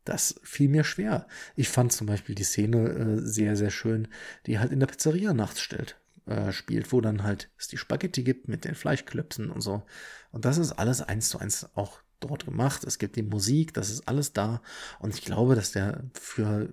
Das 0.04 0.34
fiel 0.42 0.68
mir 0.68 0.84
schwer. 0.84 1.26
Ich 1.54 1.68
fand 1.68 1.92
zum 1.92 2.06
Beispiel 2.06 2.34
die 2.34 2.44
Szene 2.44 2.88
äh, 2.88 3.18
sehr, 3.20 3.56
sehr 3.56 3.70
schön, 3.70 4.08
die 4.46 4.58
halt 4.58 4.72
in 4.72 4.80
der 4.80 4.88
Pizzeria 4.88 5.32
nachts 5.32 5.60
stellt, 5.60 6.00
äh, 6.26 6.52
spielt, 6.52 6.92
wo 6.92 7.00
dann 7.00 7.22
halt 7.22 7.50
es 7.56 7.68
die 7.68 7.76
Spaghetti 7.76 8.24
gibt 8.24 8.48
mit 8.48 8.64
den 8.64 8.74
Fleischklöpsen 8.74 9.50
und 9.50 9.60
so. 9.60 9.84
Und 10.32 10.44
das 10.44 10.58
ist 10.58 10.72
alles 10.72 11.02
eins 11.02 11.28
zu 11.28 11.38
eins 11.38 11.68
auch 11.74 12.00
dort 12.20 12.44
gemacht. 12.44 12.84
Es 12.84 12.98
gibt 12.98 13.16
die 13.16 13.22
Musik, 13.22 13.74
das 13.74 13.90
ist 13.90 14.08
alles 14.08 14.32
da. 14.32 14.62
Und 14.98 15.14
ich 15.14 15.24
glaube, 15.24 15.54
dass 15.54 15.72
der 15.72 16.04
für 16.14 16.72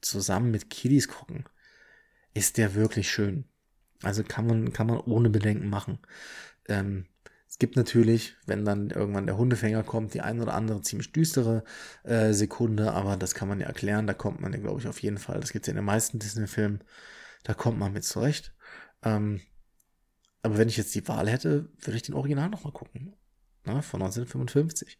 zusammen 0.00 0.50
mit 0.50 0.70
Kiddies 0.70 1.08
gucken, 1.08 1.44
ist 2.34 2.58
der 2.58 2.74
wirklich 2.74 3.10
schön. 3.10 3.44
Also 4.02 4.22
kann 4.22 4.46
man, 4.46 4.72
kann 4.72 4.86
man 4.86 4.98
ohne 4.98 5.30
Bedenken 5.30 5.68
machen. 5.68 5.98
Ähm, 6.68 7.06
es 7.56 7.60
gibt 7.60 7.76
natürlich, 7.76 8.36
wenn 8.44 8.66
dann 8.66 8.90
irgendwann 8.90 9.24
der 9.24 9.38
Hundefänger 9.38 9.82
kommt, 9.82 10.12
die 10.12 10.20
ein 10.20 10.42
oder 10.42 10.52
andere 10.52 10.82
ziemlich 10.82 11.12
düstere 11.12 11.64
äh, 12.02 12.34
Sekunde, 12.34 12.92
aber 12.92 13.16
das 13.16 13.34
kann 13.34 13.48
man 13.48 13.60
ja 13.60 13.66
erklären. 13.66 14.06
Da 14.06 14.12
kommt 14.12 14.42
man 14.42 14.52
ja, 14.52 14.58
glaube 14.58 14.78
ich, 14.78 14.86
auf 14.86 15.00
jeden 15.00 15.16
Fall. 15.16 15.40
Das 15.40 15.52
gibt 15.52 15.64
es 15.64 15.68
ja 15.68 15.70
in 15.70 15.76
den 15.76 15.86
meisten 15.86 16.18
Disney-Filmen. 16.18 16.84
Da 17.44 17.54
kommt 17.54 17.78
man 17.78 17.94
mit 17.94 18.04
zurecht. 18.04 18.54
Ähm, 19.02 19.40
aber 20.42 20.58
wenn 20.58 20.68
ich 20.68 20.76
jetzt 20.76 20.94
die 20.94 21.08
Wahl 21.08 21.30
hätte, 21.30 21.70
würde 21.80 21.96
ich 21.96 22.02
den 22.02 22.14
Original 22.14 22.50
nochmal 22.50 22.74
gucken. 22.74 23.16
Na, 23.64 23.80
von 23.80 24.02
1955. 24.02 24.98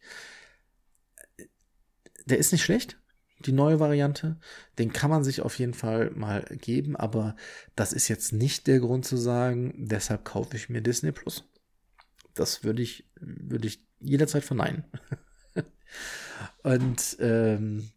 Der 2.25 2.39
ist 2.39 2.51
nicht 2.51 2.63
schlecht, 2.63 2.99
die 3.37 3.51
neue 3.51 3.79
Variante. 3.79 4.39
Den 4.79 4.91
kann 4.91 5.11
man 5.11 5.23
sich 5.23 5.41
auf 5.41 5.59
jeden 5.59 5.75
Fall 5.75 6.09
mal 6.15 6.41
geben, 6.59 6.95
aber 6.95 7.35
das 7.75 7.93
ist 7.93 8.07
jetzt 8.07 8.33
nicht 8.33 8.65
der 8.65 8.79
Grund 8.79 9.05
zu 9.05 9.15
sagen, 9.15 9.75
deshalb 9.77 10.25
kaufe 10.25 10.57
ich 10.57 10.69
mir 10.69 10.81
Disney 10.81 11.11
Plus. 11.11 11.47
Das 12.39 12.63
würde 12.63 12.81
ich, 12.81 13.09
würde 13.15 13.67
ich 13.67 13.83
jederzeit 13.99 14.43
verneinen. 14.43 14.85
Und 16.63 17.17
ähm, 17.19 17.89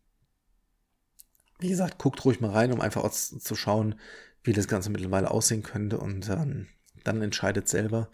wie 1.59 1.69
gesagt, 1.69 1.99
guckt 1.99 2.25
ruhig 2.25 2.41
mal 2.41 2.51
rein, 2.51 2.73
um 2.73 2.81
einfach 2.81 3.09
zu 3.11 3.55
schauen, 3.55 3.97
wie 4.43 4.53
das 4.53 4.69
Ganze 4.69 4.91
mittlerweile 4.91 5.31
aussehen 5.31 5.63
könnte. 5.63 5.99
Und 5.99 6.29
ähm, 6.29 6.69
dann 7.05 7.23
entscheidet 7.23 7.69
selber, 7.69 8.11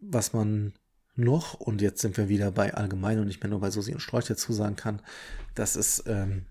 was 0.00 0.32
man 0.32 0.74
noch, 1.14 1.54
und 1.54 1.80
jetzt 1.80 2.02
sind 2.02 2.16
wir 2.16 2.28
wieder 2.28 2.50
bei 2.50 2.74
allgemein 2.74 3.18
und 3.18 3.26
nicht 3.26 3.42
mehr 3.42 3.50
nur 3.50 3.60
bei 3.60 3.70
Susi 3.70 3.92
und 3.92 4.00
Strolch 4.00 4.26
dazu 4.26 4.52
sagen 4.52 4.76
kann, 4.76 5.00
dass 5.54 5.76
es 5.76 6.02
ähm, 6.06 6.46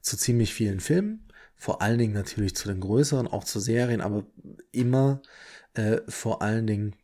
zu 0.00 0.16
ziemlich 0.16 0.54
vielen 0.54 0.80
Filmen, 0.80 1.28
vor 1.56 1.82
allen 1.82 1.98
Dingen 1.98 2.14
natürlich 2.14 2.56
zu 2.56 2.68
den 2.68 2.80
größeren, 2.80 3.28
auch 3.28 3.44
zu 3.44 3.60
Serien, 3.60 4.00
aber 4.00 4.24
immer 4.72 5.20
äh, 5.74 5.98
vor 6.08 6.40
allen 6.40 6.66
Dingen 6.66 6.96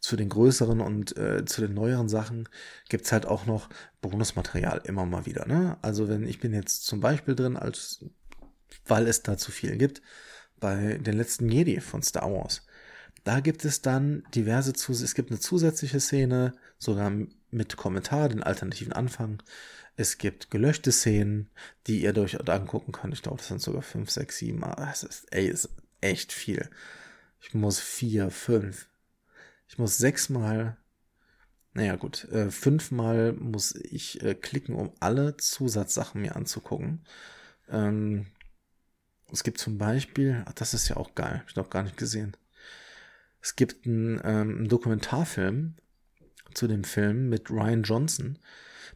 zu 0.00 0.16
den 0.16 0.28
größeren 0.28 0.80
und 0.80 1.16
äh, 1.16 1.44
zu 1.44 1.60
den 1.60 1.74
neueren 1.74 2.08
Sachen 2.08 2.48
gibt's 2.88 3.12
halt 3.12 3.26
auch 3.26 3.46
noch 3.46 3.68
Bonusmaterial 4.00 4.82
immer 4.84 5.06
mal 5.06 5.26
wieder. 5.26 5.46
Ne? 5.46 5.76
Also 5.82 6.08
wenn 6.08 6.26
ich 6.26 6.40
bin 6.40 6.52
jetzt 6.52 6.84
zum 6.86 7.00
Beispiel 7.00 7.34
drin, 7.34 7.56
als 7.56 8.04
weil 8.86 9.06
es 9.06 9.22
da 9.22 9.36
zu 9.36 9.50
viel 9.52 9.76
gibt, 9.76 10.02
bei 10.60 10.98
den 10.98 11.16
letzten 11.16 11.48
Jedi 11.48 11.80
von 11.80 12.02
Star 12.02 12.32
Wars. 12.32 12.66
Da 13.24 13.40
gibt 13.40 13.64
es 13.64 13.82
dann 13.82 14.24
diverse 14.34 14.74
Zus 14.74 15.00
es 15.00 15.14
gibt 15.14 15.30
eine 15.30 15.40
zusätzliche 15.40 16.00
Szene, 16.00 16.52
sogar 16.78 17.10
mit 17.50 17.76
Kommentar, 17.76 18.28
den 18.28 18.42
alternativen 18.42 18.92
Anfang. 18.92 19.42
Es 19.96 20.18
gibt 20.18 20.50
gelöschte 20.50 20.92
Szenen, 20.92 21.48
die 21.86 22.02
ihr 22.02 22.12
durchaus 22.12 22.48
angucken 22.48 22.92
könnt. 22.92 23.14
Ich 23.14 23.22
glaube, 23.22 23.38
das 23.38 23.48
sind 23.48 23.62
sogar 23.62 23.82
fünf, 23.82 24.10
sechs, 24.10 24.38
sieben. 24.38 24.62
Es 24.90 25.04
ist, 25.04 25.32
ist 25.32 25.70
echt 26.00 26.32
viel. 26.32 26.68
Ich 27.40 27.54
muss 27.54 27.78
vier, 27.78 28.30
fünf, 28.30 28.88
ich 29.68 29.78
muss 29.78 29.98
sechsmal, 29.98 30.76
naja 31.72 31.96
gut, 31.96 32.24
äh, 32.30 32.50
fünfmal 32.50 33.32
muss 33.32 33.74
ich 33.74 34.22
äh, 34.22 34.34
klicken, 34.34 34.74
um 34.74 34.92
alle 35.00 35.36
Zusatzsachen 35.36 36.20
mir 36.20 36.36
anzugucken. 36.36 37.04
Ähm, 37.68 38.26
es 39.32 39.42
gibt 39.42 39.58
zum 39.58 39.78
Beispiel, 39.78 40.44
ach, 40.46 40.52
das 40.52 40.74
ist 40.74 40.88
ja 40.88 40.96
auch 40.96 41.14
geil, 41.14 41.40
hab 41.40 41.48
ich 41.48 41.56
noch 41.56 41.70
gar 41.70 41.82
nicht 41.82 41.96
gesehen. 41.96 42.36
Es 43.40 43.56
gibt 43.56 43.86
einen, 43.86 44.20
ähm, 44.24 44.56
einen 44.56 44.68
Dokumentarfilm 44.68 45.74
zu 46.54 46.68
dem 46.68 46.84
Film 46.84 47.28
mit 47.28 47.50
Ryan 47.50 47.82
Johnson. 47.82 48.38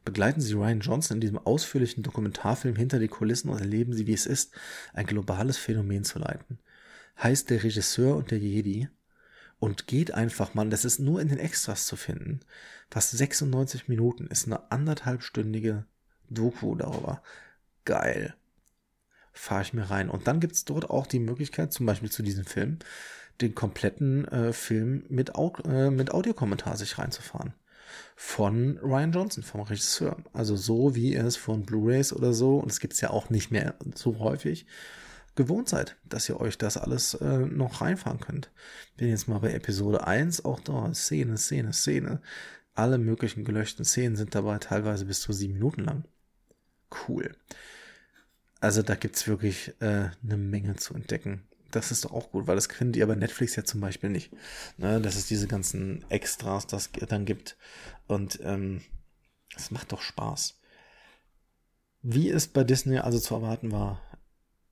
Begleiten 0.04 0.40
Sie 0.40 0.54
Ryan 0.54 0.80
Johnson 0.80 1.16
in 1.16 1.20
diesem 1.20 1.38
ausführlichen 1.38 2.02
Dokumentarfilm 2.02 2.76
hinter 2.76 2.98
die 2.98 3.08
Kulissen 3.08 3.50
und 3.50 3.60
erleben 3.60 3.92
Sie, 3.92 4.06
wie 4.06 4.14
es 4.14 4.26
ist, 4.26 4.54
ein 4.94 5.06
globales 5.06 5.58
Phänomen 5.58 6.04
zu 6.04 6.18
leiten. 6.18 6.60
Heißt 7.22 7.50
der 7.50 7.62
Regisseur 7.62 8.16
und 8.16 8.30
der 8.30 8.38
Jedi 8.38 8.88
und 9.60 9.86
geht 9.86 10.12
einfach 10.12 10.54
mal, 10.54 10.68
das 10.68 10.84
ist 10.84 10.98
nur 10.98 11.20
in 11.20 11.28
den 11.28 11.38
Extras 11.38 11.86
zu 11.86 11.96
finden. 11.96 12.40
Fast 12.90 13.10
96 13.10 13.88
Minuten 13.88 14.26
ist 14.28 14.46
eine 14.46 14.70
anderthalbstündige 14.70 15.84
Doku 16.30 16.74
darüber. 16.74 17.22
Geil. 17.84 18.34
Fahre 19.32 19.62
ich 19.62 19.72
mir 19.72 19.90
rein. 19.90 20.10
Und 20.10 20.26
dann 20.26 20.40
gibt's 20.40 20.64
dort 20.64 20.90
auch 20.90 21.06
die 21.06 21.20
Möglichkeit, 21.20 21.72
zum 21.72 21.86
Beispiel 21.86 22.10
zu 22.10 22.22
diesem 22.22 22.44
Film, 22.44 22.78
den 23.40 23.54
kompletten 23.54 24.26
äh, 24.28 24.52
Film 24.52 25.04
mit, 25.08 25.34
Au 25.34 25.52
äh, 25.64 25.90
mit 25.90 26.12
Audiokommentar 26.12 26.76
sich 26.76 26.98
reinzufahren. 26.98 27.54
Von 28.16 28.78
Ryan 28.78 29.12
Johnson, 29.12 29.42
vom 29.42 29.62
Regisseur. 29.62 30.16
Also 30.32 30.56
so 30.56 30.94
wie 30.94 31.14
es 31.14 31.36
von 31.36 31.62
Blu-rays 31.62 32.12
oder 32.12 32.32
so, 32.32 32.58
und 32.58 32.70
es 32.70 32.80
gibt's 32.80 33.00
ja 33.00 33.10
auch 33.10 33.30
nicht 33.30 33.50
mehr 33.50 33.74
so 33.94 34.18
häufig, 34.18 34.66
gewohnt 35.38 35.68
seid, 35.68 35.96
dass 36.04 36.28
ihr 36.28 36.38
euch 36.38 36.58
das 36.58 36.76
alles 36.76 37.14
äh, 37.14 37.38
noch 37.38 37.80
reinfahren 37.80 38.20
könnt. 38.20 38.50
Bin 38.96 39.08
jetzt 39.08 39.28
mal 39.28 39.38
bei 39.38 39.54
Episode 39.54 40.06
1, 40.06 40.44
auch 40.44 40.60
da 40.60 40.92
Szene, 40.92 41.38
Szene, 41.38 41.72
Szene. 41.72 42.20
Alle 42.74 42.98
möglichen 42.98 43.44
gelöschten 43.44 43.84
Szenen 43.84 44.16
sind 44.16 44.34
dabei 44.34 44.58
teilweise 44.58 45.06
bis 45.06 45.20
zu 45.22 45.32
sieben 45.32 45.54
Minuten 45.54 45.84
lang. 45.84 46.04
Cool. 47.08 47.34
Also 48.60 48.82
da 48.82 48.96
gibt's 48.96 49.28
wirklich 49.28 49.74
äh, 49.80 50.10
eine 50.22 50.36
Menge 50.36 50.76
zu 50.76 50.94
entdecken. 50.94 51.44
Das 51.70 51.92
ist 51.92 52.04
doch 52.04 52.12
auch 52.12 52.30
gut, 52.32 52.46
weil 52.46 52.56
das 52.56 52.66
findet 52.66 52.96
ihr 52.96 53.06
bei 53.06 53.14
Netflix 53.14 53.54
ja 53.54 53.64
zum 53.64 53.80
Beispiel 53.80 54.10
nicht. 54.10 54.32
Ne, 54.76 55.00
dass 55.00 55.16
es 55.16 55.26
diese 55.26 55.46
ganzen 55.46 56.04
Extras 56.10 56.66
das 56.66 56.90
dann 57.08 57.24
gibt. 57.24 57.56
Und 58.08 58.40
ähm, 58.42 58.80
es 59.56 59.70
macht 59.70 59.92
doch 59.92 60.02
Spaß. 60.02 60.58
Wie 62.02 62.28
es 62.28 62.48
bei 62.48 62.64
Disney 62.64 62.98
also 62.98 63.18
zu 63.20 63.34
erwarten 63.34 63.70
war, 63.70 64.00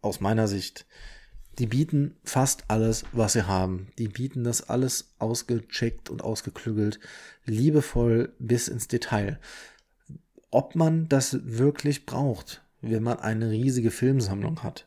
aus 0.06 0.20
meiner 0.20 0.48
Sicht, 0.48 0.86
die 1.58 1.66
bieten 1.66 2.16
fast 2.22 2.64
alles, 2.68 3.04
was 3.12 3.32
sie 3.32 3.46
haben. 3.46 3.88
Die 3.98 4.08
bieten 4.08 4.44
das 4.44 4.68
alles 4.68 5.14
ausgecheckt 5.18 6.10
und 6.10 6.22
ausgeklügelt, 6.22 7.00
liebevoll 7.44 8.34
bis 8.38 8.68
ins 8.68 8.88
Detail. 8.88 9.38
Ob 10.50 10.74
man 10.74 11.08
das 11.08 11.38
wirklich 11.44 12.06
braucht, 12.06 12.62
wenn 12.82 13.02
man 13.02 13.18
eine 13.18 13.50
riesige 13.50 13.90
Filmsammlung 13.90 14.62
hat. 14.62 14.86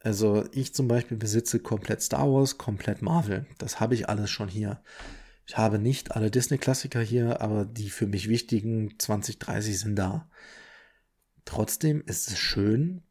Also 0.00 0.44
ich 0.52 0.74
zum 0.74 0.86
Beispiel 0.86 1.16
besitze 1.16 1.58
komplett 1.58 2.02
Star 2.02 2.30
Wars, 2.32 2.58
komplett 2.58 3.02
Marvel. 3.02 3.46
Das 3.58 3.80
habe 3.80 3.94
ich 3.94 4.08
alles 4.08 4.30
schon 4.30 4.48
hier. 4.48 4.80
Ich 5.46 5.56
habe 5.56 5.78
nicht 5.78 6.12
alle 6.12 6.30
Disney-Klassiker 6.30 7.00
hier, 7.00 7.40
aber 7.40 7.64
die 7.64 7.90
für 7.90 8.06
mich 8.06 8.28
wichtigen 8.28 8.94
20, 8.98 9.38
30 9.38 9.78
sind 9.78 9.96
da. 9.96 10.28
Trotzdem 11.44 12.02
ist 12.06 12.28
es 12.28 12.38
schön, 12.38 13.02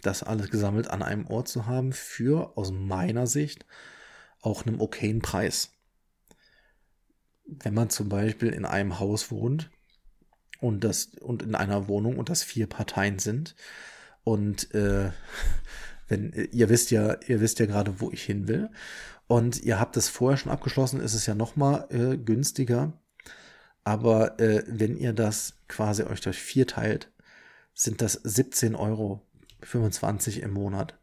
das 0.00 0.22
alles 0.22 0.50
gesammelt 0.50 0.88
an 0.88 1.02
einem 1.02 1.26
Ort 1.26 1.48
zu 1.48 1.66
haben 1.66 1.92
für, 1.92 2.56
aus 2.56 2.72
meiner 2.72 3.26
Sicht, 3.26 3.66
auch 4.40 4.66
einem 4.66 4.80
okayen 4.80 5.22
Preis. 5.22 5.70
Wenn 7.44 7.74
man 7.74 7.90
zum 7.90 8.08
Beispiel 8.08 8.50
in 8.50 8.64
einem 8.64 8.98
Haus 8.98 9.30
wohnt 9.30 9.70
und 10.60 10.84
das 10.84 11.06
und 11.20 11.42
in 11.42 11.54
einer 11.54 11.88
Wohnung 11.88 12.18
und 12.18 12.28
das 12.28 12.42
vier 12.42 12.66
Parteien 12.66 13.18
sind 13.18 13.56
und 14.22 14.72
äh, 14.74 15.10
wenn 16.08 16.32
ihr 16.52 16.68
wisst 16.68 16.90
ja, 16.90 17.16
ihr 17.26 17.40
wisst 17.40 17.58
ja 17.58 17.66
gerade, 17.66 18.00
wo 18.00 18.10
ich 18.10 18.22
hin 18.22 18.48
will 18.48 18.70
und 19.26 19.62
ihr 19.62 19.78
habt 19.78 19.96
es 19.96 20.08
vorher 20.08 20.36
schon 20.36 20.52
abgeschlossen, 20.52 21.00
ist 21.00 21.14
es 21.14 21.26
ja 21.26 21.34
noch 21.34 21.56
mal 21.56 21.86
äh, 21.90 22.16
günstiger. 22.16 22.92
Aber 23.84 24.38
äh, 24.40 24.62
wenn 24.66 24.96
ihr 24.96 25.12
das 25.12 25.54
quasi 25.68 26.02
euch 26.02 26.20
durch 26.20 26.38
vier 26.38 26.66
teilt, 26.66 27.10
sind 27.72 28.02
das 28.02 28.12
17 28.12 28.74
Euro 28.74 29.26
25 29.62 30.40
im 30.40 30.52
Monat. 30.52 30.98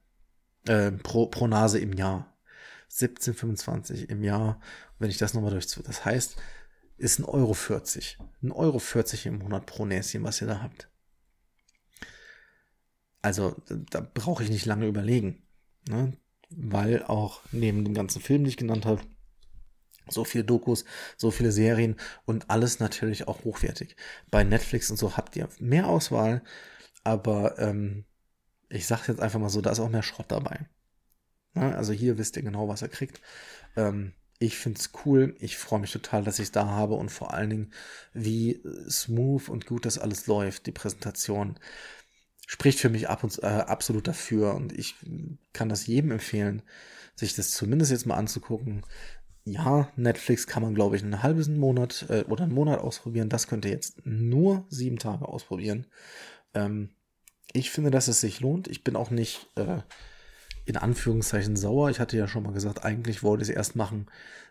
Äh, 0.68 0.92
pro, 0.92 1.28
pro 1.28 1.48
Nase 1.48 1.80
im 1.80 1.94
Jahr. 1.94 2.38
17,25 2.92 4.06
im 4.10 4.24
Jahr. 4.24 4.56
Und 4.56 5.00
wenn 5.00 5.10
ich 5.10 5.18
das 5.18 5.34
nochmal 5.34 5.52
durch, 5.52 5.68
das 5.68 6.06
heißt, 6.06 6.38
ist 6.98 7.20
ein 7.20 7.26
Euro 7.26 7.54
40. 7.54 8.18
Ein 8.42 8.52
Euro 8.52 8.80
40 8.80 9.28
im 9.28 9.40
Monat 9.40 9.66
pro 9.66 9.86
Näschen, 9.86 10.24
was 10.24 10.42
ihr 10.42 10.48
da 10.48 10.62
habt. 10.62 10.90
Also 13.22 13.56
da 13.68 14.00
brauche 14.02 14.44
ich 14.44 14.50
nicht 14.50 14.66
lange 14.66 14.88
überlegen. 14.88 15.44
Ne? 15.88 16.14
Weil 16.50 17.04
auch 17.04 17.42
neben 17.52 17.84
dem 17.84 17.94
ganzen 17.94 18.22
Film, 18.22 18.44
den 18.44 18.50
ich 18.50 18.58
genannt 18.58 18.86
habe, 18.86 19.02
so 20.10 20.24
viele 20.24 20.46
Dokus, 20.46 20.86
so 21.18 21.32
viele 21.32 21.52
Serien 21.52 21.98
und 22.26 22.50
alles 22.50 22.80
natürlich 22.80 23.28
auch 23.28 23.44
hochwertig. 23.44 23.96
Bei 24.32 24.44
Netflix 24.44 24.90
und 24.90 24.98
so 24.98 25.18
habt 25.18 25.36
ihr 25.36 25.50
mehr 25.60 25.88
Auswahl, 25.88 26.44
aber 27.04 27.60
ähm, 27.60 28.06
ich 28.70 28.88
sage 28.88 29.04
jetzt 29.08 29.20
einfach 29.22 29.40
mal 29.40 29.50
so, 29.50 29.62
da 29.62 29.72
ist 29.72 29.80
auch 29.80 29.90
mehr 29.90 30.04
Schrott 30.04 30.28
dabei. 30.30 30.68
Na, 31.54 31.74
also 31.76 31.94
hier 31.94 32.18
wisst 32.18 32.38
ihr 32.38 32.44
genau, 32.44 32.68
was 32.68 32.82
er 32.82 32.90
kriegt. 32.90 33.22
Ähm, 33.76 34.14
ich 34.40 34.58
finde 34.58 34.80
es 34.80 34.92
cool. 35.06 35.36
Ich 35.40 35.58
freue 35.58 35.80
mich 35.80 35.92
total, 35.92 36.24
dass 36.24 36.40
ich 36.40 36.46
es 36.46 36.52
da 36.52 36.68
habe 36.68 36.96
und 36.96 37.10
vor 37.10 37.34
allen 37.34 37.50
Dingen, 37.50 37.74
wie 38.14 38.62
smooth 38.90 39.50
und 39.50 39.66
gut 39.66 39.86
das 39.86 39.98
alles 39.98 40.28
läuft, 40.28 40.68
die 40.68 40.72
Präsentation 40.72 41.58
spricht 42.48 42.80
für 42.80 42.90
mich 42.90 43.10
ab 43.10 43.24
und, 43.24 43.42
äh, 43.44 43.48
absolut 43.48 44.08
dafür 44.08 44.56
und 44.56 44.72
ich 44.74 44.96
kann 45.54 45.70
das 45.70 45.88
jedem 45.88 46.12
empfehlen, 46.12 46.62
sich 47.16 47.36
das 47.36 47.52
zumindest 47.52 47.92
jetzt 47.92 48.06
mal 48.06 48.16
anzugucken. 48.16 48.86
Ja, 49.44 49.92
Netflix 49.96 50.48
kann 50.48 50.64
man, 50.64 50.76
glaube 50.76 50.96
ich, 50.98 51.04
einen 51.04 51.24
halben 51.24 51.58
Monat 51.58 52.06
äh, 52.10 52.24
oder 52.28 52.44
einen 52.44 52.54
Monat 52.54 52.80
ausprobieren. 52.80 53.30
Das 53.30 53.48
könnt 53.48 53.66
ihr 53.66 53.72
jetzt 53.72 54.06
nur 54.06 54.66
sieben 54.70 55.00
Tage 55.00 55.28
ausprobieren. 55.28 55.88
Ähm, 56.54 56.90
ich 57.58 57.72
finde, 57.72 57.92
dass 57.92 58.08
es 58.08 58.22
sich 58.22 58.40
lohnt. 58.40 58.68
Ich 58.68 58.84
bin 58.84 58.96
auch 58.96 59.10
nicht 59.10 59.48
äh, 59.56 59.80
in 60.66 60.78
Anführungszeichen 60.78 61.56
sauer. 61.56 61.90
Ich 61.90 62.00
hatte 62.00 62.18
ja 62.18 62.28
schon 62.28 62.44
mal 62.44 62.54
gesagt, 62.54 62.86
eigentlich 62.86 63.24
wollte 63.24 63.44
ich 63.44 63.50
es 63.50 63.56
erst 63.56 63.76
machen, 63.76 64.08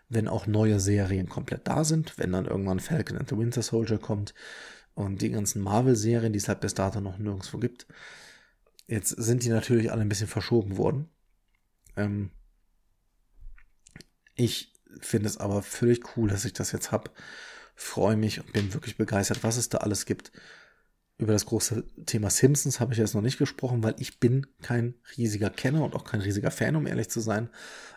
wenn 0.09 0.27
auch 0.27 0.47
neue 0.47 0.79
Serien 0.79 1.29
komplett 1.29 1.67
da 1.67 1.83
sind. 1.83 2.17
Wenn 2.17 2.33
dann 2.33 2.45
irgendwann 2.45 2.79
Falcon 2.79 3.17
and 3.17 3.29
the 3.29 3.37
Winter 3.37 3.61
Soldier 3.61 3.97
kommt 3.97 4.33
und 4.93 5.21
die 5.21 5.29
ganzen 5.29 5.61
Marvel-Serien, 5.61 6.33
die 6.33 6.39
es 6.39 6.47
halt 6.47 6.59
bis 6.59 6.73
dato 6.73 6.99
noch 6.99 7.17
nirgendwo 7.17 7.59
gibt. 7.59 7.87
Jetzt 8.87 9.09
sind 9.09 9.43
die 9.43 9.49
natürlich 9.49 9.91
alle 9.91 10.01
ein 10.01 10.09
bisschen 10.09 10.27
verschoben 10.27 10.77
worden. 10.77 11.09
Ähm, 11.95 12.31
ich 14.35 14.73
finde 14.99 15.27
es 15.29 15.37
aber 15.37 15.61
völlig 15.61 16.17
cool, 16.17 16.29
dass 16.29 16.45
ich 16.45 16.53
das 16.53 16.71
jetzt 16.71 16.91
habe. 16.91 17.11
Freue 17.75 18.17
mich 18.17 18.39
und 18.39 18.53
bin 18.53 18.73
wirklich 18.73 18.97
begeistert, 18.97 19.43
was 19.43 19.57
es 19.57 19.69
da 19.69 19.79
alles 19.79 20.05
gibt. 20.05 20.31
Über 21.19 21.33
das 21.33 21.47
große 21.47 21.83
Thema 22.05 22.29
Simpsons 22.29 22.79
habe 22.79 22.93
ich 22.93 22.99
jetzt 22.99 23.15
noch 23.15 23.23
nicht 23.23 23.39
gesprochen, 23.39 23.81
weil 23.81 23.95
ich 23.97 24.19
bin 24.19 24.45
kein 24.61 24.93
riesiger 25.17 25.49
Kenner 25.49 25.83
und 25.83 25.95
auch 25.95 26.03
kein 26.03 26.21
riesiger 26.21 26.51
Fan, 26.51 26.75
um 26.75 26.85
ehrlich 26.85 27.09
zu 27.09 27.21
sein. 27.21 27.49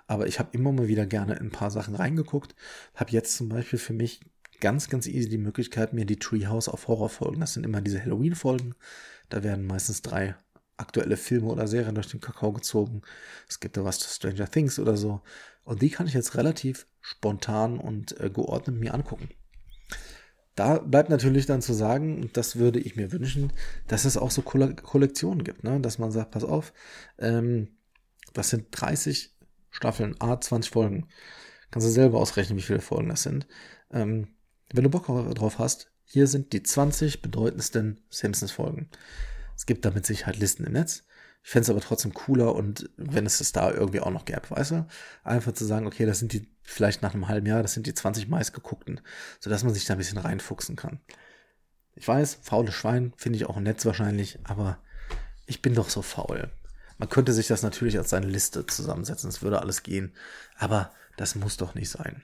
Aber 0.06 0.26
ich 0.26 0.38
habe 0.38 0.48
immer 0.52 0.72
mal 0.72 0.88
wieder 0.88 1.04
gerne 1.04 1.34
in 1.34 1.48
ein 1.48 1.50
paar 1.50 1.70
Sachen 1.70 1.94
reingeguckt. 1.94 2.54
Habe 2.94 3.10
jetzt 3.10 3.36
zum 3.36 3.50
Beispiel 3.50 3.78
für 3.78 3.92
mich 3.92 4.20
ganz, 4.60 4.88
ganz 4.88 5.06
easy 5.06 5.28
die 5.28 5.38
Möglichkeit, 5.38 5.92
mir 5.92 6.06
die 6.06 6.18
Treehouse 6.18 6.68
auf 6.68 6.88
Horrorfolgen, 6.88 7.40
das 7.40 7.54
sind 7.54 7.64
immer 7.64 7.82
diese 7.82 8.02
Halloween-Folgen. 8.02 8.74
Da 9.28 9.42
werden 9.42 9.66
meistens 9.66 10.00
drei 10.02 10.34
aktuelle 10.78 11.16
Filme 11.18 11.48
oder 11.48 11.68
Serien 11.68 11.94
durch 11.94 12.08
den 12.08 12.20
Kakao 12.20 12.52
gezogen. 12.52 13.02
Es 13.48 13.60
gibt 13.60 13.76
da 13.76 13.84
was 13.84 13.98
zu 13.98 14.08
Stranger 14.08 14.50
Things 14.50 14.78
oder 14.78 14.96
so. 14.96 15.20
Und 15.64 15.82
die 15.82 15.90
kann 15.90 16.06
ich 16.06 16.14
jetzt 16.14 16.36
relativ 16.36 16.86
spontan 17.00 17.78
und 17.78 18.18
äh, 18.18 18.30
geordnet 18.30 18.76
mir 18.76 18.94
angucken. 18.94 19.28
Da 20.54 20.78
bleibt 20.78 21.10
natürlich 21.10 21.46
dann 21.46 21.62
zu 21.62 21.72
sagen, 21.72 22.20
und 22.20 22.36
das 22.36 22.56
würde 22.56 22.80
ich 22.80 22.96
mir 22.96 23.12
wünschen, 23.12 23.52
dass 23.86 24.04
es 24.04 24.16
auch 24.16 24.30
so 24.30 24.42
Kollektionen 24.42 25.44
gibt, 25.44 25.64
ne? 25.64 25.80
dass 25.80 25.98
man 25.98 26.10
sagt, 26.10 26.32
pass 26.32 26.44
auf, 26.44 26.72
ähm, 27.18 27.68
das 28.32 28.50
sind 28.50 28.66
30 28.72 29.36
Staffeln, 29.70 30.16
A, 30.20 30.40
20 30.40 30.70
Folgen. 30.70 31.08
Kannst 31.70 31.86
du 31.86 31.92
selber 31.92 32.18
ausrechnen, 32.18 32.58
wie 32.58 32.62
viele 32.62 32.80
Folgen 32.80 33.08
das 33.08 33.22
sind. 33.22 33.46
Ähm, 33.92 34.28
wenn 34.72 34.84
du 34.84 34.90
Bock 34.90 35.06
drauf 35.06 35.58
hast, 35.58 35.90
hier 36.04 36.26
sind 36.26 36.52
die 36.52 36.62
20 36.62 37.22
bedeutendsten 37.22 38.00
Simpsons-Folgen. 38.10 38.90
Es 39.56 39.66
gibt 39.66 39.84
damit 39.84 40.06
Sicherheit 40.06 40.38
Listen 40.38 40.64
im 40.64 40.72
Netz. 40.72 41.04
Ich 41.42 41.50
fände 41.50 41.64
es 41.64 41.70
aber 41.70 41.80
trotzdem 41.80 42.12
cooler 42.12 42.54
und 42.54 42.90
wenn 42.96 43.26
es 43.26 43.40
es 43.40 43.52
da 43.52 43.70
irgendwie 43.70 44.00
auch 44.00 44.10
noch 44.10 44.24
gäbe, 44.24 44.50
weißt 44.50 44.72
du? 44.72 44.86
Einfach 45.24 45.52
zu 45.52 45.64
sagen, 45.64 45.86
okay, 45.86 46.04
das 46.06 46.18
sind 46.18 46.32
die, 46.32 46.48
vielleicht 46.62 47.02
nach 47.02 47.14
einem 47.14 47.28
halben 47.28 47.46
Jahr, 47.46 47.62
das 47.62 47.72
sind 47.72 47.86
die 47.86 47.94
20 47.94 48.28
meistgeguckten, 48.28 49.00
sodass 49.40 49.64
man 49.64 49.72
sich 49.72 49.86
da 49.86 49.94
ein 49.94 49.98
bisschen 49.98 50.18
reinfuchsen 50.18 50.76
kann. 50.76 51.00
Ich 51.94 52.06
weiß, 52.06 52.40
faule 52.42 52.72
Schwein 52.72 53.12
finde 53.16 53.36
ich 53.36 53.46
auch 53.46 53.56
im 53.56 53.64
Netz 53.64 53.84
wahrscheinlich, 53.86 54.38
aber 54.44 54.78
ich 55.46 55.62
bin 55.62 55.74
doch 55.74 55.88
so 55.88 56.02
faul. 56.02 56.50
Man 56.98 57.08
könnte 57.08 57.32
sich 57.32 57.46
das 57.46 57.62
natürlich 57.62 57.96
als 57.96 58.10
seine 58.10 58.26
Liste 58.26 58.66
zusammensetzen, 58.66 59.30
es 59.30 59.42
würde 59.42 59.60
alles 59.60 59.82
gehen, 59.82 60.14
aber 60.56 60.92
das 61.16 61.34
muss 61.34 61.56
doch 61.56 61.74
nicht 61.74 61.90
sein 61.90 62.22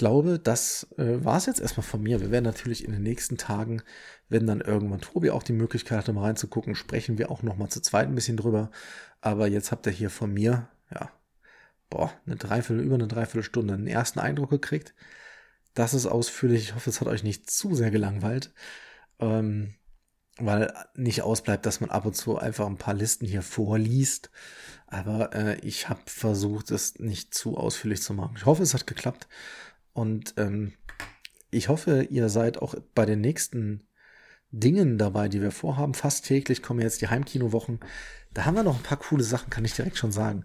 glaube, 0.00 0.38
das 0.38 0.88
äh, 0.96 1.22
war 1.22 1.36
es 1.36 1.44
jetzt 1.44 1.60
erstmal 1.60 1.84
von 1.86 2.02
mir. 2.02 2.22
Wir 2.22 2.30
werden 2.30 2.46
natürlich 2.46 2.86
in 2.86 2.92
den 2.92 3.02
nächsten 3.02 3.36
Tagen, 3.36 3.82
wenn 4.30 4.46
dann 4.46 4.62
irgendwann 4.62 5.02
Tobi 5.02 5.30
auch 5.30 5.42
die 5.42 5.52
Möglichkeit 5.52 5.98
hatte, 5.98 6.14
mal 6.14 6.22
reinzugucken, 6.22 6.74
sprechen 6.74 7.18
wir 7.18 7.30
auch 7.30 7.42
noch 7.42 7.58
mal 7.58 7.68
zu 7.68 7.82
zweit 7.82 8.08
ein 8.08 8.14
bisschen 8.14 8.38
drüber. 8.38 8.70
Aber 9.20 9.46
jetzt 9.46 9.70
habt 9.72 9.86
ihr 9.86 9.92
hier 9.92 10.08
von 10.08 10.32
mir, 10.32 10.68
ja, 10.90 11.10
boah, 11.90 12.10
eine 12.24 12.36
Dreiviertel, 12.36 12.82
über 12.82 12.94
eine 12.94 13.08
Dreiviertelstunde 13.08 13.74
einen 13.74 13.86
ersten 13.86 14.20
Eindruck 14.20 14.48
gekriegt. 14.48 14.94
Das 15.74 15.92
ist 15.92 16.06
ausführlich. 16.06 16.62
Ich 16.62 16.74
hoffe, 16.74 16.88
es 16.88 17.02
hat 17.02 17.08
euch 17.08 17.22
nicht 17.22 17.50
zu 17.50 17.74
sehr 17.74 17.90
gelangweilt. 17.90 18.54
Ähm, 19.18 19.74
weil 20.38 20.72
nicht 20.94 21.20
ausbleibt, 21.20 21.66
dass 21.66 21.80
man 21.80 21.90
ab 21.90 22.06
und 22.06 22.16
zu 22.16 22.38
einfach 22.38 22.66
ein 22.66 22.78
paar 22.78 22.94
Listen 22.94 23.26
hier 23.26 23.42
vorliest. 23.42 24.30
Aber 24.86 25.34
äh, 25.34 25.60
ich 25.60 25.90
habe 25.90 26.00
versucht, 26.06 26.70
es 26.70 26.98
nicht 26.98 27.34
zu 27.34 27.58
ausführlich 27.58 28.00
zu 28.00 28.14
machen. 28.14 28.36
Ich 28.38 28.46
hoffe, 28.46 28.62
es 28.62 28.72
hat 28.72 28.86
geklappt. 28.86 29.28
Und 29.92 30.34
ähm, 30.36 30.72
ich 31.50 31.68
hoffe, 31.68 32.02
ihr 32.04 32.28
seid 32.28 32.58
auch 32.60 32.74
bei 32.94 33.06
den 33.06 33.20
nächsten 33.20 33.86
Dingen 34.52 34.98
dabei, 34.98 35.28
die 35.28 35.42
wir 35.42 35.50
vorhaben. 35.50 35.94
Fast 35.94 36.26
täglich 36.26 36.62
kommen 36.62 36.80
jetzt 36.80 37.00
die 37.00 37.08
Heimkinowochen. 37.08 37.80
Da 38.32 38.44
haben 38.44 38.54
wir 38.54 38.62
noch 38.62 38.76
ein 38.76 38.82
paar 38.82 38.98
coole 38.98 39.24
Sachen, 39.24 39.50
kann 39.50 39.64
ich 39.64 39.74
direkt 39.74 39.96
schon 39.96 40.12
sagen. 40.12 40.44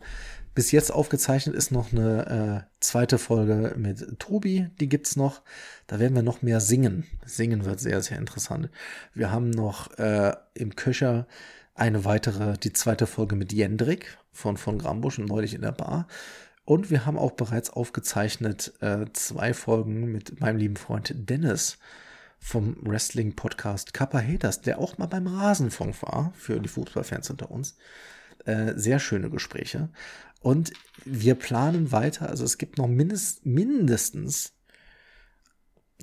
Bis 0.55 0.71
jetzt 0.71 0.91
aufgezeichnet 0.91 1.53
ist 1.53 1.71
noch 1.71 1.91
eine 1.91 2.65
äh, 2.65 2.75
zweite 2.79 3.17
Folge 3.17 3.75
mit 3.77 4.19
Tobi, 4.19 4.69
die 4.79 4.87
gibt's 4.87 5.17
noch. 5.17 5.41
Da 5.85 5.99
werden 5.99 6.15
wir 6.15 6.23
noch 6.23 6.41
mehr 6.41 6.61
singen. 6.61 7.05
Singen 7.25 7.65
wird 7.65 7.81
sehr, 7.81 8.01
sehr 8.01 8.17
interessant. 8.17 8.69
Wir 9.13 9.31
haben 9.31 9.49
noch 9.49 9.97
äh, 9.97 10.33
im 10.53 10.75
Köcher 10.75 11.27
eine 11.73 12.05
weitere, 12.05 12.57
die 12.57 12.71
zweite 12.71 13.05
Folge 13.05 13.35
mit 13.35 13.51
Jendrik 13.51 14.17
von 14.31 14.55
von 14.55 14.79
Grambusch 14.79 15.19
und 15.19 15.25
neulich 15.25 15.53
in 15.53 15.61
der 15.61 15.73
Bar. 15.73 16.07
Und 16.65 16.89
wir 16.89 17.05
haben 17.05 17.17
auch 17.17 17.31
bereits 17.31 17.69
aufgezeichnet 17.69 18.73
äh, 18.81 19.05
zwei 19.13 19.53
Folgen 19.53 20.11
mit 20.11 20.39
meinem 20.39 20.57
lieben 20.57 20.75
Freund 20.75 21.13
Dennis 21.15 21.77
vom 22.39 22.75
Wrestling-Podcast 22.81 23.93
Kappa 23.93 24.19
Haters, 24.19 24.61
der 24.61 24.79
auch 24.79 24.97
mal 24.97 25.05
beim 25.05 25.27
Rasenfunk 25.27 26.01
war, 26.01 26.33
für 26.35 26.59
die 26.59 26.67
Fußballfans 26.67 27.29
unter 27.29 27.51
uns. 27.51 27.77
Äh, 28.45 28.73
sehr 28.75 28.99
schöne 28.99 29.29
Gespräche. 29.29 29.89
Und 30.41 30.73
wir 31.05 31.35
planen 31.35 31.91
weiter, 31.91 32.29
also 32.29 32.43
es 32.43 32.57
gibt 32.57 32.77
noch 32.77 32.87
mindest, 32.87 33.45
mindestens, 33.45 34.53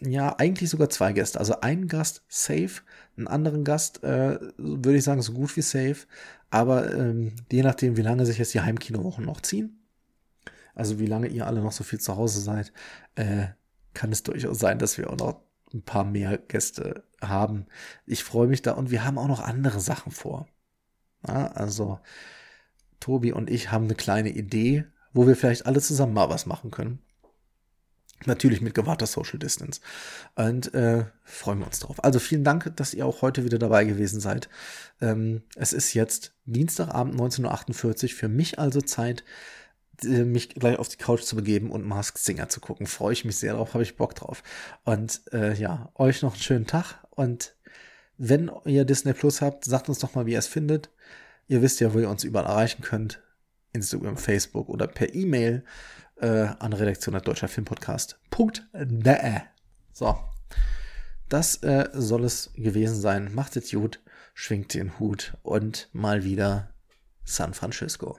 ja, 0.01 0.37
eigentlich 0.39 0.71
sogar 0.71 0.91
zwei 0.91 1.13
Gäste. 1.13 1.39
Also 1.39 1.61
einen 1.61 1.87
Gast 1.87 2.23
safe, 2.29 2.83
einen 3.17 3.29
anderen 3.29 3.65
Gast, 3.65 4.03
äh, 4.03 4.39
würde 4.57 4.97
ich 4.97 5.05
sagen, 5.05 5.23
so 5.23 5.33
gut 5.33 5.57
wie 5.57 5.63
safe. 5.63 6.07
Aber 6.51 6.93
ähm, 6.93 7.35
je 7.51 7.63
nachdem, 7.63 7.97
wie 7.97 8.03
lange 8.03 8.27
sich 8.27 8.39
jetzt 8.39 8.55
die 8.55 8.61
Heimkinowochen 8.61 9.25
noch 9.25 9.41
ziehen, 9.41 9.82
also 10.75 10.99
wie 10.99 11.07
lange 11.07 11.29
ihr 11.29 11.47
alle 11.47 11.61
noch 11.61 11.73
so 11.73 11.85
viel 11.85 12.01
zu 12.01 12.17
Hause 12.17 12.41
seid, 12.41 12.73
äh, 13.15 13.49
kann 13.95 14.13
es 14.13 14.23
durchaus 14.23 14.59
sein, 14.59 14.79
dass 14.79 14.99
wir 14.99 15.11
auch 15.11 15.19
noch 15.19 15.43
ein 15.75 15.83
paar 15.83 16.05
mehr 16.05 16.39
Gäste 16.39 17.05
haben. 17.21 17.67
Ich 18.07 18.25
freue 18.25 18.49
mich 18.49 18.63
da 18.63 18.73
und 18.73 18.91
wir 18.91 19.05
haben 19.05 19.19
auch 19.19 19.29
noch 19.29 19.41
andere 19.41 19.81
Sachen 19.81 20.13
vor. 20.13 20.47
Ja, 21.27 21.49
also 21.49 22.01
Tobi 23.01 23.33
und 23.33 23.51
ich 23.51 23.71
haben 23.71 23.85
eine 23.85 23.95
kleine 23.95 24.31
Idee, 24.31 24.85
wo 25.13 25.27
wir 25.27 25.37
vielleicht 25.37 25.67
alle 25.67 25.81
zusammen 25.81 26.15
mal 26.15 26.31
was 26.31 26.47
machen 26.47 26.71
können. 26.71 27.01
Natürlich 28.25 28.61
mit 28.61 28.75
gewahrter 28.75 29.07
Social 29.07 29.39
Distance. 29.39 29.81
Und 30.37 30.73
äh, 30.75 31.07
freuen 31.25 31.59
wir 31.59 31.67
uns 31.67 31.81
drauf. 31.81 32.05
Also 32.05 32.21
vielen 32.21 32.45
Dank, 32.45 32.73
dass 32.77 32.95
ihr 32.95 33.05
auch 33.05 33.23
heute 33.23 33.45
wieder 33.45 33.59
dabei 33.59 33.85
gewesen 33.85 34.21
seid. 34.21 34.49
Ähm, 35.01 35.43
es 35.57 35.73
ist 35.73 35.93
jetzt 35.95 36.33
Dienstagabend 36.45 37.21
19.48 37.21 38.05
Uhr. 38.05 38.09
Für 38.11 38.29
mich 38.29 38.61
also 38.61 38.81
Zeit, 38.81 39.25
mich 40.03 40.51
gleich 40.51 40.79
auf 40.79 40.89
die 40.89 40.97
Couch 40.97 41.23
zu 41.23 41.37
begeben 41.37 41.71
und 41.71 41.87
Mask 41.87 42.19
Singer 42.19 42.49
zu 42.49 42.61
gucken. 42.61 42.87
Freue 42.87 43.13
ich 43.13 43.25
mich 43.25 43.37
sehr 43.37 43.55
drauf, 43.55 43.75
habe 43.75 43.83
ich 43.83 43.97
Bock 43.97 44.15
drauf. 44.15 44.43
Und 44.85 45.21
äh, 45.33 45.55
ja, 45.55 45.91
euch 45.95 46.23
noch 46.23 46.33
einen 46.33 46.43
schönen 46.43 46.67
Tag 46.67 46.99
und 47.11 47.55
wenn 48.19 48.51
ihr 48.65 48.85
Disney 48.85 49.15
Plus 49.15 49.41
habt, 49.41 49.65
sagt 49.65 49.89
uns 49.89 49.99
doch 49.99 50.15
mal, 50.15 50.27
wie 50.27 50.33
ihr 50.33 50.39
es 50.39 50.47
findet. 50.47 50.91
Ihr 51.49 51.63
wisst 51.63 51.81
ja, 51.81 51.93
wo 51.93 51.99
ihr 51.99 52.09
uns 52.09 52.23
überall 52.25 52.47
erreichen 52.47 52.83
könnt. 52.83 53.21
Instagram, 53.73 54.17
Facebook 54.17 54.69
oder 54.69 54.87
per 54.87 55.13
E-Mail 55.15 55.65
äh, 56.21 56.47
an 56.59 56.73
redaktion.deutscherfilmpodcast.de. 56.73 59.41
So, 59.93 60.17
das 61.29 61.63
äh, 61.63 61.89
soll 61.95 62.25
es 62.25 62.51
gewesen 62.55 63.01
sein. 63.01 63.33
Macht 63.35 63.57
es 63.57 63.71
gut, 63.71 64.01
schwingt 64.35 64.75
den 64.75 64.99
Hut 64.99 65.35
und 65.43 65.89
mal 65.93 66.25
wieder 66.25 66.75
San 67.25 67.55
Francisco. 67.55 68.19